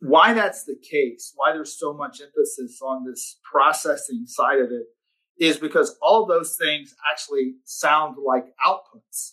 why 0.00 0.32
that's 0.32 0.64
the 0.64 0.76
case, 0.76 1.32
why 1.34 1.52
there's 1.52 1.78
so 1.78 1.92
much 1.92 2.20
emphasis 2.20 2.80
on 2.82 3.04
this 3.04 3.38
processing 3.50 4.24
side 4.26 4.60
of 4.60 4.70
it 4.70 4.86
is 5.38 5.56
because 5.56 5.96
all 6.02 6.26
those 6.26 6.56
things 6.56 6.94
actually 7.10 7.54
sound 7.64 8.16
like 8.24 8.46
outputs, 8.66 9.32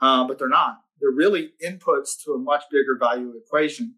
uh, 0.00 0.26
but 0.26 0.38
they're 0.38 0.48
not. 0.48 0.78
They're 1.00 1.10
really 1.10 1.52
inputs 1.64 2.22
to 2.24 2.32
a 2.32 2.38
much 2.38 2.64
bigger 2.70 2.96
value 2.98 3.32
equation. 3.44 3.94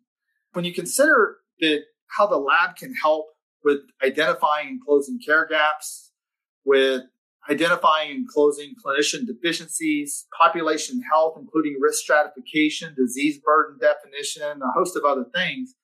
When 0.53 0.64
you 0.64 0.72
consider 0.72 1.38
that 1.61 1.82
how 2.16 2.26
the 2.26 2.36
lab 2.36 2.76
can 2.76 2.95
help 2.95 3.26
with 3.64 3.80
identifying 4.05 4.68
and 4.68 4.80
closing 4.84 5.18
care 5.24 5.47
gaps, 5.47 6.12
with 6.64 7.03
identifying 7.51 8.11
and 8.11 8.28
closing 8.28 8.74
clinician 8.84 9.26
deficiencies, 9.26 10.26
population 10.38 11.03
health, 11.11 11.36
including 11.40 11.78
risk 11.80 12.01
stratification, 12.01 12.95
disease 12.95 13.38
burden 13.45 13.78
definition, 13.80 14.61
a 14.62 14.72
host 14.78 14.97
of 14.97 15.05
other 15.05 15.24
things. 15.34 15.74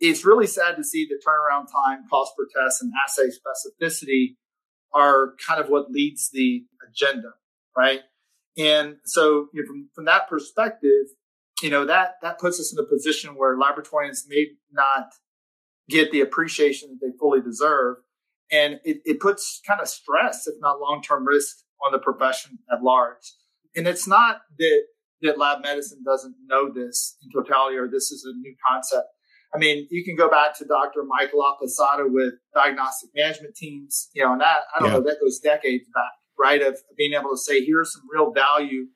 It's 0.00 0.24
really 0.24 0.46
sad 0.46 0.76
to 0.76 0.84
see 0.84 1.06
the 1.08 1.20
turnaround 1.26 1.66
time, 1.72 2.04
cost 2.10 2.32
per 2.36 2.46
test, 2.54 2.82
and 2.82 2.92
assay 3.06 3.28
specificity 3.28 4.36
are 4.92 5.34
kind 5.46 5.60
of 5.60 5.68
what 5.68 5.90
leads 5.90 6.30
the 6.32 6.64
agenda, 6.88 7.30
right? 7.76 8.00
And 8.58 8.96
so 9.04 9.48
you 9.52 9.62
know, 9.62 9.66
from, 9.66 9.88
from 9.94 10.04
that 10.06 10.28
perspective, 10.28 11.06
you 11.62 11.70
know, 11.70 11.86
that, 11.86 12.14
that 12.22 12.38
puts 12.38 12.60
us 12.60 12.72
in 12.72 12.78
a 12.78 12.86
position 12.86 13.36
where 13.36 13.58
laboratorians 13.58 14.24
may 14.28 14.48
not 14.72 15.06
get 15.88 16.10
the 16.12 16.20
appreciation 16.20 16.90
that 16.90 17.06
they 17.06 17.16
fully 17.18 17.40
deserve 17.40 17.96
and 18.50 18.80
it, 18.84 18.98
it 19.04 19.20
puts 19.20 19.60
kind 19.66 19.80
of 19.80 19.88
stress, 19.88 20.46
if 20.46 20.54
not 20.60 20.80
long 20.80 21.02
term 21.02 21.26
risk, 21.26 21.56
on 21.84 21.92
the 21.92 21.98
profession 21.98 22.58
at 22.72 22.82
large. 22.82 23.34
And 23.74 23.86
it's 23.86 24.06
not 24.06 24.40
that 24.58 24.82
that 25.22 25.38
lab 25.38 25.62
medicine 25.62 26.02
doesn't 26.04 26.34
know 26.46 26.72
this 26.72 27.16
in 27.22 27.30
totality 27.30 27.76
or 27.76 27.88
this 27.88 28.10
is 28.10 28.24
a 28.24 28.36
new 28.38 28.54
concept. 28.70 29.08
I 29.54 29.58
mean, 29.58 29.86
you 29.90 30.04
can 30.04 30.16
go 30.16 30.28
back 30.28 30.56
to 30.58 30.64
Dr. 30.64 31.04
Michael 31.04 31.40
Laposata 31.40 32.10
with 32.10 32.34
diagnostic 32.54 33.10
management 33.14 33.54
teams, 33.54 34.08
you 34.12 34.22
know, 34.22 34.32
and 34.32 34.40
that, 34.40 34.60
I 34.74 34.80
don't 34.80 34.88
yeah. 34.88 34.98
know, 34.98 35.04
that 35.04 35.20
goes 35.20 35.38
decades 35.38 35.86
back, 35.94 36.12
right? 36.38 36.62
Of 36.62 36.78
being 36.96 37.14
able 37.14 37.30
to 37.30 37.38
say, 37.38 37.64
here's 37.64 37.92
some 37.92 38.02
real 38.12 38.32
value 38.32 38.86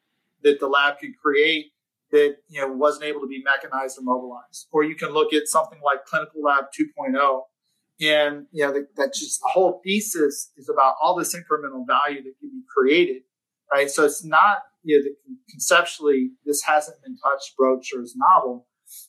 that 0.42 0.60
the 0.60 0.66
lab 0.66 0.98
could 0.98 1.16
create 1.22 1.66
that, 2.12 2.36
you 2.48 2.60
know, 2.60 2.72
wasn't 2.72 3.04
able 3.04 3.20
to 3.20 3.28
be 3.28 3.42
mechanized 3.44 3.98
or 3.98 4.02
mobilized. 4.02 4.66
Or 4.72 4.82
you 4.84 4.96
can 4.96 5.10
look 5.10 5.32
at 5.32 5.46
something 5.46 5.78
like 5.84 6.04
Clinical 6.04 6.42
Lab 6.42 6.64
2.0, 6.78 7.42
and, 8.02 8.46
you 8.50 8.66
know, 8.66 8.72
that 8.96 9.14
just 9.14 9.40
the 9.40 9.50
whole 9.52 9.80
thesis 9.84 10.50
is 10.56 10.70
about 10.72 10.94
all 11.02 11.14
this 11.14 11.34
incremental 11.34 11.86
value 11.86 12.22
that 12.22 12.34
can 12.40 12.50
be 12.50 12.62
created, 12.74 13.22
right? 13.72 13.90
So 13.90 14.04
it's 14.04 14.24
not, 14.24 14.58
you 14.82 14.98
know, 14.98 15.04
the, 15.04 15.36
conceptually, 15.50 16.30
this 16.44 16.62
hasn't 16.62 17.02
been 17.02 17.16
touched, 17.18 17.54
broached, 17.56 17.92
or 17.94 18.00
is 18.00 18.16
novel, 18.16 18.66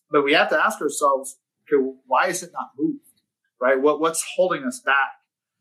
but 0.09 0.23
we 0.23 0.33
have 0.33 0.49
to 0.49 0.59
ask 0.59 0.81
ourselves, 0.81 1.37
okay, 1.67 1.81
why 2.05 2.27
is 2.27 2.43
it 2.43 2.51
not 2.53 2.69
moved, 2.77 2.99
right? 3.59 3.79
What, 3.79 3.99
what's 3.99 4.25
holding 4.35 4.63
us 4.63 4.81
back, 4.85 5.11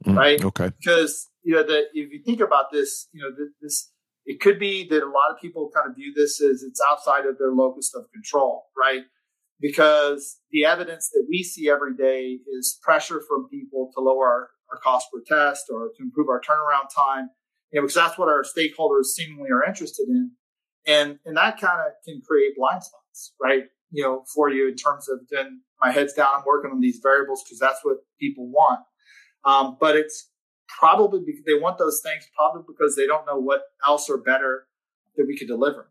mm, 0.06 0.16
right? 0.16 0.44
Okay. 0.44 0.70
Because, 0.78 1.28
you 1.42 1.54
know, 1.54 1.62
that 1.62 1.84
if 1.94 2.12
you 2.12 2.22
think 2.24 2.40
about 2.40 2.66
this, 2.72 3.08
you 3.12 3.22
know, 3.22 3.30
this, 3.60 3.90
it 4.26 4.40
could 4.40 4.58
be 4.58 4.86
that 4.88 5.02
a 5.02 5.06
lot 5.06 5.30
of 5.32 5.40
people 5.40 5.70
kind 5.74 5.88
of 5.88 5.96
view 5.96 6.12
this 6.14 6.40
as 6.40 6.62
it's 6.62 6.80
outside 6.90 7.26
of 7.26 7.38
their 7.38 7.52
locus 7.52 7.92
of 7.94 8.04
control, 8.12 8.64
right? 8.78 9.02
because 9.60 10.38
the 10.50 10.64
evidence 10.64 11.10
that 11.12 11.26
we 11.28 11.42
see 11.42 11.68
every 11.68 11.94
day 11.94 12.38
is 12.58 12.78
pressure 12.82 13.22
from 13.28 13.48
people 13.48 13.90
to 13.94 14.00
lower 14.00 14.26
our, 14.26 14.48
our 14.72 14.78
cost 14.82 15.08
per 15.12 15.20
test 15.26 15.66
or 15.70 15.90
to 15.96 16.02
improve 16.02 16.28
our 16.28 16.40
turnaround 16.40 16.88
time, 16.94 17.28
you 17.70 17.80
know, 17.80 17.82
because 17.82 17.94
that's 17.94 18.18
what 18.18 18.28
our 18.28 18.42
stakeholders 18.42 19.06
seemingly 19.06 19.50
are 19.50 19.64
interested 19.64 20.08
in. 20.08 20.32
And, 20.86 21.18
and 21.26 21.36
that 21.36 21.60
kind 21.60 21.78
of 21.80 21.92
can 22.06 22.22
create 22.26 22.56
blind 22.56 22.82
spots, 22.82 23.34
right? 23.40 23.64
You 23.90 24.04
know, 24.04 24.24
for 24.34 24.50
you 24.50 24.68
in 24.68 24.76
terms 24.76 25.08
of 25.08 25.20
then 25.30 25.62
my 25.80 25.90
head's 25.90 26.12
down, 26.12 26.28
I'm 26.36 26.44
working 26.46 26.70
on 26.70 26.80
these 26.80 27.00
variables 27.02 27.42
because 27.42 27.58
that's 27.58 27.80
what 27.82 27.98
people 28.20 28.48
want. 28.48 28.80
Um, 29.44 29.76
but 29.80 29.96
it's 29.96 30.30
probably 30.68 31.20
because 31.24 31.42
they 31.44 31.54
want 31.54 31.78
those 31.78 32.00
things, 32.04 32.28
probably 32.36 32.62
because 32.66 32.94
they 32.94 33.06
don't 33.06 33.26
know 33.26 33.38
what 33.38 33.62
else 33.86 34.08
or 34.08 34.18
better 34.18 34.66
that 35.16 35.26
we 35.26 35.36
could 35.36 35.48
deliver. 35.48 35.90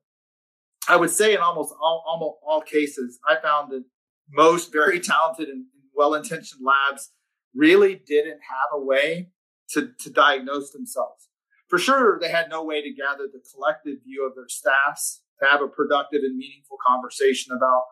I 0.88 0.96
would 0.96 1.10
say 1.10 1.34
in 1.34 1.40
almost 1.40 1.74
all, 1.82 2.04
almost 2.08 2.38
all 2.46 2.62
cases, 2.62 3.20
I 3.28 3.36
found 3.42 3.72
that 3.72 3.84
most 4.32 4.72
very 4.72 5.00
talented 5.02 5.50
and 5.50 5.66
well-intentioned 5.96 6.62
labs 6.64 7.12
really 7.54 8.02
didn't 8.08 8.40
have 8.50 8.70
a 8.74 8.82
way 8.82 9.30
to, 9.72 9.92
to 10.00 10.10
diagnose 10.10 10.72
themselves. 10.72 11.28
For 11.68 11.78
sure, 11.78 12.18
they 12.20 12.30
had 12.30 12.50
no 12.50 12.64
way 12.64 12.82
to 12.82 12.92
gather 12.92 13.28
the 13.32 13.42
collective 13.54 14.04
view 14.04 14.26
of 14.28 14.36
their 14.36 14.48
staffs 14.48 15.22
to 15.42 15.50
have 15.50 15.62
a 15.62 15.68
productive 15.68 16.22
and 16.24 16.38
meaningful 16.38 16.78
conversation 16.86 17.56
about 17.56 17.84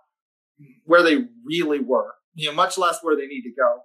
where 0.86 1.04
they 1.04 1.26
really 1.46 1.80
were, 1.80 2.16
you 2.34 2.50
know, 2.50 2.56
much 2.56 2.78
less 2.78 3.00
where 3.02 3.16
they 3.16 3.28
need 3.28 3.44
to 3.44 3.54
go. 3.58 3.82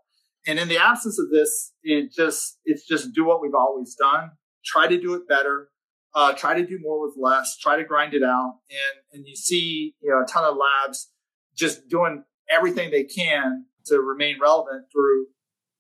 And 0.47 0.59
in 0.59 0.69
the 0.69 0.79
absence 0.79 1.19
of 1.19 1.31
this, 1.31 1.73
it 1.83 2.13
just 2.13 2.59
it's 2.65 2.87
just 2.87 3.15
do 3.15 3.25
what 3.25 3.41
we've 3.41 3.55
always 3.55 3.95
done. 3.95 4.33
Try 4.65 4.89
to 4.89 5.01
do 5.01 5.15
it 5.15 5.29
better. 5.29 5.69
Uh, 6.15 6.33
try 6.33 6.55
to 6.55 6.67
do 6.67 6.79
more 6.83 7.01
with 7.01 7.15
less. 7.19 7.57
Try 7.59 7.77
to 7.77 7.85
grind 7.85 8.15
it 8.15 8.23
out. 8.23 8.59
And 8.71 9.19
and 9.19 9.27
you 9.27 9.37
see, 9.37 9.95
you 10.01 10.11
know, 10.11 10.23
a 10.23 10.27
ton 10.27 10.45
of 10.45 10.57
labs 10.57 11.11
just 11.57 11.89
doing 11.89 12.25
everything 12.51 12.91
they 12.91 13.05
can 13.05 13.67
to 13.87 14.01
remain 14.01 14.39
relevant 14.41 14.87
through 14.93 15.27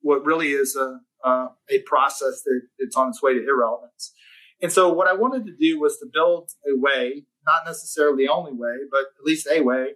what 0.00 0.24
really 0.24 0.52
is 0.52 0.76
a 0.76 1.00
uh, 1.24 1.48
a 1.70 1.80
process 1.82 2.42
that 2.44 2.60
it's 2.78 2.96
on 2.96 3.08
its 3.08 3.22
way 3.22 3.34
to 3.34 3.44
irrelevance. 3.44 4.12
And 4.60 4.72
so, 4.72 4.92
what 4.92 5.08
I 5.08 5.12
wanted 5.12 5.46
to 5.46 5.52
do 5.58 5.80
was 5.80 5.98
to 5.98 6.06
build 6.12 6.50
a 6.66 6.78
way, 6.78 7.24
not 7.46 7.62
necessarily 7.66 8.24
the 8.24 8.32
only 8.32 8.52
way, 8.52 8.76
but 8.90 9.00
at 9.18 9.24
least 9.24 9.48
a 9.50 9.60
way 9.60 9.94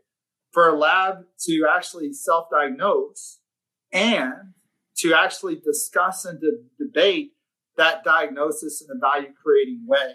for 0.52 0.68
a 0.68 0.78
lab 0.78 1.24
to 1.40 1.66
actually 1.70 2.12
self 2.12 2.48
diagnose 2.50 3.40
and 3.92 4.54
to 4.98 5.14
actually 5.14 5.56
discuss 5.56 6.24
and 6.24 6.40
to 6.40 6.62
debate 6.78 7.32
that 7.76 8.02
diagnosis 8.04 8.82
in 8.82 8.88
a 8.96 8.98
value 8.98 9.32
creating 9.42 9.84
way. 9.86 10.14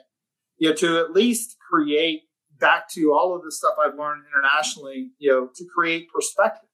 You 0.58 0.70
know, 0.70 0.76
to 0.76 1.00
at 1.00 1.12
least 1.12 1.58
create 1.60 2.24
back 2.60 2.90
to 2.94 3.14
all 3.14 3.36
of 3.36 3.44
the 3.44 3.52
stuff 3.52 3.74
I've 3.84 3.98
learned 3.98 4.24
internationally, 4.28 5.12
you 5.18 5.32
know, 5.32 5.50
to 5.56 5.66
create 5.66 6.08
perspective 6.14 6.70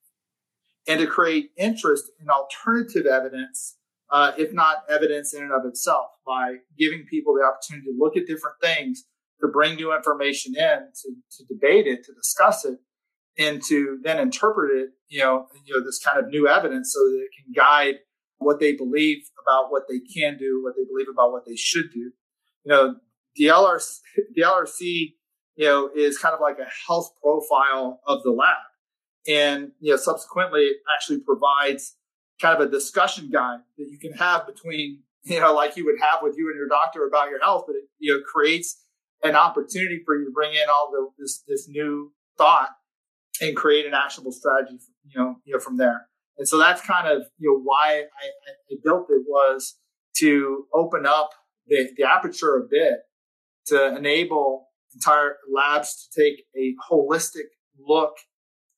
and 0.87 0.99
to 0.99 1.07
create 1.07 1.51
interest 1.57 2.05
in 2.21 2.29
alternative 2.29 3.05
evidence, 3.05 3.77
uh, 4.09 4.31
if 4.37 4.53
not 4.53 4.83
evidence 4.89 5.33
in 5.33 5.43
and 5.43 5.51
of 5.51 5.65
itself, 5.65 6.07
by 6.25 6.57
giving 6.77 7.05
people 7.09 7.33
the 7.33 7.43
opportunity 7.43 7.87
to 7.87 7.97
look 7.97 8.15
at 8.15 8.27
different 8.27 8.57
things, 8.61 9.05
to 9.41 9.47
bring 9.47 9.75
new 9.75 9.95
information 9.95 10.53
in, 10.57 10.79
to, 11.01 11.13
to 11.37 11.45
debate 11.45 11.87
it, 11.87 12.03
to 12.05 12.13
discuss 12.13 12.65
it, 12.65 12.79
and 13.37 13.61
to 13.67 13.99
then 14.03 14.19
interpret 14.19 14.71
it, 14.75 14.89
you 15.07 15.19
know, 15.19 15.47
you 15.65 15.75
know, 15.75 15.83
this 15.83 15.99
kind 15.99 16.19
of 16.19 16.27
new 16.29 16.47
evidence 16.47 16.93
so 16.93 16.99
that 16.99 17.19
it 17.23 17.29
can 17.35 17.53
guide 17.53 17.95
what 18.39 18.59
they 18.59 18.73
believe 18.73 19.23
about 19.43 19.71
what 19.71 19.83
they 19.89 19.99
can 19.99 20.37
do, 20.37 20.61
what 20.63 20.75
they 20.75 20.83
believe 20.85 21.07
about 21.11 21.31
what 21.31 21.45
they 21.45 21.55
should 21.55 21.91
do. 21.93 22.11
You 22.63 22.71
know, 22.71 22.95
the 23.35 23.45
LRC, 23.45 23.99
the 24.33 24.41
LRC, 24.41 25.13
you 25.55 25.65
know, 25.65 25.89
is 25.95 26.17
kind 26.17 26.33
of 26.33 26.41
like 26.41 26.57
a 26.59 26.67
health 26.87 27.11
profile 27.21 28.01
of 28.05 28.23
the 28.23 28.31
lab. 28.31 28.55
And, 29.27 29.71
you 29.79 29.91
know, 29.91 29.97
subsequently 29.97 30.61
it 30.61 30.77
actually 30.93 31.19
provides 31.19 31.95
kind 32.41 32.59
of 32.59 32.67
a 32.67 32.71
discussion 32.71 33.29
guide 33.31 33.59
that 33.77 33.87
you 33.89 33.97
can 33.99 34.13
have 34.13 34.45
between, 34.45 35.03
you 35.23 35.39
know, 35.39 35.53
like 35.53 35.75
you 35.75 35.85
would 35.85 35.99
have 35.99 36.19
with 36.21 36.35
you 36.37 36.47
and 36.49 36.57
your 36.57 36.67
doctor 36.67 37.05
about 37.05 37.29
your 37.29 37.41
health, 37.41 37.63
but 37.67 37.75
it, 37.75 37.83
you 37.99 38.13
know, 38.13 38.23
creates 38.23 38.83
an 39.23 39.35
opportunity 39.35 40.01
for 40.05 40.17
you 40.17 40.25
to 40.25 40.31
bring 40.31 40.53
in 40.53 40.69
all 40.69 40.89
the, 40.91 41.23
this, 41.23 41.43
this 41.47 41.67
new 41.67 42.13
thought 42.37 42.69
and 43.41 43.55
create 43.55 43.85
an 43.85 43.93
actionable 43.93 44.31
strategy, 44.31 44.77
you 45.05 45.19
know, 45.19 45.35
you 45.43 45.53
know, 45.53 45.59
from 45.59 45.77
there. 45.77 46.07
And 46.37 46.47
so 46.47 46.57
that's 46.57 46.81
kind 46.81 47.07
of, 47.07 47.23
you 47.39 47.51
know, 47.51 47.61
why 47.63 48.03
I, 48.03 48.27
I 48.71 48.75
built 48.83 49.07
it 49.09 49.23
was 49.27 49.77
to 50.17 50.65
open 50.73 51.05
up 51.05 51.31
the, 51.67 51.89
the 51.97 52.03
aperture 52.03 52.57
a 52.57 52.67
bit 52.69 52.99
to 53.67 53.95
enable 53.95 54.67
entire 54.93 55.37
labs 55.53 56.07
to 56.07 56.21
take 56.21 56.43
a 56.55 56.73
holistic 56.91 57.49
look 57.79 58.15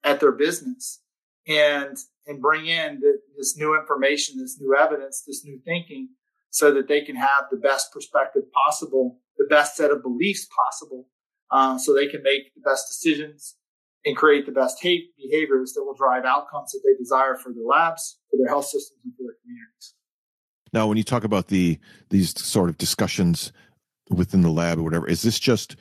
at 0.04 0.20
their 0.20 0.32
business 0.32 1.02
and, 1.48 1.98
and 2.26 2.42
bring 2.42 2.66
in 2.66 3.00
the, 3.00 3.20
this 3.38 3.58
new 3.58 3.78
information, 3.78 4.40
this 4.40 4.60
new 4.60 4.76
evidence, 4.76 5.24
this 5.26 5.44
new 5.44 5.60
thinking 5.66 6.10
so 6.50 6.74
that 6.74 6.88
they 6.88 7.02
can 7.02 7.16
have 7.16 7.46
the 7.52 7.58
best 7.58 7.92
perspective 7.92 8.44
possible, 8.52 9.20
the 9.38 9.48
best 9.50 9.76
set 9.76 9.92
of 9.92 10.02
beliefs 10.02 10.48
possible, 10.66 11.08
uh, 11.52 11.78
so 11.78 11.94
they 11.94 12.08
can 12.08 12.24
make 12.24 12.54
the 12.56 12.62
best 12.62 12.88
decisions 12.88 13.56
and 14.06 14.16
create 14.16 14.46
the 14.46 14.52
best 14.52 14.82
behaviors 14.82 15.74
that 15.74 15.84
will 15.84 15.94
drive 15.94 16.26
outcomes 16.26 16.72
that 16.72 16.82
they 16.86 16.98
desire 16.98 17.36
for 17.36 17.54
their 17.54 17.66
labs, 17.66 18.20
for 18.30 18.38
their 18.38 18.48
health 18.48 18.66
systems, 18.66 19.00
and 19.04 19.14
for 19.16 19.24
their 19.24 19.36
communities. 19.42 19.94
Now, 20.72 20.88
when 20.88 20.98
you 20.98 21.04
talk 21.04 21.24
about 21.24 21.48
the 21.48 21.80
these 22.10 22.40
sort 22.42 22.70
of 22.70 22.78
discussions 22.78 23.52
within 24.10 24.42
the 24.42 24.50
lab 24.50 24.80
or 24.80 24.84
whatever, 24.84 25.08
is 25.08 25.22
this 25.22 25.40
just 25.40 25.76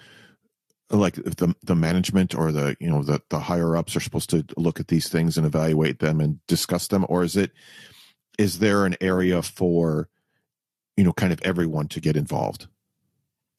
like 0.90 1.14
the 1.14 1.54
the 1.62 1.74
management 1.76 2.34
or 2.34 2.50
the 2.50 2.76
you 2.80 2.88
know 2.88 3.02
the 3.02 3.20
the 3.28 3.38
higher 3.38 3.76
ups 3.76 3.94
are 3.94 4.00
supposed 4.00 4.30
to 4.30 4.44
look 4.56 4.80
at 4.80 4.88
these 4.88 5.08
things 5.08 5.36
and 5.36 5.46
evaluate 5.46 5.98
them 6.00 6.20
and 6.20 6.44
discuss 6.46 6.88
them, 6.88 7.04
or 7.08 7.22
is 7.22 7.36
it 7.36 7.52
is 8.38 8.58
there 8.58 8.86
an 8.86 8.96
area 9.00 9.42
for 9.42 10.08
you 10.98 11.04
know 11.04 11.12
kind 11.12 11.32
of 11.32 11.40
everyone 11.42 11.86
to 11.88 12.00
get 12.00 12.16
involved? 12.16 12.66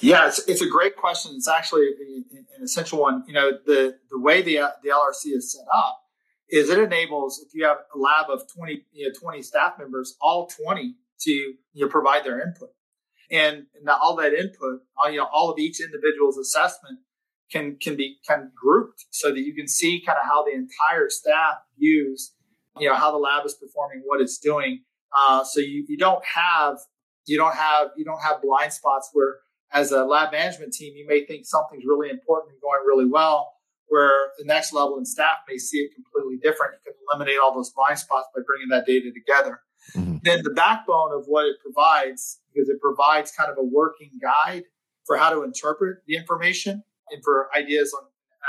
Yeah, 0.02 0.28
it's, 0.28 0.40
it's 0.48 0.62
a 0.62 0.68
great 0.68 0.98
question. 0.98 1.34
It's 1.36 1.48
actually 1.48 1.88
an 2.28 2.64
essential 2.64 3.00
one. 3.00 3.24
You 3.28 3.34
know, 3.34 3.52
the, 3.66 3.98
the 4.10 4.20
way 4.20 4.42
the, 4.42 4.74
the 4.84 4.90
LRC 4.90 5.36
is 5.36 5.54
set 5.54 5.66
up 5.74 6.02
is 6.50 6.70
it 6.70 6.78
enables, 6.80 7.44
if 7.46 7.54
you 7.54 7.66
have 7.66 7.78
a 7.96 7.98
lab 7.98 8.30
of 8.30 8.44
20, 8.54 8.86
you 8.92 9.08
know, 9.08 9.14
20 9.18 9.42
staff 9.42 9.74
members, 9.80 10.16
all 10.22 10.48
20 10.48 10.96
to 11.22 11.32
you 11.32 11.58
know, 11.76 11.88
provide 11.88 12.26
their 12.26 12.42
input. 12.42 12.70
And, 13.32 13.68
all 13.88 14.16
that 14.18 14.34
input, 14.34 14.82
all, 15.02 15.12
you 15.12 15.18
know, 15.18 15.28
all 15.32 15.50
of 15.50 15.60
each 15.60 15.80
individual's 15.82 16.38
assessment 16.38 17.00
can, 17.52 17.78
can 17.78 17.96
be 17.96 18.18
kind 18.28 18.44
of 18.44 18.54
grouped 18.54 19.06
so 19.12 19.32
that 19.32 19.40
you 19.40 19.54
can 19.54 19.68
see 19.68 20.02
kind 20.06 20.18
of 20.18 20.26
how 20.26 20.44
the 20.44 20.52
entire 20.52 21.10
staff 21.10 21.56
views, 21.78 22.34
you 22.78 22.90
know, 22.90 22.96
how 22.96 23.12
the 23.12 23.18
lab 23.18 23.46
is 23.46 23.54
performing, 23.54 24.02
what 24.06 24.22
it's 24.22 24.38
doing. 24.38 24.84
Uh, 25.18 25.44
so 25.44 25.60
you, 25.60 25.86
you 25.88 25.98
don't 25.98 26.24
have, 26.26 26.78
you 27.30 27.38
don't 27.38 27.56
have, 27.56 27.90
you 27.96 28.04
don't 28.04 28.22
have 28.22 28.42
blind 28.42 28.74
spots 28.74 29.10
where, 29.14 29.36
as 29.72 29.92
a 29.92 30.04
lab 30.04 30.32
management 30.32 30.74
team, 30.74 30.96
you 30.96 31.06
may 31.08 31.26
think 31.26 31.46
something's 31.46 31.86
really 31.86 32.10
important 32.10 32.54
and 32.54 32.62
going 32.62 32.82
really 32.88 33.06
well, 33.06 33.54
where 33.88 34.30
the 34.38 34.46
next 34.46 34.74
level 34.74 34.98
in 34.98 35.06
staff 35.06 35.38
may 35.48 35.58
see 35.58 35.78
it 35.78 35.92
completely 35.94 36.38
different. 36.38 36.74
You 36.86 36.92
can 36.92 37.02
eliminate 37.12 37.40
all 37.40 37.54
those 37.54 37.72
blind 37.72 38.00
spots 38.00 38.28
by 38.36 38.42
bringing 38.46 38.70
that 38.70 38.86
data 38.86 39.12
together. 39.14 39.62
Mm-hmm. 39.96 40.18
Then 40.24 40.42
the 40.44 40.52
backbone 40.52 41.12
of 41.14 41.26
what 41.28 41.46
it 41.46 41.58
provides, 41.64 42.40
because 42.54 42.70
it 42.70 42.82
provides 42.82 43.32
kind 43.32 43.52
of 43.52 43.58
a 43.58 43.64
working 43.64 44.12
guide 44.22 44.64
for 45.06 45.18
how 45.18 45.30
to 45.30 45.44
interpret 45.44 46.00
the 46.08 46.16
information 46.16 46.84
and 47.12 47.24
for 47.24 47.50
ideas 47.56 47.94
on 47.94 48.08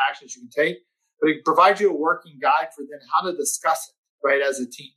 actions 0.09 0.37
you 0.37 0.43
can 0.43 0.51
take. 0.51 0.79
But 1.21 1.31
it 1.31 1.45
provides 1.45 1.81
you 1.81 1.91
a 1.91 1.97
working 1.97 2.39
guide 2.41 2.69
for 2.75 2.83
then 2.83 3.01
how 3.15 3.31
to 3.31 3.37
discuss 3.37 3.89
it, 3.89 4.27
right, 4.27 4.41
as 4.41 4.59
a 4.59 4.67
team, 4.67 4.93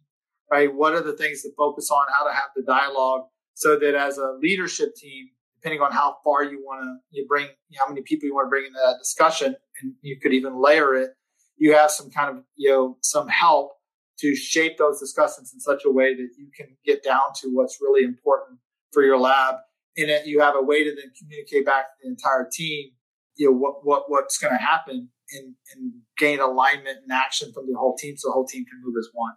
right? 0.50 0.74
What 0.74 0.94
are 0.94 1.02
the 1.02 1.14
things 1.14 1.42
to 1.44 1.50
focus 1.58 1.90
on, 1.92 2.06
how 2.18 2.26
to 2.26 2.34
have 2.34 2.50
the 2.56 2.64
dialogue 2.64 3.28
so 3.54 3.78
that 3.78 3.96
as 3.96 4.18
a 4.18 4.38
leadership 4.42 4.96
team, 4.96 5.30
depending 5.56 5.82
on 5.82 5.92
how 5.92 6.18
far 6.24 6.44
you 6.44 6.60
want 6.64 6.82
to 6.84 7.18
you 7.18 7.26
bring, 7.28 7.48
how 7.78 7.88
many 7.88 8.02
people 8.02 8.28
you 8.28 8.36
want 8.36 8.46
to 8.48 8.50
bring 8.50 8.66
into 8.66 8.80
that 8.84 8.98
discussion, 9.00 9.56
and 9.82 9.94
you 10.02 10.20
could 10.20 10.34
even 10.34 10.62
layer 10.62 10.96
it. 10.96 11.12
You 11.58 11.74
have 11.74 11.92
some 11.92 12.10
kind 12.10 12.36
of 12.38 12.44
you 12.56 12.70
know 12.70 12.98
some 13.02 13.28
help 13.28 13.74
to 14.20 14.36
shape 14.36 14.78
those 14.78 15.00
discussions 15.00 15.52
in 15.54 15.60
such 15.60 15.84
a 15.86 15.92
way 15.92 16.16
that 16.16 16.30
you 16.38 16.48
can 16.56 16.76
get 16.86 17.04
down 17.04 17.34
to 17.42 17.50
what's 17.50 17.80
really 17.82 18.04
important 18.04 18.60
for 18.92 19.04
your 19.04 19.18
lab. 19.18 19.56
And 19.98 20.10
it, 20.10 20.26
you 20.26 20.40
have 20.40 20.56
a 20.56 20.62
way 20.62 20.84
to 20.84 20.96
then 20.96 21.12
communicate 21.20 21.66
back 21.66 21.86
to 21.86 21.94
the 22.04 22.10
entire 22.10 22.48
team, 22.52 22.92
you 23.36 23.48
know, 23.48 23.58
what, 23.58 23.86
what, 23.86 24.10
what's 24.10 24.38
going 24.38 24.54
to 24.54 24.60
happen 24.60 25.10
and, 25.34 25.56
and 25.76 25.94
gain 26.18 26.40
alignment 26.40 27.00
and 27.04 27.12
action 27.12 27.52
from 27.54 27.66
the 27.72 27.78
whole 27.78 27.96
team 27.96 28.16
so 28.18 28.30
the 28.30 28.34
whole 28.34 28.46
team 28.46 28.66
can 28.66 28.82
move 28.84 28.96
as 28.98 29.10
one. 29.14 29.34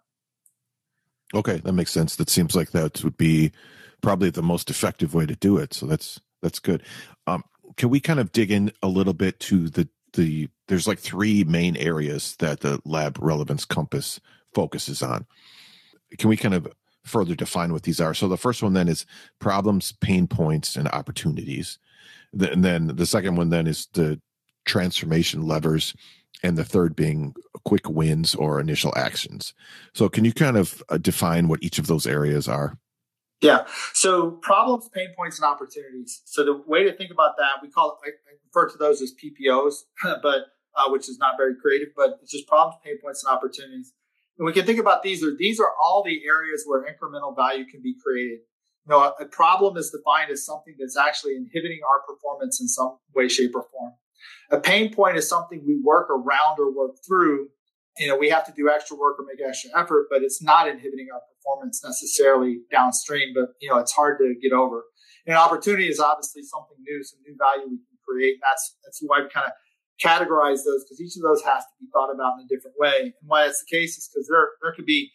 Okay, 1.34 1.58
that 1.58 1.72
makes 1.72 1.90
sense. 1.90 2.16
That 2.16 2.30
seems 2.30 2.54
like 2.54 2.70
that 2.70 3.02
would 3.02 3.16
be 3.16 3.52
probably 4.06 4.30
the 4.30 4.40
most 4.40 4.70
effective 4.70 5.14
way 5.14 5.26
to 5.26 5.34
do 5.34 5.58
it. 5.58 5.74
So 5.74 5.84
that's 5.84 6.20
that's 6.40 6.60
good. 6.60 6.84
Um, 7.26 7.42
can 7.76 7.90
we 7.90 7.98
kind 7.98 8.20
of 8.20 8.30
dig 8.30 8.52
in 8.52 8.70
a 8.80 8.86
little 8.86 9.14
bit 9.14 9.40
to 9.40 9.68
the 9.68 9.88
the 10.12 10.48
there's 10.68 10.86
like 10.86 11.00
three 11.00 11.42
main 11.42 11.76
areas 11.76 12.36
that 12.36 12.60
the 12.60 12.80
lab 12.84 13.18
relevance 13.20 13.64
compass 13.64 14.20
focuses 14.54 15.02
on. 15.02 15.26
Can 16.18 16.28
we 16.28 16.36
kind 16.36 16.54
of 16.54 16.68
further 17.04 17.34
define 17.34 17.72
what 17.72 17.82
these 17.82 18.00
are? 18.00 18.14
So 18.14 18.28
the 18.28 18.36
first 18.36 18.62
one 18.62 18.74
then 18.74 18.86
is 18.86 19.06
problems, 19.40 19.90
pain 20.00 20.28
points, 20.28 20.76
and 20.76 20.86
opportunities. 20.86 21.80
And 22.32 22.64
then 22.64 22.86
the 22.86 23.06
second 23.06 23.34
one 23.34 23.50
then 23.50 23.66
is 23.66 23.88
the 23.94 24.20
transformation 24.66 25.42
levers 25.42 25.96
and 26.44 26.56
the 26.56 26.64
third 26.64 26.94
being 26.94 27.34
quick 27.64 27.88
wins 27.88 28.36
or 28.36 28.60
initial 28.60 28.92
actions. 28.96 29.52
So, 29.94 30.08
can 30.08 30.24
you 30.24 30.32
kind 30.32 30.56
of 30.56 30.80
uh, 30.90 30.98
define 30.98 31.48
what 31.48 31.64
each 31.64 31.80
of 31.80 31.88
those 31.88 32.06
areas 32.06 32.46
are? 32.46 32.78
Yeah. 33.40 33.66
So 33.92 34.30
problems, 34.30 34.88
pain 34.94 35.08
points, 35.16 35.38
and 35.38 35.44
opportunities. 35.44 36.22
So 36.24 36.44
the 36.44 36.62
way 36.66 36.84
to 36.84 36.96
think 36.96 37.10
about 37.10 37.36
that, 37.36 37.62
we 37.62 37.68
call 37.68 37.98
it, 38.02 38.08
I 38.08 38.36
refer 38.46 38.70
to 38.70 38.78
those 38.78 39.02
as 39.02 39.12
PPOs, 39.12 39.74
but 40.22 40.46
uh, 40.76 40.90
which 40.90 41.08
is 41.08 41.18
not 41.18 41.34
very 41.36 41.54
creative, 41.60 41.88
but 41.96 42.18
it's 42.22 42.32
just 42.32 42.46
problems, 42.46 42.76
pain 42.84 42.98
points, 43.02 43.24
and 43.24 43.34
opportunities. 43.34 43.92
And 44.38 44.46
we 44.46 44.52
can 44.52 44.66
think 44.66 44.78
about 44.78 45.02
these 45.02 45.24
are 45.24 45.34
these 45.36 45.58
are 45.60 45.70
all 45.82 46.02
the 46.04 46.20
areas 46.26 46.64
where 46.66 46.84
incremental 46.84 47.34
value 47.34 47.64
can 47.66 47.80
be 47.82 47.94
created. 48.02 48.40
You 48.86 48.90
know, 48.90 49.00
a, 49.00 49.24
a 49.24 49.26
problem 49.26 49.76
is 49.76 49.90
defined 49.90 50.30
as 50.30 50.44
something 50.44 50.74
that's 50.78 50.96
actually 50.96 51.36
inhibiting 51.36 51.80
our 51.88 52.14
performance 52.14 52.60
in 52.60 52.68
some 52.68 52.98
way, 53.14 53.28
shape, 53.28 53.54
or 53.54 53.64
form. 53.72 53.92
A 54.50 54.60
pain 54.60 54.94
point 54.94 55.16
is 55.16 55.28
something 55.28 55.64
we 55.66 55.80
work 55.82 56.08
around 56.10 56.58
or 56.58 56.72
work 56.72 56.96
through. 57.06 57.48
You 57.98 58.08
know, 58.08 58.16
we 58.16 58.28
have 58.28 58.44
to 58.46 58.52
do 58.52 58.68
extra 58.68 58.96
work 58.96 59.16
or 59.18 59.24
make 59.24 59.40
extra 59.46 59.70
effort, 59.78 60.06
but 60.10 60.22
it's 60.22 60.42
not 60.42 60.68
inhibiting 60.68 61.08
our 61.12 61.20
performance 61.32 61.82
necessarily 61.82 62.60
downstream. 62.70 63.32
But 63.34 63.54
you 63.60 63.70
know, 63.70 63.78
it's 63.78 63.92
hard 63.92 64.18
to 64.18 64.34
get 64.42 64.52
over. 64.52 64.84
And 65.26 65.36
opportunity 65.36 65.88
is 65.88 65.98
obviously 65.98 66.42
something 66.42 66.76
new, 66.80 67.02
some 67.02 67.20
new 67.26 67.36
value 67.38 67.64
we 67.70 67.78
can 67.78 67.98
create. 68.06 68.36
That's 68.42 68.76
that's 68.84 69.00
why 69.04 69.22
we 69.22 69.28
kind 69.28 69.46
of 69.46 69.52
categorize 70.02 70.60
those 70.64 70.84
because 70.84 71.00
each 71.00 71.16
of 71.16 71.22
those 71.22 71.42
has 71.42 71.64
to 71.64 71.74
be 71.80 71.86
thought 71.92 72.12
about 72.12 72.34
in 72.38 72.44
a 72.44 72.48
different 72.48 72.76
way. 72.78 73.12
And 73.16 73.26
why 73.26 73.44
that's 73.44 73.64
the 73.64 73.76
case 73.76 73.96
is 73.96 74.08
because 74.12 74.28
there 74.28 74.50
there 74.62 74.72
could 74.72 74.86
be 74.86 75.10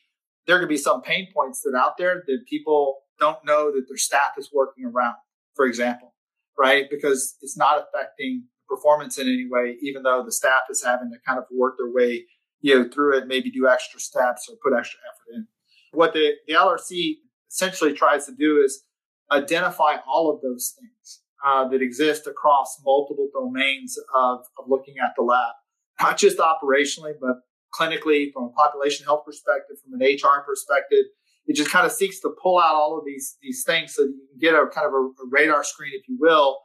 there 0.48 0.60
could 0.60 0.70
be 0.70 0.78
some 0.78 1.02
pain 1.02 1.28
points 1.34 1.62
that 1.62 1.78
out 1.78 1.98
there 1.98 2.24
that 2.26 2.40
people 2.50 3.02
don't 3.20 3.38
know 3.46 3.72
that 3.72 3.86
their 3.88 3.98
staff 3.98 4.34
is 4.38 4.50
working 4.54 4.86
around, 4.86 5.16
for 5.56 5.66
example, 5.66 6.14
right? 6.58 6.86
Because 6.90 7.38
it's 7.42 7.56
not 7.56 7.78
affecting 7.78 8.48
performance 8.68 9.18
in 9.18 9.28
any 9.28 9.48
way, 9.50 9.78
even 9.82 10.04
though 10.04 10.24
the 10.26 10.32
staff 10.32 10.62
is 10.70 10.84
having 10.84 11.12
to 11.12 11.18
kind 11.28 11.38
of 11.38 11.46
work 11.52 11.76
their 11.78 11.92
way, 11.92 12.26
you 12.62 12.78
know, 12.78 12.90
through 12.90 13.18
it, 13.18 13.28
maybe 13.28 13.52
do 13.52 13.68
extra 13.68 14.00
steps 14.00 14.50
or 14.50 14.56
put 14.64 14.78
extra 14.78 15.00
effort 15.10 15.36
in. 15.36 15.48
What 15.94 16.14
the, 16.14 16.34
the 16.48 16.54
LRC 16.54 17.18
essentially 17.50 17.94
tries 17.94 18.26
to 18.26 18.34
do 18.34 18.62
is 18.64 18.84
identify 19.32 19.98
all 20.08 20.34
of 20.34 20.42
those 20.42 20.76
things 20.80 21.22
uh, 21.46 21.68
that 21.68 21.82
exist 21.82 22.28
across 22.28 22.82
multiple 22.86 23.30
domains 23.34 23.98
of, 24.16 24.40
of 24.60 24.66
looking 24.68 24.96
at 25.04 25.12
the 25.18 25.24
lab, 25.24 25.54
not 26.00 26.18
just 26.18 26.38
operationally, 26.38 27.14
but 27.20 27.38
clinically, 27.74 28.32
from 28.34 28.44
a 28.46 28.50
population 28.50 29.06
health 29.06 29.24
perspective, 29.26 29.78
from 29.84 30.00
an 30.00 30.06
HR 30.06 30.44
perspective. 30.46 31.06
It 31.48 31.56
just 31.56 31.72
kind 31.72 31.86
of 31.86 31.92
seeks 31.92 32.20
to 32.20 32.36
pull 32.42 32.60
out 32.60 32.76
all 32.76 32.98
of 32.98 33.04
these 33.06 33.38
these 33.42 33.64
things 33.64 33.96
so 33.96 34.04
that 34.04 34.10
you 34.10 34.28
can 34.30 34.40
get 34.40 34.54
a 34.54 34.68
kind 34.68 34.86
of 34.86 34.94
a, 34.94 34.98
a 34.98 35.30
radar 35.30 35.64
screen, 35.64 35.92
if 35.94 36.08
you 36.08 36.18
will, 36.20 36.60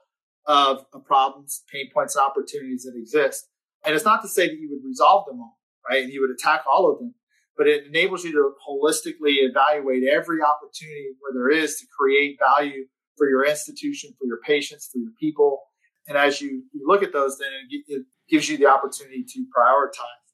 of, 0.46 0.84
of 0.92 1.04
problems, 1.06 1.62
pain 1.72 1.88
points, 1.92 2.16
opportunities 2.16 2.82
that 2.82 2.98
exist. 2.98 3.48
And 3.84 3.94
it's 3.94 4.04
not 4.04 4.22
to 4.22 4.28
say 4.28 4.48
that 4.48 4.58
you 4.58 4.68
would 4.70 4.86
resolve 4.86 5.26
them 5.26 5.40
all, 5.40 5.58
right? 5.88 6.02
And 6.02 6.10
he 6.12 6.18
would 6.18 6.30
attack 6.30 6.62
all 6.70 6.90
of 6.90 6.98
them, 6.98 7.14
but 7.56 7.66
it 7.66 7.86
enables 7.86 8.24
you 8.24 8.32
to 8.32 8.52
holistically 8.68 9.36
evaluate 9.48 10.02
every 10.04 10.38
opportunity 10.42 11.08
where 11.20 11.32
there 11.34 11.50
is 11.50 11.76
to 11.76 11.86
create 11.98 12.38
value 12.38 12.84
for 13.16 13.28
your 13.28 13.44
institution, 13.44 14.10
for 14.18 14.26
your 14.26 14.40
patients, 14.44 14.88
for 14.92 14.98
your 14.98 15.12
people. 15.18 15.62
And 16.06 16.16
as 16.16 16.40
you, 16.40 16.62
you 16.72 16.86
look 16.86 17.02
at 17.02 17.12
those, 17.12 17.38
then 17.38 17.48
it, 17.70 17.84
it 17.88 18.06
gives 18.28 18.48
you 18.48 18.56
the 18.56 18.66
opportunity 18.66 19.24
to 19.26 19.46
prioritize. 19.56 20.26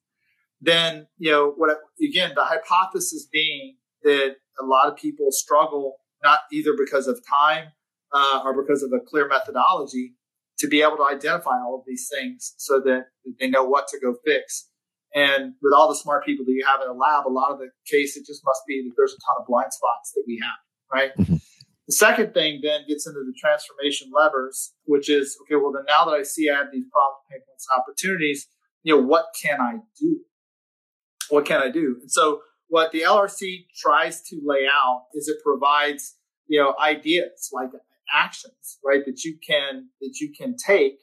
Then, 0.60 1.06
you 1.18 1.30
know, 1.30 1.52
what, 1.56 1.78
again, 2.02 2.32
the 2.34 2.44
hypothesis 2.44 3.26
being 3.32 3.76
that 4.02 4.36
a 4.60 4.64
lot 4.64 4.88
of 4.88 4.96
people 4.96 5.28
struggle 5.30 5.96
not 6.22 6.40
either 6.52 6.72
because 6.78 7.08
of 7.08 7.20
time 7.28 7.68
uh, 8.12 8.42
or 8.44 8.60
because 8.60 8.82
of 8.82 8.92
a 8.92 9.00
clear 9.00 9.26
methodology 9.28 10.14
to 10.58 10.68
be 10.68 10.82
able 10.82 10.96
to 10.96 11.04
identify 11.04 11.60
all 11.60 11.76
of 11.76 11.82
these 11.86 12.08
things 12.12 12.54
so 12.58 12.80
that 12.80 13.06
they 13.40 13.48
know 13.48 13.64
what 13.64 13.88
to 13.88 13.98
go 13.98 14.14
fix. 14.24 14.68
And 15.14 15.54
with 15.62 15.74
all 15.74 15.88
the 15.88 15.96
smart 15.96 16.24
people 16.24 16.44
that 16.46 16.52
you 16.52 16.64
have 16.64 16.80
in 16.80 16.88
a 16.88 16.92
lab, 16.92 17.26
a 17.26 17.28
lot 17.28 17.52
of 17.52 17.58
the 17.58 17.68
case, 17.90 18.16
it 18.16 18.26
just 18.26 18.42
must 18.44 18.62
be 18.66 18.82
that 18.82 18.94
there's 18.96 19.12
a 19.12 19.20
ton 19.20 19.40
of 19.40 19.46
blind 19.46 19.72
spots 19.72 20.12
that 20.14 20.24
we 20.26 20.40
have, 20.42 20.58
right? 20.92 21.12
Mm-hmm. 21.18 21.36
The 21.88 21.92
second 21.92 22.32
thing 22.32 22.60
then 22.62 22.82
gets 22.88 23.06
into 23.06 23.20
the 23.20 23.34
transformation 23.38 24.10
levers, 24.14 24.72
which 24.84 25.10
is 25.10 25.36
okay. 25.42 25.56
Well, 25.56 25.72
then 25.72 25.84
now 25.86 26.04
that 26.06 26.12
I 26.12 26.22
see 26.22 26.48
I 26.48 26.56
have 26.56 26.68
these 26.72 26.86
problems, 26.90 27.20
pain 27.30 27.40
points, 27.46 27.66
opportunities, 27.76 28.46
you 28.82 28.96
know, 28.96 29.02
what 29.02 29.26
can 29.40 29.60
I 29.60 29.78
do? 30.00 30.20
What 31.28 31.44
can 31.44 31.60
I 31.60 31.70
do? 31.70 31.98
And 32.00 32.10
so, 32.10 32.40
what 32.68 32.92
the 32.92 33.02
LRC 33.02 33.66
tries 33.76 34.22
to 34.28 34.40
lay 34.44 34.66
out 34.72 35.04
is 35.12 35.28
it 35.28 35.38
provides 35.44 36.16
you 36.46 36.60
know 36.60 36.74
ideas 36.80 37.50
like 37.52 37.70
actions, 38.14 38.78
right? 38.84 39.04
That 39.04 39.24
you 39.24 39.36
can 39.46 39.88
that 40.00 40.18
you 40.20 40.32
can 40.32 40.56
take 40.56 40.98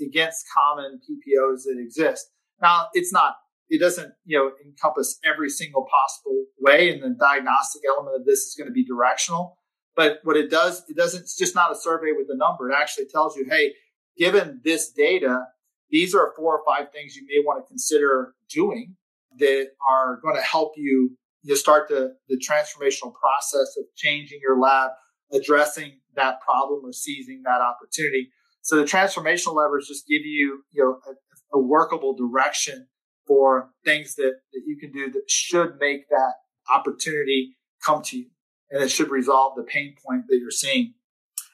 against 0.00 0.44
common 0.56 1.00
PPOs 1.08 1.62
that 1.64 1.78
exist. 1.78 2.26
Now, 2.60 2.88
it's 2.92 3.12
not 3.12 3.36
it 3.68 3.80
doesn't 3.80 4.12
you 4.24 4.38
know 4.38 4.52
encompass 4.64 5.18
every 5.24 5.50
single 5.50 5.86
possible 5.90 6.44
way, 6.60 6.90
and 6.90 7.02
the 7.02 7.16
diagnostic 7.18 7.82
element 7.88 8.16
of 8.20 8.26
this 8.26 8.40
is 8.40 8.54
going 8.56 8.68
to 8.68 8.72
be 8.72 8.84
directional 8.84 9.58
but 9.96 10.20
what 10.24 10.36
it 10.36 10.50
does, 10.50 10.82
it 10.88 10.96
doesn't, 10.96 11.22
it's 11.22 11.36
just 11.36 11.54
not 11.54 11.70
a 11.70 11.76
survey 11.76 12.12
with 12.16 12.26
a 12.30 12.36
number. 12.36 12.70
It 12.70 12.74
actually 12.74 13.06
tells 13.06 13.36
you, 13.36 13.46
hey, 13.48 13.74
given 14.18 14.60
this 14.64 14.90
data, 14.90 15.44
these 15.90 16.14
are 16.14 16.32
four 16.36 16.58
or 16.58 16.62
five 16.66 16.92
things 16.92 17.14
you 17.14 17.24
may 17.26 17.44
want 17.44 17.64
to 17.64 17.68
consider 17.68 18.34
doing 18.50 18.96
that 19.38 19.68
are 19.88 20.18
going 20.22 20.36
to 20.36 20.42
help 20.42 20.72
you, 20.76 21.16
you 21.42 21.56
start 21.56 21.88
the, 21.88 22.16
the 22.28 22.36
transformational 22.36 23.12
process 23.14 23.76
of 23.78 23.84
changing 23.94 24.40
your 24.42 24.58
lab, 24.58 24.90
addressing 25.32 26.00
that 26.16 26.40
problem 26.40 26.80
or 26.84 26.92
seizing 26.92 27.42
that 27.44 27.60
opportunity. 27.60 28.30
So 28.62 28.76
the 28.76 28.84
transformational 28.84 29.54
levers 29.54 29.86
just 29.88 30.06
give 30.08 30.22
you, 30.24 30.62
you 30.72 30.82
know, 30.82 30.98
a, 31.12 31.58
a 31.58 31.60
workable 31.60 32.16
direction 32.16 32.88
for 33.26 33.70
things 33.84 34.14
that, 34.16 34.34
that 34.52 34.62
you 34.66 34.76
can 34.76 34.92
do 34.92 35.10
that 35.10 35.30
should 35.30 35.78
make 35.80 36.08
that 36.08 36.34
opportunity 36.74 37.56
come 37.84 38.02
to 38.02 38.18
you 38.18 38.26
and 38.70 38.82
it 38.82 38.90
should 38.90 39.10
resolve 39.10 39.54
the 39.56 39.62
pain 39.62 39.94
point 40.04 40.26
that 40.28 40.38
you're 40.38 40.50
seeing. 40.50 40.94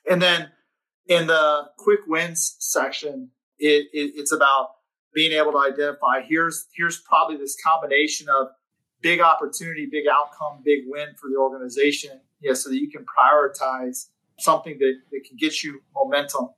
And 0.08 0.20
then 0.22 0.50
in 1.06 1.26
the 1.26 1.70
quick 1.76 2.00
wins 2.06 2.56
section, 2.58 3.30
it, 3.58 3.88
it, 3.92 4.12
it's 4.16 4.32
about 4.32 4.70
being 5.12 5.32
able 5.32 5.52
to 5.52 5.58
identify 5.58 6.22
here's 6.26 6.66
here's 6.74 6.98
probably 7.00 7.36
this 7.36 7.56
combination 7.66 8.28
of 8.28 8.48
big 9.02 9.20
opportunity, 9.20 9.88
big 9.90 10.04
outcome, 10.10 10.62
big 10.64 10.80
win 10.86 11.08
for 11.20 11.28
the 11.28 11.36
organization, 11.36 12.20
yeah, 12.40 12.54
so 12.54 12.68
that 12.68 12.76
you 12.76 12.90
can 12.90 13.04
prioritize 13.04 14.08
something 14.38 14.78
that, 14.78 14.94
that 15.10 15.20
can 15.26 15.36
get 15.38 15.62
you 15.62 15.80
momentum. 15.94 16.50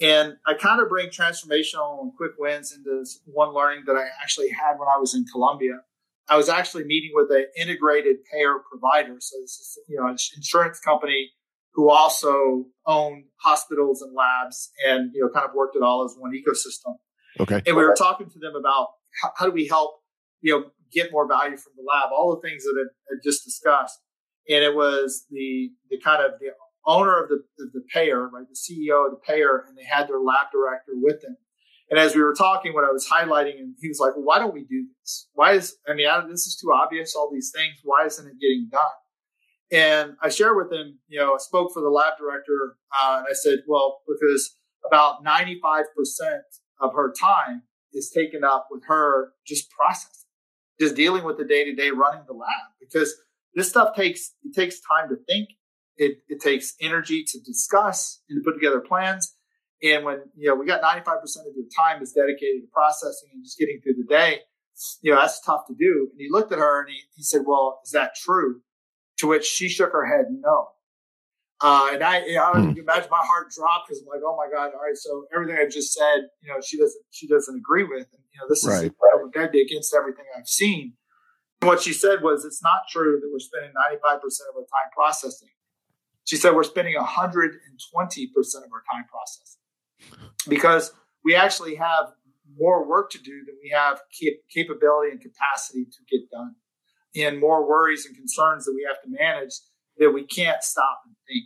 And 0.00 0.34
I 0.46 0.54
kind 0.54 0.80
of 0.80 0.88
bring 0.88 1.08
transformational 1.08 2.00
and 2.00 2.12
quick 2.16 2.32
wins 2.38 2.72
into 2.72 3.04
one 3.26 3.54
learning 3.54 3.84
that 3.86 3.96
I 3.96 4.08
actually 4.20 4.48
had 4.50 4.78
when 4.78 4.88
I 4.88 4.98
was 4.98 5.14
in 5.14 5.24
Colombia. 5.30 5.80
I 6.28 6.36
was 6.36 6.48
actually 6.48 6.84
meeting 6.84 7.10
with 7.14 7.30
an 7.30 7.46
integrated 7.56 8.16
payer 8.32 8.56
provider. 8.70 9.16
So 9.20 9.36
this 9.40 9.58
is, 9.58 9.78
you 9.88 9.98
know, 9.98 10.06
an 10.06 10.16
insurance 10.36 10.80
company 10.80 11.30
who 11.74 11.90
also 11.90 12.66
owned 12.86 13.24
hospitals 13.36 14.02
and 14.02 14.14
labs 14.14 14.70
and, 14.86 15.10
you 15.14 15.22
know, 15.22 15.30
kind 15.32 15.48
of 15.48 15.54
worked 15.54 15.76
it 15.76 15.82
all 15.82 16.04
as 16.04 16.14
one 16.18 16.32
ecosystem. 16.32 16.96
Okay. 17.40 17.62
And 17.66 17.76
we 17.76 17.84
were 17.84 17.94
talking 17.94 18.28
to 18.28 18.38
them 18.38 18.54
about 18.54 18.88
how, 19.20 19.32
how 19.36 19.46
do 19.46 19.52
we 19.52 19.66
help, 19.66 20.00
you 20.40 20.52
know, 20.52 20.64
get 20.92 21.10
more 21.10 21.26
value 21.26 21.56
from 21.56 21.72
the 21.76 21.82
lab, 21.82 22.10
all 22.12 22.34
the 22.34 22.46
things 22.46 22.64
that 22.64 22.74
I, 22.78 23.14
I 23.14 23.18
just 23.24 23.44
discussed. 23.44 23.98
And 24.48 24.62
it 24.62 24.74
was 24.74 25.26
the, 25.30 25.70
the 25.90 25.98
kind 25.98 26.22
of 26.22 26.32
the 26.40 26.48
owner 26.86 27.22
of 27.22 27.28
the, 27.28 27.36
of 27.64 27.72
the 27.72 27.82
payer, 27.92 28.28
right? 28.28 28.46
The 28.48 28.56
CEO 28.56 29.06
of 29.06 29.12
the 29.12 29.20
payer, 29.26 29.64
and 29.68 29.76
they 29.76 29.84
had 29.84 30.08
their 30.08 30.18
lab 30.18 30.46
director 30.52 30.92
with 30.94 31.20
them. 31.22 31.36
And 31.90 31.98
as 31.98 32.14
we 32.14 32.22
were 32.22 32.34
talking, 32.34 32.72
what 32.72 32.84
I 32.84 32.90
was 32.90 33.06
highlighting, 33.06 33.58
and 33.58 33.74
he 33.80 33.88
was 33.88 33.98
like, 34.00 34.16
well, 34.16 34.24
why 34.24 34.38
don't 34.38 34.54
we 34.54 34.64
do 34.64 34.86
this? 35.00 35.28
Why 35.34 35.52
is, 35.52 35.76
I 35.86 35.94
mean, 35.94 36.08
this 36.30 36.46
is 36.46 36.56
too 36.56 36.72
obvious, 36.72 37.14
all 37.14 37.30
these 37.30 37.52
things. 37.54 37.74
Why 37.84 38.06
isn't 38.06 38.26
it 38.26 38.40
getting 38.40 38.68
done? 38.70 38.80
And 39.72 40.16
I 40.22 40.28
shared 40.28 40.56
with 40.56 40.72
him, 40.72 40.98
you 41.08 41.18
know, 41.18 41.34
I 41.34 41.38
spoke 41.38 41.72
for 41.72 41.82
the 41.82 41.88
lab 41.88 42.14
director, 42.18 42.76
uh, 43.02 43.18
and 43.18 43.26
I 43.28 43.34
said, 43.34 43.60
well, 43.66 44.00
because 44.06 44.56
about 44.86 45.24
95% 45.24 45.84
of 46.80 46.92
her 46.94 47.12
time 47.18 47.62
is 47.92 48.10
taken 48.10 48.44
up 48.44 48.68
with 48.70 48.82
her 48.86 49.32
just 49.46 49.70
processing, 49.70 50.28
just 50.80 50.94
dealing 50.94 51.24
with 51.24 51.38
the 51.38 51.44
day 51.44 51.64
to 51.64 51.74
day 51.74 51.90
running 51.90 52.24
the 52.26 52.34
lab 52.34 52.48
because 52.80 53.14
this 53.54 53.68
stuff 53.68 53.94
takes, 53.94 54.32
it 54.44 54.54
takes 54.54 54.80
time 54.80 55.08
to 55.08 55.16
think. 55.28 55.50
It, 55.96 56.18
it 56.28 56.40
takes 56.40 56.74
energy 56.80 57.24
to 57.28 57.38
discuss 57.40 58.22
and 58.28 58.42
to 58.42 58.44
put 58.44 58.54
together 58.54 58.80
plans. 58.80 59.34
And 59.82 60.04
when, 60.04 60.22
you 60.36 60.48
know, 60.48 60.54
we 60.54 60.64
got 60.64 60.80
95% 60.80 61.00
of 61.00 61.54
your 61.56 61.66
time 61.76 62.02
is 62.02 62.12
dedicated 62.12 62.62
to 62.62 62.68
processing 62.72 63.30
and 63.34 63.44
just 63.44 63.58
getting 63.58 63.80
through 63.82 63.94
the 63.94 64.08
day, 64.08 64.38
you 65.02 65.12
know, 65.12 65.20
that's 65.20 65.40
tough 65.44 65.66
to 65.68 65.74
do. 65.74 66.08
And 66.10 66.18
he 66.18 66.28
looked 66.30 66.52
at 66.52 66.58
her 66.58 66.80
and 66.80 66.90
he, 66.90 67.00
he 67.14 67.22
said, 67.22 67.42
well, 67.46 67.80
is 67.84 67.90
that 67.92 68.14
true? 68.14 68.60
To 69.18 69.26
which 69.26 69.44
she 69.44 69.68
shook 69.68 69.92
her 69.92 70.06
head, 70.06 70.26
no. 70.30 70.68
Uh, 71.60 71.90
and 71.92 72.02
I, 72.02 72.24
you 72.26 72.34
know, 72.34 72.50
I 72.50 72.52
can 72.54 72.76
imagine 72.76 73.08
my 73.10 73.22
heart 73.22 73.52
dropped 73.54 73.86
because 73.86 74.02
I'm 74.02 74.08
like, 74.08 74.22
oh 74.26 74.34
my 74.34 74.50
God, 74.50 74.74
all 74.74 74.82
right. 74.82 74.96
So 74.96 75.26
everything 75.32 75.54
I 75.54 75.70
just 75.70 75.92
said, 75.92 76.26
you 76.42 76.50
know, 76.50 76.58
she 76.60 76.76
doesn't, 76.76 77.02
she 77.10 77.28
doesn't 77.28 77.54
agree 77.54 77.84
with. 77.84 78.10
And, 78.10 78.22
you 78.34 78.40
know, 78.40 78.46
this 78.48 78.66
right. 78.66 78.86
is 78.86 79.30
dead 79.32 79.54
against 79.54 79.94
everything 79.94 80.24
I've 80.36 80.48
seen. 80.48 80.94
And 81.60 81.68
what 81.68 81.80
she 81.80 81.92
said 81.92 82.22
was, 82.22 82.44
it's 82.44 82.62
not 82.62 82.90
true 82.90 83.20
that 83.22 83.30
we're 83.30 83.38
spending 83.38 83.70
95% 83.78 84.18
of 84.50 84.58
our 84.58 84.66
time 84.66 84.90
processing. 84.92 85.54
She 86.24 86.36
said 86.36 86.54
we're 86.54 86.62
spending 86.62 86.94
120% 86.94 87.02
of 87.04 88.70
our 88.72 88.82
time 88.92 89.04
processing 89.08 90.20
because 90.48 90.92
we 91.24 91.34
actually 91.34 91.76
have 91.76 92.12
more 92.58 92.86
work 92.86 93.10
to 93.10 93.18
do 93.18 93.44
than 93.46 93.56
we 93.62 93.70
have 93.70 94.00
capability 94.54 95.10
and 95.10 95.20
capacity 95.20 95.84
to 95.84 95.98
get 96.10 96.30
done, 96.30 96.54
and 97.16 97.40
more 97.40 97.68
worries 97.68 98.06
and 98.06 98.16
concerns 98.16 98.64
that 98.64 98.74
we 98.74 98.86
have 98.86 99.02
to 99.02 99.08
manage 99.08 99.52
that 99.98 100.10
we 100.10 100.24
can't 100.24 100.62
stop 100.62 101.00
and 101.06 101.14
think. 101.26 101.44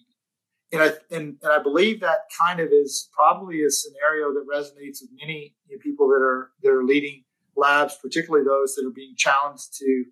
And 0.73 0.83
I, 0.83 1.15
and, 1.15 1.37
and 1.43 1.53
I 1.53 1.63
believe 1.63 2.01
that 2.01 2.21
kind 2.47 2.61
of 2.61 2.69
is 2.73 3.09
probably 3.17 3.63
a 3.63 3.71
scenario 3.71 4.33
that 4.33 4.47
resonates 4.53 5.01
with 5.01 5.11
many 5.21 5.55
you 5.69 5.77
know, 5.77 5.81
people 5.83 6.09
that 6.09 6.23
are 6.23 6.51
that 6.63 6.71
are 6.71 6.85
leading 6.85 7.25
labs, 7.57 7.97
particularly 8.01 8.45
those 8.45 8.75
that 8.75 8.87
are 8.87 8.95
being 8.95 9.15
challenged 9.17 9.75
to 9.79 10.05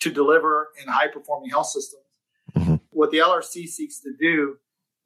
to 0.00 0.10
deliver 0.10 0.68
in 0.80 0.88
high 0.88 1.08
performing 1.08 1.50
health 1.50 1.68
systems. 1.68 2.01
What 2.92 3.10
the 3.10 3.18
LRC 3.18 3.66
seeks 3.66 4.00
to 4.00 4.12
do 4.18 4.56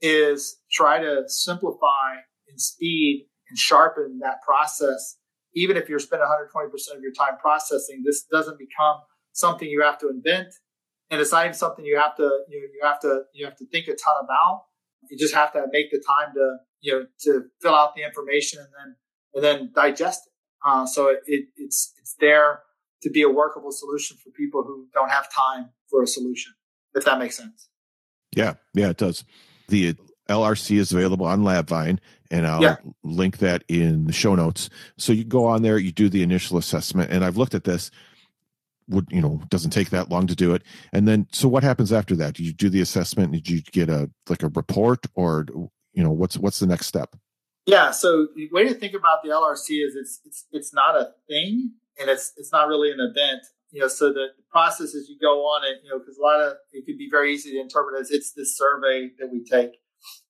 is 0.00 0.58
try 0.70 0.98
to 1.00 1.24
simplify 1.26 2.16
and 2.48 2.60
speed 2.60 3.26
and 3.48 3.58
sharpen 3.58 4.18
that 4.20 4.42
process. 4.42 5.18
Even 5.54 5.76
if 5.76 5.88
you're 5.88 5.98
spending 5.98 6.26
120% 6.26 6.96
of 6.96 7.02
your 7.02 7.12
time 7.12 7.38
processing, 7.40 8.02
this 8.04 8.24
doesn't 8.24 8.58
become 8.58 8.96
something 9.32 9.68
you 9.68 9.82
have 9.82 9.98
to 9.98 10.08
invent. 10.08 10.48
And 11.10 11.20
it's 11.20 11.32
not 11.32 11.44
even 11.44 11.54
something 11.54 11.84
you 11.84 11.98
have 11.98 12.16
to, 12.16 12.22
you 12.48 12.60
know, 12.60 12.66
you 12.74 12.80
have 12.82 13.00
to, 13.00 13.22
you 13.32 13.44
have 13.46 13.56
to 13.56 13.66
think 13.66 13.86
a 13.86 13.92
ton 13.92 14.14
about. 14.24 14.64
You 15.08 15.16
just 15.16 15.34
have 15.34 15.52
to 15.52 15.64
make 15.70 15.90
the 15.92 16.02
time 16.04 16.34
to, 16.34 16.56
you 16.80 16.92
know, 16.92 17.06
to 17.20 17.44
fill 17.62 17.74
out 17.74 17.94
the 17.94 18.02
information 18.02 18.58
and 18.58 18.68
then, 18.76 18.96
and 19.34 19.44
then 19.44 19.72
digest 19.74 20.26
it. 20.26 20.32
Uh, 20.68 20.84
so 20.84 21.08
it, 21.08 21.20
it, 21.26 21.46
it's, 21.56 21.94
it's 21.98 22.16
there 22.18 22.60
to 23.02 23.10
be 23.10 23.22
a 23.22 23.28
workable 23.28 23.70
solution 23.70 24.16
for 24.16 24.30
people 24.30 24.64
who 24.64 24.88
don't 24.92 25.10
have 25.10 25.32
time 25.32 25.70
for 25.88 26.02
a 26.02 26.06
solution, 26.06 26.52
if 26.94 27.04
that 27.04 27.20
makes 27.20 27.36
sense. 27.36 27.68
Yeah, 28.36 28.54
yeah, 28.74 28.90
it 28.90 28.98
does. 28.98 29.24
The 29.68 29.96
LRC 30.28 30.76
is 30.78 30.92
available 30.92 31.26
on 31.26 31.42
LabVine, 31.42 31.98
and 32.30 32.46
I'll 32.46 32.62
yeah. 32.62 32.76
link 33.02 33.38
that 33.38 33.64
in 33.68 34.06
the 34.06 34.12
show 34.12 34.34
notes. 34.34 34.70
So 34.98 35.12
you 35.12 35.24
go 35.24 35.46
on 35.46 35.62
there, 35.62 35.78
you 35.78 35.90
do 35.90 36.08
the 36.08 36.22
initial 36.22 36.58
assessment, 36.58 37.10
and 37.10 37.24
I've 37.24 37.36
looked 37.36 37.54
at 37.54 37.64
this. 37.64 37.90
Would 38.88 39.08
you 39.10 39.20
know? 39.20 39.42
Doesn't 39.48 39.72
take 39.72 39.90
that 39.90 40.10
long 40.10 40.28
to 40.28 40.36
do 40.36 40.54
it, 40.54 40.62
and 40.92 41.08
then 41.08 41.26
so 41.32 41.48
what 41.48 41.64
happens 41.64 41.92
after 41.92 42.14
that? 42.16 42.34
Do 42.34 42.44
you 42.44 42.52
do 42.52 42.68
the 42.68 42.80
assessment? 42.80 43.32
Did 43.32 43.48
you 43.48 43.62
get 43.62 43.88
a 43.88 44.08
like 44.28 44.44
a 44.44 44.48
report, 44.48 45.06
or 45.14 45.46
you 45.92 46.04
know 46.04 46.12
what's 46.12 46.38
what's 46.38 46.60
the 46.60 46.68
next 46.68 46.86
step? 46.86 47.16
Yeah. 47.64 47.90
So 47.90 48.28
the 48.36 48.48
way 48.52 48.68
to 48.68 48.74
think 48.74 48.94
about 48.94 49.24
the 49.24 49.30
LRC 49.30 49.84
is 49.84 49.96
it's 49.96 50.20
it's 50.24 50.44
it's 50.52 50.72
not 50.72 50.94
a 50.94 51.14
thing 51.28 51.72
and 51.98 52.10
it's 52.10 52.32
it's 52.36 52.52
not 52.52 52.68
really 52.68 52.90
an 52.90 53.00
event. 53.00 53.42
You 53.76 53.82
know, 53.82 53.88
so 53.88 54.10
the, 54.10 54.28
process 54.50 54.94
as 54.94 55.06
you 55.06 55.18
go 55.20 55.40
on 55.42 55.64
it, 55.64 55.82
you 55.84 55.90
know, 55.90 55.98
because 55.98 56.16
a 56.16 56.22
lot 56.22 56.40
of 56.40 56.54
it 56.72 56.86
could 56.86 56.96
be 56.96 57.08
very 57.10 57.34
easy 57.34 57.50
to 57.52 57.60
interpret 57.60 58.00
as 58.00 58.10
it's 58.10 58.32
this 58.32 58.56
survey 58.56 59.10
that 59.18 59.28
we 59.30 59.44
take. 59.44 59.72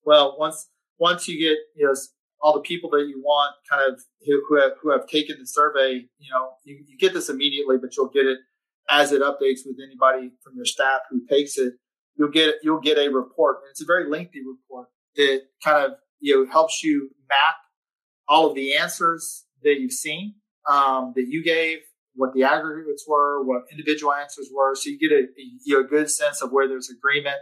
Well, 0.04 0.34
once 0.36 0.68
once 0.98 1.28
you 1.28 1.38
get 1.38 1.56
you 1.76 1.86
know 1.86 1.94
all 2.42 2.54
the 2.54 2.60
people 2.60 2.90
that 2.90 3.06
you 3.06 3.22
want, 3.24 3.54
kind 3.70 3.88
of 3.88 4.00
who, 4.24 4.42
who 4.48 4.60
have 4.60 4.72
who 4.82 4.90
have 4.90 5.06
taken 5.06 5.36
the 5.38 5.46
survey, 5.46 6.06
you 6.18 6.28
know, 6.32 6.54
you, 6.64 6.82
you 6.88 6.98
get 6.98 7.14
this 7.14 7.28
immediately, 7.28 7.76
but 7.80 7.96
you'll 7.96 8.08
get 8.08 8.26
it 8.26 8.38
as 8.90 9.12
it 9.12 9.22
updates 9.22 9.60
with 9.64 9.76
anybody 9.80 10.32
from 10.42 10.56
your 10.56 10.64
staff 10.64 11.02
who 11.08 11.24
takes 11.30 11.56
it. 11.56 11.74
You'll 12.16 12.32
get 12.32 12.56
you'll 12.64 12.80
get 12.80 12.98
a 12.98 13.10
report, 13.10 13.58
and 13.62 13.70
it's 13.70 13.82
a 13.82 13.86
very 13.86 14.10
lengthy 14.10 14.40
report 14.40 14.88
that 15.14 15.42
kind 15.62 15.84
of 15.84 15.92
you 16.18 16.34
know 16.34 16.50
helps 16.50 16.82
you 16.82 17.10
map 17.28 17.54
all 18.26 18.48
of 18.48 18.56
the 18.56 18.74
answers 18.74 19.44
that 19.62 19.78
you've 19.78 19.92
seen 19.92 20.34
um, 20.68 21.12
that 21.14 21.28
you 21.28 21.44
gave, 21.44 21.78
what 22.16 22.32
the 22.34 22.42
aggregates 22.42 23.04
were, 23.06 23.44
what 23.44 23.62
individual 23.70 24.12
answers 24.12 24.50
were. 24.52 24.74
So 24.74 24.90
you 24.90 24.98
get 24.98 25.12
a, 25.12 25.26
you 25.64 25.74
know, 25.74 25.80
a 25.80 25.88
good 25.88 26.10
sense 26.10 26.42
of 26.42 26.50
where 26.50 26.66
there's 26.68 26.90
agreement, 26.90 27.36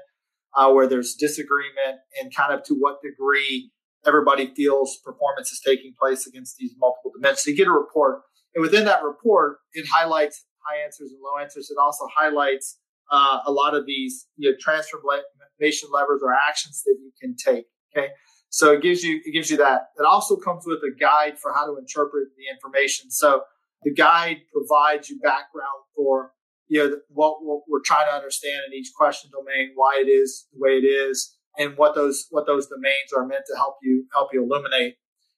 uh, 0.56 0.70
where 0.72 0.86
there's 0.86 1.14
disagreement, 1.14 2.00
and 2.20 2.34
kind 2.34 2.52
of 2.52 2.62
to 2.64 2.74
what 2.74 2.98
degree 3.02 3.70
everybody 4.06 4.52
feels 4.54 4.98
performance 5.04 5.50
is 5.50 5.60
taking 5.64 5.94
place 5.98 6.26
against 6.26 6.56
these 6.58 6.74
multiple 6.78 7.12
dimensions. 7.14 7.44
So 7.44 7.50
you 7.50 7.56
get 7.56 7.68
a 7.68 7.72
report. 7.72 8.22
And 8.54 8.62
within 8.62 8.84
that 8.84 9.02
report, 9.02 9.58
it 9.72 9.86
highlights 9.90 10.44
high 10.66 10.84
answers 10.84 11.10
and 11.10 11.20
low 11.22 11.42
answers. 11.42 11.70
It 11.70 11.78
also 11.80 12.06
highlights 12.14 12.78
uh, 13.10 13.40
a 13.46 13.52
lot 13.52 13.74
of 13.74 13.86
these 13.86 14.26
you 14.36 14.50
know, 14.50 14.56
transformation 14.60 15.88
levers 15.92 16.20
or 16.22 16.32
actions 16.34 16.82
that 16.84 16.96
you 17.00 17.12
can 17.20 17.34
take. 17.36 17.66
Okay. 17.96 18.08
So 18.50 18.72
it 18.72 18.82
gives 18.82 19.02
you 19.02 19.20
it 19.24 19.32
gives 19.32 19.50
you 19.50 19.56
that. 19.56 19.88
It 19.98 20.04
also 20.04 20.36
comes 20.36 20.64
with 20.64 20.78
a 20.78 20.94
guide 20.98 21.38
for 21.40 21.52
how 21.52 21.66
to 21.66 21.76
interpret 21.76 22.28
the 22.36 22.46
information. 22.54 23.10
So 23.10 23.42
the 23.84 23.92
guide 23.92 24.38
provides 24.52 25.08
you 25.08 25.18
background 25.20 25.84
for 25.94 26.32
you 26.68 26.82
know 26.82 26.96
what, 27.08 27.36
what 27.42 27.62
we're 27.68 27.82
trying 27.84 28.06
to 28.08 28.14
understand 28.14 28.62
in 28.66 28.78
each 28.78 28.90
question 28.96 29.30
domain, 29.30 29.72
why 29.74 30.02
it 30.04 30.08
is 30.08 30.46
the 30.52 30.58
way 30.58 30.78
it 30.78 30.86
is, 30.86 31.36
and 31.58 31.76
what 31.76 31.94
those 31.94 32.26
what 32.30 32.46
those 32.46 32.66
domains 32.66 33.12
are 33.16 33.26
meant 33.26 33.44
to 33.46 33.56
help 33.56 33.76
you 33.82 34.06
help 34.12 34.30
you 34.32 34.42
illuminate. 34.42 34.94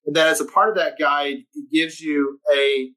And 0.07 0.15
then 0.15 0.29
as 0.29 0.41
a 0.41 0.45
part 0.45 0.69
of 0.69 0.77
that 0.77 0.99
guide, 0.99 1.39
it 1.55 1.71
gives 1.73 2.01
you 2.01 2.39
a 2.55 2.91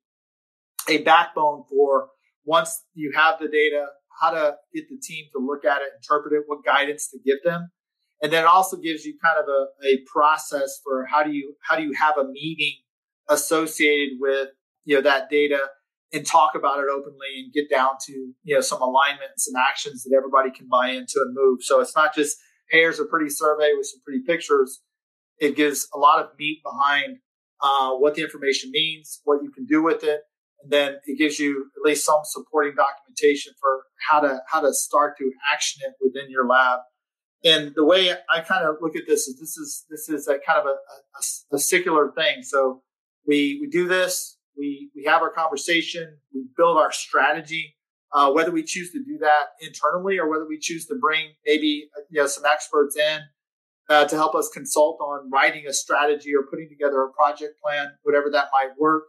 a 0.87 1.03
backbone 1.03 1.63
for 1.69 2.09
once 2.45 2.83
you 2.93 3.11
have 3.15 3.39
the 3.39 3.47
data, 3.47 3.87
how 4.21 4.31
to 4.31 4.55
get 4.73 4.89
the 4.89 4.97
team 5.01 5.25
to 5.33 5.39
look 5.39 5.65
at 5.65 5.81
it, 5.81 5.89
interpret 5.97 6.33
it, 6.33 6.43
what 6.47 6.63
guidance 6.63 7.09
to 7.09 7.17
give 7.25 7.37
them, 7.43 7.71
and 8.21 8.31
then 8.31 8.43
it 8.43 8.47
also 8.47 8.77
gives 8.77 9.05
you 9.05 9.17
kind 9.23 9.37
of 9.39 9.45
a, 9.47 9.87
a 9.87 10.03
process 10.11 10.79
for 10.83 11.05
how 11.05 11.23
do 11.23 11.31
you 11.31 11.55
how 11.67 11.75
do 11.75 11.83
you 11.83 11.93
have 11.93 12.17
a 12.17 12.25
meeting 12.25 12.75
associated 13.29 14.17
with 14.19 14.49
you 14.89 14.95
know 14.95 15.01
that 15.03 15.29
data 15.29 15.59
and 16.11 16.25
talk 16.25 16.55
about 16.55 16.79
it 16.79 16.87
openly 16.91 17.43
and 17.43 17.53
get 17.53 17.69
down 17.69 17.91
to 18.07 18.11
you 18.43 18.55
know 18.55 18.61
some 18.61 18.81
alignment 18.81 19.29
and 19.29 19.39
some 19.39 19.53
actions 19.55 20.03
that 20.03 20.15
everybody 20.17 20.49
can 20.49 20.67
buy 20.67 20.89
into 20.89 21.21
and 21.23 21.35
move. 21.35 21.59
So 21.61 21.79
it's 21.79 21.95
not 21.95 22.15
just 22.15 22.35
hey 22.71 22.79
here's 22.79 22.99
a 22.99 23.05
pretty 23.05 23.29
survey 23.29 23.69
with 23.77 23.85
some 23.85 24.01
pretty 24.03 24.23
pictures. 24.25 24.81
It 25.39 25.55
gives 25.55 25.87
a 25.93 25.99
lot 25.99 26.23
of 26.23 26.31
meat 26.39 26.61
behind 26.63 27.17
uh, 27.61 27.91
what 27.91 28.15
the 28.15 28.23
information 28.23 28.71
means 28.71 29.21
what 29.25 29.43
you 29.43 29.51
can 29.51 29.65
do 29.65 29.83
with 29.83 30.03
it. 30.03 30.21
And 30.63 30.71
then 30.71 30.95
it 31.05 31.19
gives 31.19 31.39
you 31.39 31.67
at 31.77 31.87
least 31.87 32.03
some 32.03 32.21
supporting 32.23 32.73
documentation 32.75 33.53
for 33.61 33.83
how 34.09 34.21
to 34.21 34.39
how 34.51 34.61
to 34.61 34.73
start 34.73 35.17
to 35.19 35.31
action 35.53 35.81
it 35.85 35.93
within 36.01 36.31
your 36.31 36.47
lab. 36.47 36.79
And 37.45 37.73
the 37.75 37.85
way 37.85 38.11
I 38.11 38.41
kind 38.41 38.65
of 38.65 38.77
look 38.81 38.95
at 38.95 39.03
this 39.07 39.27
is 39.27 39.39
this 39.39 39.55
is 39.55 39.85
this 39.87 40.09
is 40.09 40.27
a 40.27 40.39
kind 40.39 40.59
of 40.59 40.65
a, 40.65 40.69
a, 40.69 41.55
a 41.57 41.59
secular 41.59 42.11
thing. 42.11 42.41
So 42.41 42.81
we 43.25 43.59
we 43.61 43.69
do 43.69 43.87
this, 43.87 44.38
we 44.57 44.91
we 44.95 45.03
have 45.05 45.21
our 45.21 45.31
conversation, 45.31 46.17
we 46.33 46.45
build 46.57 46.77
our 46.77 46.91
strategy. 46.91 47.75
Uh, 48.11 48.31
whether 48.31 48.49
we 48.49 48.63
choose 48.63 48.91
to 48.91 48.97
do 49.03 49.19
that 49.19 49.49
internally 49.61 50.17
or 50.17 50.27
whether 50.27 50.47
we 50.47 50.57
choose 50.59 50.87
to 50.87 50.95
bring 50.99 51.27
maybe 51.45 51.87
you 52.09 52.19
know 52.19 52.25
some 52.25 52.43
experts 52.43 52.97
in 52.97 53.19
uh, 53.89 54.05
to 54.05 54.15
help 54.15 54.33
us 54.35 54.49
consult 54.53 54.99
on 54.99 55.29
writing 55.31 55.65
a 55.67 55.73
strategy 55.73 56.31
or 56.35 56.43
putting 56.49 56.69
together 56.69 57.03
a 57.03 57.11
project 57.11 57.53
plan, 57.63 57.87
whatever 58.03 58.29
that 58.31 58.45
might 58.51 58.71
work, 58.79 59.03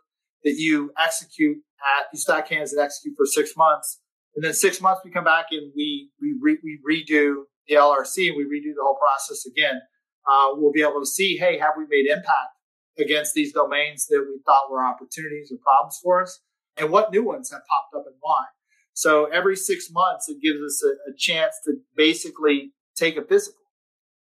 that 0.45 0.57
you 0.57 0.93
execute 1.03 1.59
at 1.99 2.07
you 2.13 2.19
stack 2.19 2.49
hands 2.49 2.73
and 2.73 2.81
execute 2.83 3.15
for 3.17 3.27
six 3.27 3.53
months, 3.57 4.01
and 4.35 4.45
then 4.45 4.55
six 4.55 4.81
months 4.81 5.01
we 5.05 5.11
come 5.11 5.25
back 5.25 5.47
and 5.51 5.73
we 5.75 6.11
we 6.21 6.35
re, 6.41 6.59
we 6.63 6.79
redo 6.87 7.45
the 7.69 7.75
LRC 7.75 8.29
and 8.29 8.37
we 8.37 8.45
redo 8.45 8.75
the 8.75 8.83
whole 8.83 8.99
process 8.99 9.47
again, 9.47 9.81
uh, 10.29 10.49
we'll 10.53 10.73
be 10.73 10.83
able 10.83 11.01
to 11.01 11.07
see, 11.07 11.37
hey, 11.37 11.59
have 11.59 11.73
we 11.77 11.85
made 11.89 12.11
impact 12.11 12.57
against 12.99 13.35
these 13.35 13.53
domains 13.53 14.07
that 14.07 14.25
we 14.29 14.41
thought 14.45 14.71
were 14.71 14.85
opportunities 14.85 15.53
or 15.53 15.59
problems 15.63 15.99
for 16.03 16.23
us? 16.23 16.41
And 16.77 16.91
what 16.91 17.13
new 17.13 17.25
ones 17.25 17.51
have 17.51 17.63
popped 17.69 17.95
up 17.95 18.07
and 18.07 18.17
why? 18.21 18.45
So 18.93 19.27
every 19.27 19.57
six 19.57 19.89
months, 19.91 20.29
it 20.29 20.43
gives 20.43 20.61
us 20.61 20.83
a, 20.85 21.11
a 21.11 21.15
chance 21.17 21.55
to 21.65 21.75
basically 21.97 22.73
take 22.97 23.17
a 23.17 23.23
physical 23.23 23.61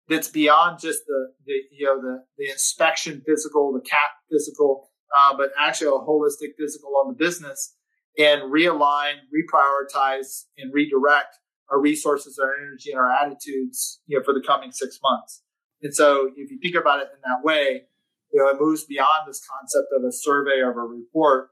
that's 0.10 0.30
beyond 0.30 0.80
just 0.80 1.02
the, 1.06 1.34
the 1.46 1.54
you 1.72 1.86
know 1.86 2.02
the 2.02 2.24
the 2.38 2.50
inspection 2.50 3.22
physical, 3.26 3.74
the 3.74 3.82
CAP 3.82 4.12
physical, 4.32 4.90
uh, 5.16 5.36
but 5.36 5.50
actually 5.60 5.88
a 5.88 5.92
holistic 5.92 6.56
physical 6.58 6.92
on 7.04 7.10
the 7.10 7.16
business 7.18 7.76
and 8.18 8.44
realign, 8.44 9.14
reprioritize, 9.34 10.46
and 10.58 10.74
redirect 10.74 11.38
our 11.70 11.80
resources, 11.80 12.40
our 12.42 12.54
energy, 12.56 12.92
and 12.92 13.00
our 13.00 13.12
attitudes, 13.12 14.00
you 14.08 14.18
know, 14.18 14.24
for 14.24 14.34
the 14.34 14.42
coming 14.46 14.72
six 14.72 14.98
months. 15.04 15.44
And 15.82 15.94
so 15.94 16.32
if 16.36 16.50
you 16.50 16.58
think 16.62 16.76
about 16.76 17.00
it 17.02 17.10
in 17.14 17.20
that 17.24 17.44
way, 17.44 17.84
you 18.32 18.42
know, 18.42 18.50
it 18.50 18.60
moves 18.60 18.86
beyond 18.86 19.28
this 19.28 19.42
concept 19.46 19.88
of 19.98 20.04
a 20.04 20.12
survey 20.12 20.60
or 20.62 20.72
a 20.72 20.86
report 20.86 21.50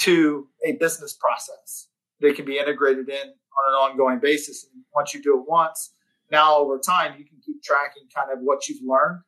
to 0.00 0.48
a 0.64 0.72
business 0.72 1.16
process 1.18 1.88
that 2.20 2.36
can 2.36 2.44
be 2.44 2.58
integrated 2.58 3.08
in 3.08 3.16
on 3.16 3.68
an 3.68 3.74
ongoing 3.74 4.20
basis. 4.20 4.64
And 4.64 4.84
once 4.94 5.14
you 5.14 5.22
do 5.22 5.38
it 5.38 5.48
once, 5.48 5.92
now 6.30 6.58
over 6.58 6.78
time, 6.78 7.14
you 7.18 7.24
can 7.24 7.38
keep 7.44 7.62
tracking 7.62 8.04
kind 8.14 8.30
of 8.32 8.38
what 8.42 8.68
you've 8.68 8.82
learned, 8.86 9.22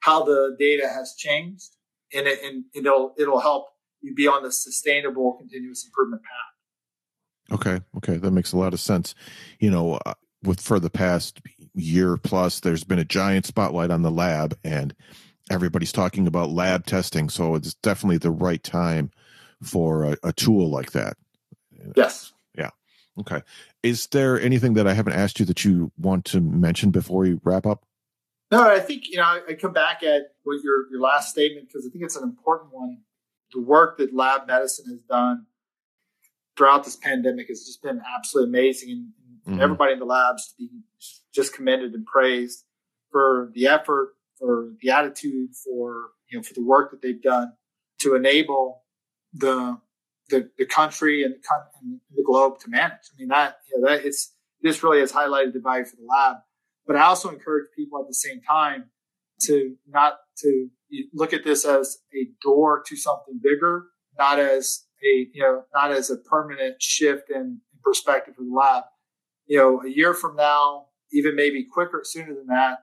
how 0.00 0.24
the 0.24 0.56
data 0.58 0.88
has 0.88 1.14
changed, 1.16 1.70
and, 2.14 2.26
it, 2.26 2.38
and 2.42 2.64
it'll, 2.74 3.14
it'll 3.18 3.40
help 3.40 3.66
you 4.00 4.14
be 4.14 4.26
on 4.26 4.42
the 4.42 4.52
sustainable 4.52 5.34
continuous 5.38 5.84
improvement 5.84 6.22
path. 6.22 7.58
Okay. 7.60 7.84
Okay. 7.96 8.16
That 8.16 8.30
makes 8.30 8.52
a 8.52 8.56
lot 8.56 8.72
of 8.72 8.80
sense. 8.80 9.14
You 9.58 9.70
know, 9.70 9.98
uh, 10.06 10.14
with 10.42 10.60
for 10.60 10.78
the 10.78 10.90
past 10.90 11.40
year 11.74 12.16
plus, 12.16 12.60
there's 12.60 12.84
been 12.84 12.98
a 12.98 13.04
giant 13.04 13.44
spotlight 13.44 13.90
on 13.90 14.02
the 14.02 14.10
lab 14.10 14.56
and 14.64 14.94
everybody's 15.50 15.92
talking 15.92 16.26
about 16.26 16.50
lab 16.50 16.86
testing. 16.86 17.28
So 17.28 17.54
it's 17.54 17.74
definitely 17.74 18.18
the 18.18 18.30
right 18.30 18.62
time 18.62 19.10
for 19.62 20.04
a, 20.04 20.16
a 20.22 20.32
tool 20.32 20.70
like 20.70 20.92
that. 20.92 21.16
Yes. 21.96 22.32
Yeah. 22.56 22.70
Okay. 23.18 23.42
Is 23.82 24.06
there 24.08 24.40
anything 24.40 24.74
that 24.74 24.86
I 24.86 24.94
haven't 24.94 25.14
asked 25.14 25.40
you 25.40 25.46
that 25.46 25.64
you 25.64 25.92
want 25.98 26.24
to 26.26 26.40
mention 26.40 26.90
before 26.90 27.20
we 27.20 27.38
wrap 27.44 27.66
up? 27.66 27.84
No, 28.50 28.68
I 28.68 28.80
think, 28.80 29.08
you 29.08 29.16
know, 29.16 29.40
I 29.48 29.54
come 29.54 29.72
back 29.72 30.02
at 30.02 30.22
what 30.42 30.62
your, 30.62 30.90
your 30.90 31.00
last 31.00 31.30
statement 31.30 31.68
because 31.68 31.86
I 31.86 31.90
think 31.90 32.04
it's 32.04 32.16
an 32.16 32.24
important 32.24 32.72
one. 32.72 32.98
The 33.52 33.60
work 33.60 33.98
that 33.98 34.14
lab 34.14 34.46
medicine 34.46 34.86
has 34.90 35.02
done 35.02 35.46
throughout 36.56 36.84
this 36.84 36.96
pandemic 36.96 37.48
has 37.48 37.64
just 37.64 37.82
been 37.82 38.00
absolutely 38.16 38.50
amazing. 38.50 38.90
And, 38.90 39.54
mm-hmm. 39.54 39.62
everybody 39.62 39.92
in 39.92 39.98
the 39.98 40.04
labs 40.04 40.48
to 40.48 40.54
be 40.58 40.68
just 41.34 41.54
commended 41.54 41.94
and 41.94 42.04
praised 42.04 42.64
for 43.10 43.50
the 43.54 43.66
effort, 43.66 44.14
for 44.40 44.70
the 44.80 44.90
attitude, 44.90 45.50
for, 45.64 46.08
you 46.30 46.38
know, 46.38 46.42
for 46.42 46.54
the 46.54 46.64
work 46.64 46.90
that 46.90 47.02
they've 47.02 47.22
done 47.22 47.52
to 48.00 48.14
enable 48.14 48.82
the, 49.34 49.78
the, 50.30 50.50
the 50.58 50.66
country 50.66 51.22
and 51.22 51.34
the, 51.34 51.40
and 51.82 52.00
the 52.16 52.24
globe 52.26 52.58
to 52.60 52.70
manage. 52.70 52.98
I 53.12 53.18
mean, 53.18 53.28
that, 53.28 53.58
you 53.70 53.80
know, 53.80 53.88
that 53.88 54.04
it's, 54.04 54.34
this 54.62 54.82
really 54.82 55.00
has 55.00 55.12
highlighted 55.12 55.52
the 55.52 55.60
value 55.60 55.84
for 55.84 55.96
the 55.96 56.06
lab. 56.08 56.36
But 56.86 56.96
I 56.96 57.02
also 57.02 57.28
encourage 57.28 57.66
people 57.76 58.00
at 58.00 58.08
the 58.08 58.14
same 58.14 58.40
time 58.40 58.90
to 59.42 59.76
not 59.86 60.14
to 60.38 60.68
look 61.14 61.32
at 61.32 61.44
this 61.44 61.64
as 61.64 61.98
a 62.14 62.28
door 62.42 62.82
to 62.86 62.96
something 62.96 63.38
bigger, 63.42 63.84
not 64.18 64.38
as 64.38 64.84
a, 65.04 65.28
you 65.32 65.42
know, 65.42 65.64
not 65.74 65.92
as 65.92 66.10
a 66.10 66.16
permanent 66.16 66.82
shift 66.82 67.30
in, 67.30 67.36
in 67.36 67.60
perspective 67.84 68.34
of 68.38 68.44
the 68.44 68.52
lab. 68.52 68.84
You 69.46 69.58
know, 69.58 69.82
a 69.82 69.88
year 69.88 70.14
from 70.14 70.36
now, 70.36 70.86
even 71.12 71.36
maybe 71.36 71.66
quicker, 71.70 72.02
sooner 72.04 72.34
than 72.34 72.46
that, 72.48 72.78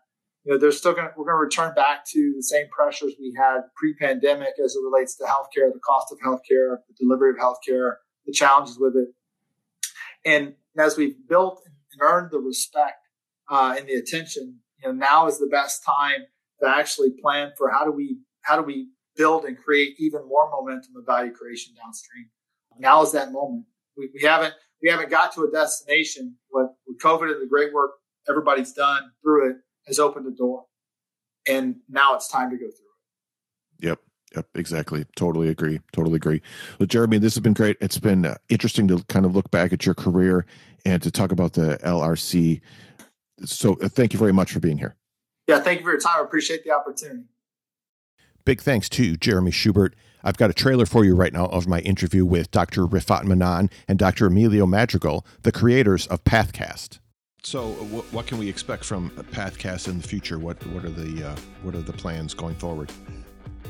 you 0.47 0.53
know, 0.53 0.59
there's 0.59 0.77
still 0.77 0.93
going 0.93 1.09
to, 1.09 1.13
we're 1.17 1.25
going 1.25 1.35
to 1.35 1.43
return 1.43 1.75
back 1.75 2.05
to 2.05 2.33
the 2.33 2.41
same 2.41 2.67
pressures 2.69 3.11
we 3.19 3.35
had 3.37 3.63
pre-pandemic 3.75 4.53
as 4.63 4.75
it 4.75 4.81
relates 4.81 5.17
to 5.17 5.25
healthcare, 5.25 5.73
the 5.73 5.79
cost 5.85 6.09
of 6.09 6.19
healthcare, 6.19 6.77
the 6.87 6.95
delivery 6.97 7.31
of 7.31 7.35
healthcare, 7.35 7.95
the 8.25 8.31
challenges 8.31 8.79
with 8.79 8.95
it. 8.95 9.09
And 10.23 10.53
as 10.77 10.95
we've 10.95 11.15
built 11.27 11.61
and 11.91 12.01
earned 12.01 12.31
the 12.31 12.39
respect 12.39 12.95
uh, 13.49 13.75
and 13.77 13.89
the 13.89 13.95
attention, 13.95 14.59
you 14.81 14.87
know, 14.87 14.95
now 14.95 15.27
is 15.27 15.37
the 15.37 15.47
best 15.47 15.83
time 15.83 16.21
to 16.61 16.69
actually 16.69 17.09
plan 17.21 17.51
for 17.57 17.69
how 17.69 17.83
do 17.83 17.91
we 17.91 18.19
how 18.43 18.55
do 18.55 18.63
we 18.63 18.87
build 19.17 19.43
and 19.43 19.57
create 19.57 19.95
even 19.99 20.25
more 20.29 20.49
momentum 20.49 20.95
of 20.95 21.05
value 21.05 21.33
creation 21.33 21.73
downstream. 21.75 22.29
Now 22.79 23.01
is 23.01 23.11
that 23.11 23.33
moment. 23.33 23.65
We, 23.97 24.09
we 24.13 24.25
haven't 24.25 24.53
we 24.81 24.89
haven't 24.89 25.09
got 25.09 25.33
to 25.33 25.43
a 25.43 25.51
destination. 25.51 26.37
What 26.49 26.67
with 26.87 27.01
COVID 27.01 27.33
and 27.33 27.41
the 27.41 27.49
great 27.49 27.73
work 27.73 27.91
everybody's 28.29 28.71
done 28.71 29.11
through 29.21 29.51
it 29.51 29.57
has 29.87 29.99
opened 29.99 30.25
the 30.25 30.31
door, 30.31 30.65
and 31.47 31.77
now 31.89 32.15
it's 32.15 32.27
time 32.27 32.49
to 32.51 32.55
go 32.55 32.65
through 32.65 32.69
it. 32.69 33.87
Yep. 33.87 33.99
Yep, 34.35 34.47
exactly. 34.55 35.05
Totally 35.15 35.47
agree. 35.47 35.79
Totally 35.93 36.17
agree. 36.17 36.41
Well, 36.79 36.87
Jeremy, 36.87 37.17
this 37.17 37.35
has 37.35 37.41
been 37.41 37.53
great. 37.53 37.77
It's 37.79 37.97
been 37.97 38.25
uh, 38.25 38.35
interesting 38.49 38.87
to 38.89 39.01
kind 39.07 39.25
of 39.25 39.33
look 39.33 39.49
back 39.51 39.71
at 39.71 39.85
your 39.85 39.95
career 39.95 40.45
and 40.85 41.01
to 41.01 41.09
talk 41.09 41.31
about 41.31 41.53
the 41.53 41.79
LRC. 41.83 42.59
So, 43.45 43.77
uh, 43.81 43.87
thank 43.87 44.11
you 44.11 44.19
very 44.19 44.33
much 44.33 44.51
for 44.51 44.59
being 44.59 44.77
here. 44.77 44.95
Yeah, 45.47 45.59
thank 45.59 45.79
you 45.79 45.85
for 45.85 45.91
your 45.91 46.01
time. 46.01 46.19
I 46.19 46.23
appreciate 46.23 46.65
the 46.65 46.71
opportunity. 46.71 47.23
Big 48.43 48.61
thanks 48.61 48.89
to 48.89 49.15
Jeremy 49.15 49.51
Schubert. 49.51 49.95
I've 50.23 50.37
got 50.37 50.49
a 50.49 50.53
trailer 50.53 50.85
for 50.85 51.05
you 51.05 51.15
right 51.15 51.31
now 51.31 51.45
of 51.45 51.67
my 51.67 51.79
interview 51.79 52.25
with 52.25 52.51
Dr. 52.51 52.85
Rifat 52.85 53.23
Mannan 53.23 53.69
and 53.87 53.97
Dr. 53.97 54.27
Emilio 54.27 54.65
Madrigal, 54.65 55.25
the 55.43 55.51
creators 55.51 56.05
of 56.07 56.23
Pathcast. 56.25 56.99
So, 57.47 57.69
what, 57.69 58.03
what 58.11 58.27
can 58.27 58.39
we 58.39 58.49
expect 58.49 58.83
from 58.83 59.09
Pathcast 59.09 59.87
in 59.87 60.01
the 60.01 60.05
future? 60.05 60.37
What 60.37 60.57
what 60.67 60.83
are 60.83 60.89
the 60.89 61.29
uh, 61.29 61.35
what 61.63 61.75
are 61.75 61.81
the 61.81 61.93
plans 61.93 62.33
going 62.33 62.55
forward? 62.55 62.91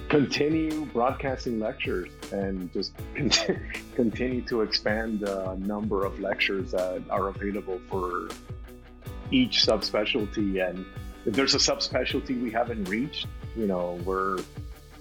Continue 0.09 0.87
broadcasting 0.87 1.59
lectures 1.59 2.09
and 2.31 2.73
just 2.73 2.93
continue 3.95 4.41
to 4.47 4.61
expand 4.61 5.19
the 5.19 5.53
number 5.59 6.05
of 6.05 6.19
lectures 6.19 6.71
that 6.71 7.03
are 7.11 7.27
available 7.27 7.79
for 7.87 8.29
each 9.29 9.63
subspecialty 9.63 10.67
and 10.67 10.83
if 11.27 11.35
there's 11.35 11.53
a 11.53 11.59
subspecialty 11.59 12.41
we 12.41 12.49
haven't 12.49 12.89
reached, 12.89 13.27
you 13.55 13.67
know, 13.67 13.99
we're 14.05 14.39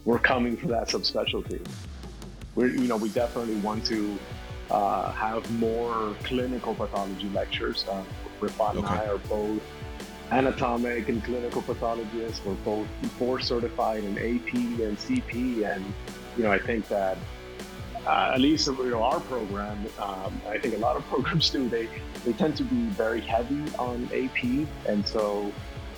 we're 0.04 0.18
coming 0.18 0.54
for 0.54 0.66
that 0.66 0.88
subspecialty. 0.88 1.66
We're 2.54 2.66
you 2.66 2.88
know 2.88 2.98
we 2.98 3.08
definitely 3.08 3.56
want 3.56 3.86
to 3.86 4.18
uh, 4.70 5.12
have 5.12 5.50
more 5.52 6.14
clinical 6.24 6.74
pathology 6.74 7.30
lectures. 7.30 7.86
Uh, 7.88 8.02
Rifat 8.40 8.76
okay. 8.76 8.78
and 8.78 8.86
I 8.86 9.06
are 9.06 9.18
both 9.18 9.62
anatomic 10.30 11.08
and 11.08 11.22
clinical 11.22 11.62
pathologists. 11.62 12.44
We're 12.44 12.54
both 12.54 12.88
board 13.18 13.42
certified 13.44 14.04
in 14.04 14.18
AP 14.18 14.54
and 14.54 14.98
CP, 14.98 15.64
and 15.64 15.84
you 16.36 16.42
know 16.42 16.52
I 16.52 16.58
think 16.58 16.88
that 16.88 17.16
uh, 18.06 18.32
at 18.34 18.40
least 18.40 18.66
you 18.66 18.90
know 18.90 19.02
our 19.02 19.20
program, 19.20 19.78
um, 19.98 20.40
I 20.48 20.58
think 20.58 20.74
a 20.74 20.78
lot 20.78 20.96
of 20.96 21.04
programs 21.12 21.50
do. 21.50 21.68
They 21.68 21.88
they 22.24 22.32
tend 22.32 22.56
to 22.56 22.64
be 22.64 22.86
very 22.90 23.20
heavy 23.20 23.62
on 23.78 24.08
AP, 24.12 24.66
and 24.88 25.06
so 25.06 25.52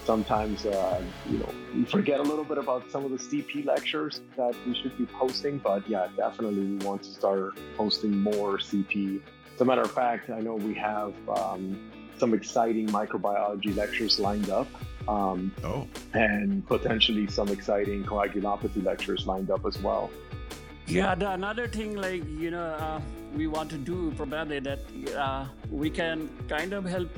sometimes 0.04 0.64
uh, 0.64 1.02
you 1.28 1.38
know 1.38 1.50
we 1.74 1.84
forget 1.84 2.20
a 2.20 2.22
little 2.22 2.44
bit 2.44 2.58
about 2.58 2.90
some 2.90 3.04
of 3.04 3.10
the 3.10 3.18
CP 3.18 3.66
lectures 3.66 4.20
that 4.36 4.54
we 4.66 4.74
should 4.74 4.96
be 4.96 5.06
posting. 5.06 5.58
But 5.58 5.88
yeah, 5.88 6.08
definitely 6.16 6.64
we 6.64 6.84
want 6.84 7.02
to 7.02 7.10
start 7.10 7.58
posting 7.76 8.18
more 8.18 8.58
CP. 8.58 9.20
As 9.54 9.60
a 9.60 9.64
matter 9.64 9.82
of 9.82 9.90
fact, 9.90 10.30
I 10.30 10.40
know 10.40 10.54
we 10.54 10.74
have 10.74 11.14
um, 11.28 11.90
some 12.18 12.34
exciting 12.34 12.88
microbiology 12.88 13.76
lectures 13.76 14.18
lined 14.18 14.50
up. 14.50 14.68
Um, 15.08 15.52
oh. 15.64 15.86
And 16.12 16.66
potentially 16.66 17.26
some 17.28 17.48
exciting 17.48 18.04
coagulopathy 18.04 18.84
lectures 18.84 19.26
lined 19.26 19.50
up 19.50 19.64
as 19.64 19.78
well. 19.78 20.10
Yeah, 20.86 21.14
the, 21.14 21.30
another 21.32 21.66
thing, 21.68 21.96
like, 21.96 22.24
you 22.26 22.50
know, 22.50 22.64
uh, 22.64 23.00
we 23.34 23.46
want 23.46 23.70
to 23.70 23.76
do 23.76 24.12
probably 24.16 24.58
that 24.60 24.80
uh, 25.16 25.46
we 25.70 25.90
can 25.90 26.30
kind 26.48 26.72
of 26.72 26.84
help 26.84 27.08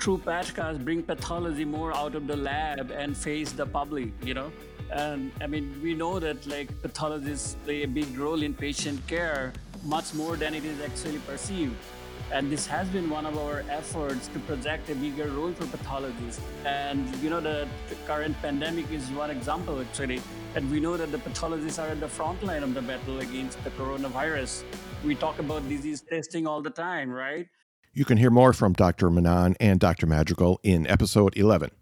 through 0.00 0.18
Pathcast 0.18 0.84
bring 0.84 1.02
pathology 1.02 1.64
more 1.64 1.94
out 1.94 2.14
of 2.14 2.26
the 2.26 2.36
lab 2.36 2.90
and 2.90 3.16
face 3.16 3.52
the 3.52 3.66
public, 3.66 4.08
you 4.24 4.32
know? 4.32 4.50
And 4.90 5.30
I 5.40 5.46
mean, 5.46 5.78
we 5.82 5.94
know 5.94 6.18
that 6.18 6.46
like 6.46 6.68
pathologists 6.82 7.56
play 7.64 7.82
a 7.82 7.88
big 7.88 8.18
role 8.18 8.42
in 8.42 8.54
patient 8.54 9.06
care, 9.06 9.52
much 9.84 10.14
more 10.14 10.36
than 10.36 10.54
it 10.54 10.64
is 10.64 10.80
actually 10.80 11.18
perceived. 11.18 11.76
And 12.32 12.50
this 12.50 12.66
has 12.66 12.88
been 12.88 13.10
one 13.10 13.26
of 13.26 13.36
our 13.38 13.64
efforts 13.68 14.28
to 14.28 14.38
project 14.40 14.88
a 14.88 14.94
bigger 14.94 15.28
role 15.30 15.52
for 15.52 15.66
pathologists. 15.66 16.40
And 16.64 17.12
you 17.16 17.28
know, 17.28 17.40
the, 17.40 17.66
the 17.88 17.96
current 18.06 18.40
pandemic 18.40 18.90
is 18.92 19.10
one 19.10 19.30
example 19.30 19.80
actually. 19.80 20.20
And 20.54 20.70
we 20.70 20.78
know 20.78 20.96
that 20.96 21.10
the 21.10 21.18
pathologists 21.18 21.78
are 21.78 21.88
at 21.88 21.98
the 21.98 22.08
front 22.08 22.42
line 22.44 22.62
of 22.62 22.74
the 22.74 22.82
battle 22.82 23.18
against 23.18 23.62
the 23.64 23.70
coronavirus. 23.70 24.64
We 25.04 25.16
talk 25.16 25.40
about 25.40 25.68
disease 25.68 26.02
testing 26.02 26.46
all 26.46 26.62
the 26.62 26.70
time, 26.70 27.10
right? 27.10 27.48
You 27.92 28.04
can 28.04 28.18
hear 28.18 28.30
more 28.30 28.52
from 28.52 28.74
Dr. 28.74 29.10
Mannan 29.10 29.56
and 29.58 29.80
Dr. 29.80 30.06
Madrigal 30.06 30.60
in 30.62 30.86
episode 30.86 31.36
11. 31.36 31.72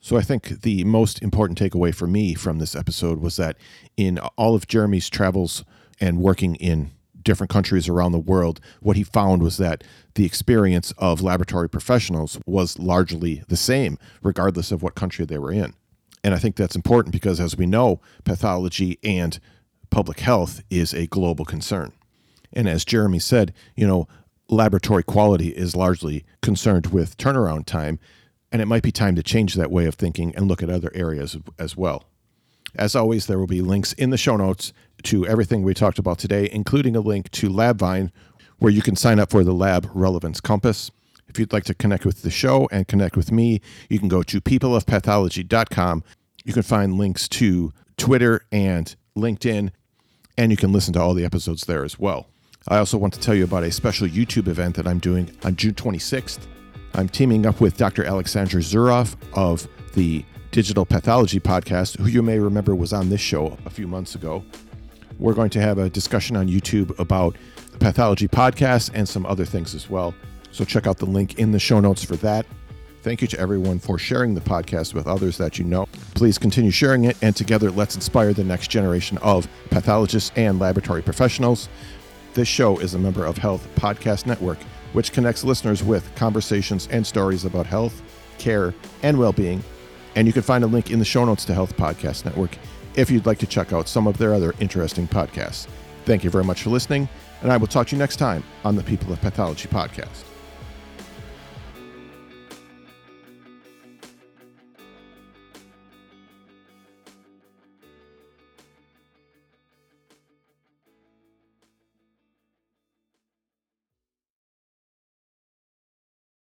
So 0.00 0.16
I 0.16 0.22
think 0.22 0.62
the 0.62 0.84
most 0.84 1.20
important 1.22 1.58
takeaway 1.58 1.92
for 1.92 2.06
me 2.06 2.34
from 2.34 2.60
this 2.60 2.76
episode 2.76 3.18
was 3.18 3.36
that 3.36 3.56
in 3.96 4.18
all 4.36 4.54
of 4.54 4.68
Jeremy's 4.68 5.10
travels 5.10 5.64
and 6.00 6.18
working 6.18 6.54
in 6.54 6.92
different 7.28 7.50
countries 7.50 7.90
around 7.90 8.12
the 8.12 8.18
world, 8.18 8.58
what 8.80 8.96
he 8.96 9.04
found 9.04 9.42
was 9.42 9.58
that 9.58 9.84
the 10.14 10.24
experience 10.24 10.94
of 10.96 11.20
laboratory 11.20 11.68
professionals 11.68 12.38
was 12.46 12.78
largely 12.78 13.42
the 13.48 13.56
same, 13.56 13.98
regardless 14.22 14.72
of 14.72 14.82
what 14.82 14.94
country 14.94 15.26
they 15.26 15.36
were 15.36 15.52
in. 15.52 15.74
And 16.24 16.34
I 16.34 16.38
think 16.38 16.56
that's 16.56 16.74
important 16.74 17.12
because, 17.12 17.38
as 17.38 17.54
we 17.54 17.66
know, 17.66 18.00
pathology 18.24 18.98
and 19.04 19.38
public 19.90 20.20
health 20.20 20.62
is 20.70 20.94
a 20.94 21.06
global 21.08 21.44
concern. 21.44 21.92
And 22.54 22.66
as 22.66 22.86
Jeremy 22.86 23.18
said, 23.18 23.52
you 23.76 23.86
know, 23.86 24.08
laboratory 24.48 25.02
quality 25.02 25.48
is 25.48 25.76
largely 25.76 26.24
concerned 26.40 26.86
with 26.86 27.18
turnaround 27.18 27.66
time, 27.66 27.98
and 28.50 28.62
it 28.62 28.68
might 28.68 28.82
be 28.82 28.90
time 28.90 29.14
to 29.16 29.22
change 29.22 29.52
that 29.52 29.70
way 29.70 29.84
of 29.84 29.96
thinking 29.96 30.34
and 30.34 30.48
look 30.48 30.62
at 30.62 30.70
other 30.70 30.90
areas 30.94 31.36
as 31.58 31.76
well. 31.76 32.04
As 32.74 32.96
always, 32.96 33.26
there 33.26 33.38
will 33.38 33.46
be 33.46 33.60
links 33.60 33.92
in 33.92 34.08
the 34.08 34.16
show 34.16 34.38
notes 34.38 34.72
to 35.04 35.26
everything 35.26 35.62
we 35.62 35.74
talked 35.74 35.98
about 35.98 36.18
today, 36.18 36.48
including 36.52 36.96
a 36.96 37.00
link 37.00 37.30
to 37.32 37.48
LabVine, 37.48 38.10
where 38.58 38.72
you 38.72 38.82
can 38.82 38.96
sign 38.96 39.18
up 39.18 39.30
for 39.30 39.44
the 39.44 39.52
Lab 39.52 39.88
Relevance 39.94 40.40
Compass. 40.40 40.90
If 41.28 41.38
you'd 41.38 41.52
like 41.52 41.64
to 41.64 41.74
connect 41.74 42.04
with 42.04 42.22
the 42.22 42.30
show 42.30 42.68
and 42.72 42.88
connect 42.88 43.16
with 43.16 43.30
me, 43.30 43.60
you 43.88 43.98
can 43.98 44.08
go 44.08 44.22
to 44.22 44.40
peopleofpathology.com. 44.40 46.04
You 46.44 46.52
can 46.52 46.62
find 46.62 46.98
links 46.98 47.28
to 47.28 47.72
Twitter 47.96 48.42
and 48.50 48.94
LinkedIn, 49.16 49.70
and 50.36 50.50
you 50.50 50.56
can 50.56 50.72
listen 50.72 50.94
to 50.94 51.00
all 51.00 51.14
the 51.14 51.24
episodes 51.24 51.66
there 51.66 51.84
as 51.84 51.98
well. 51.98 52.26
I 52.66 52.78
also 52.78 52.98
want 52.98 53.14
to 53.14 53.20
tell 53.20 53.34
you 53.34 53.44
about 53.44 53.64
a 53.64 53.70
special 53.70 54.08
YouTube 54.08 54.48
event 54.48 54.76
that 54.76 54.86
I'm 54.86 54.98
doing 54.98 55.30
on 55.44 55.56
June 55.56 55.74
26th. 55.74 56.40
I'm 56.94 57.08
teaming 57.08 57.46
up 57.46 57.60
with 57.60 57.76
Dr. 57.76 58.04
Aleksandra 58.04 58.62
Zuraw 58.62 59.14
of 59.34 59.68
the 59.94 60.24
Digital 60.50 60.86
Pathology 60.86 61.40
Podcast, 61.40 61.98
who 61.98 62.08
you 62.08 62.22
may 62.22 62.38
remember 62.38 62.74
was 62.74 62.92
on 62.92 63.10
this 63.10 63.20
show 63.20 63.56
a 63.66 63.70
few 63.70 63.86
months 63.86 64.14
ago. 64.14 64.44
We're 65.18 65.34
going 65.34 65.50
to 65.50 65.60
have 65.60 65.78
a 65.78 65.90
discussion 65.90 66.36
on 66.36 66.48
YouTube 66.48 66.96
about 66.98 67.36
the 67.72 67.78
Pathology 67.78 68.28
Podcast 68.28 68.90
and 68.94 69.08
some 69.08 69.26
other 69.26 69.44
things 69.44 69.74
as 69.74 69.90
well. 69.90 70.14
So 70.52 70.64
check 70.64 70.86
out 70.86 70.98
the 70.98 71.06
link 71.06 71.38
in 71.38 71.50
the 71.50 71.58
show 71.58 71.80
notes 71.80 72.04
for 72.04 72.16
that. 72.16 72.46
Thank 73.02 73.22
you 73.22 73.28
to 73.28 73.38
everyone 73.38 73.78
for 73.78 73.98
sharing 73.98 74.34
the 74.34 74.40
podcast 74.40 74.94
with 74.94 75.06
others 75.06 75.38
that 75.38 75.58
you 75.58 75.64
know. 75.64 75.86
Please 76.14 76.36
continue 76.36 76.70
sharing 76.70 77.04
it, 77.04 77.16
and 77.22 77.34
together 77.34 77.70
let's 77.70 77.94
inspire 77.94 78.32
the 78.32 78.44
next 78.44 78.68
generation 78.68 79.18
of 79.18 79.48
pathologists 79.70 80.32
and 80.36 80.58
laboratory 80.58 81.02
professionals. 81.02 81.68
This 82.34 82.48
show 82.48 82.78
is 82.78 82.94
a 82.94 82.98
member 82.98 83.24
of 83.24 83.38
Health 83.38 83.66
Podcast 83.76 84.26
Network, 84.26 84.58
which 84.92 85.12
connects 85.12 85.44
listeners 85.44 85.82
with 85.82 86.12
conversations 86.16 86.88
and 86.90 87.06
stories 87.06 87.44
about 87.44 87.66
health, 87.66 88.02
care, 88.38 88.74
and 89.02 89.18
well 89.18 89.32
being. 89.32 89.62
And 90.14 90.26
you 90.26 90.32
can 90.32 90.42
find 90.42 90.64
a 90.64 90.68
link 90.68 90.90
in 90.90 90.98
the 90.98 91.04
show 91.04 91.24
notes 91.24 91.44
to 91.46 91.54
Health 91.54 91.76
Podcast 91.76 92.24
Network 92.24 92.58
if 92.94 93.10
you'd 93.10 93.26
like 93.26 93.38
to 93.38 93.46
check 93.46 93.72
out 93.72 93.88
some 93.88 94.06
of 94.06 94.18
their 94.18 94.34
other 94.34 94.54
interesting 94.60 95.08
podcasts. 95.08 95.66
Thank 96.04 96.24
you 96.24 96.30
very 96.30 96.44
much 96.44 96.62
for 96.62 96.70
listening, 96.70 97.08
and 97.42 97.52
I 97.52 97.56
will 97.56 97.66
talk 97.66 97.88
to 97.88 97.96
you 97.96 97.98
next 97.98 98.16
time 98.16 98.42
on 98.64 98.76
the 98.76 98.82
People 98.82 99.12
of 99.12 99.20
Pathology 99.20 99.68
podcast. 99.68 100.27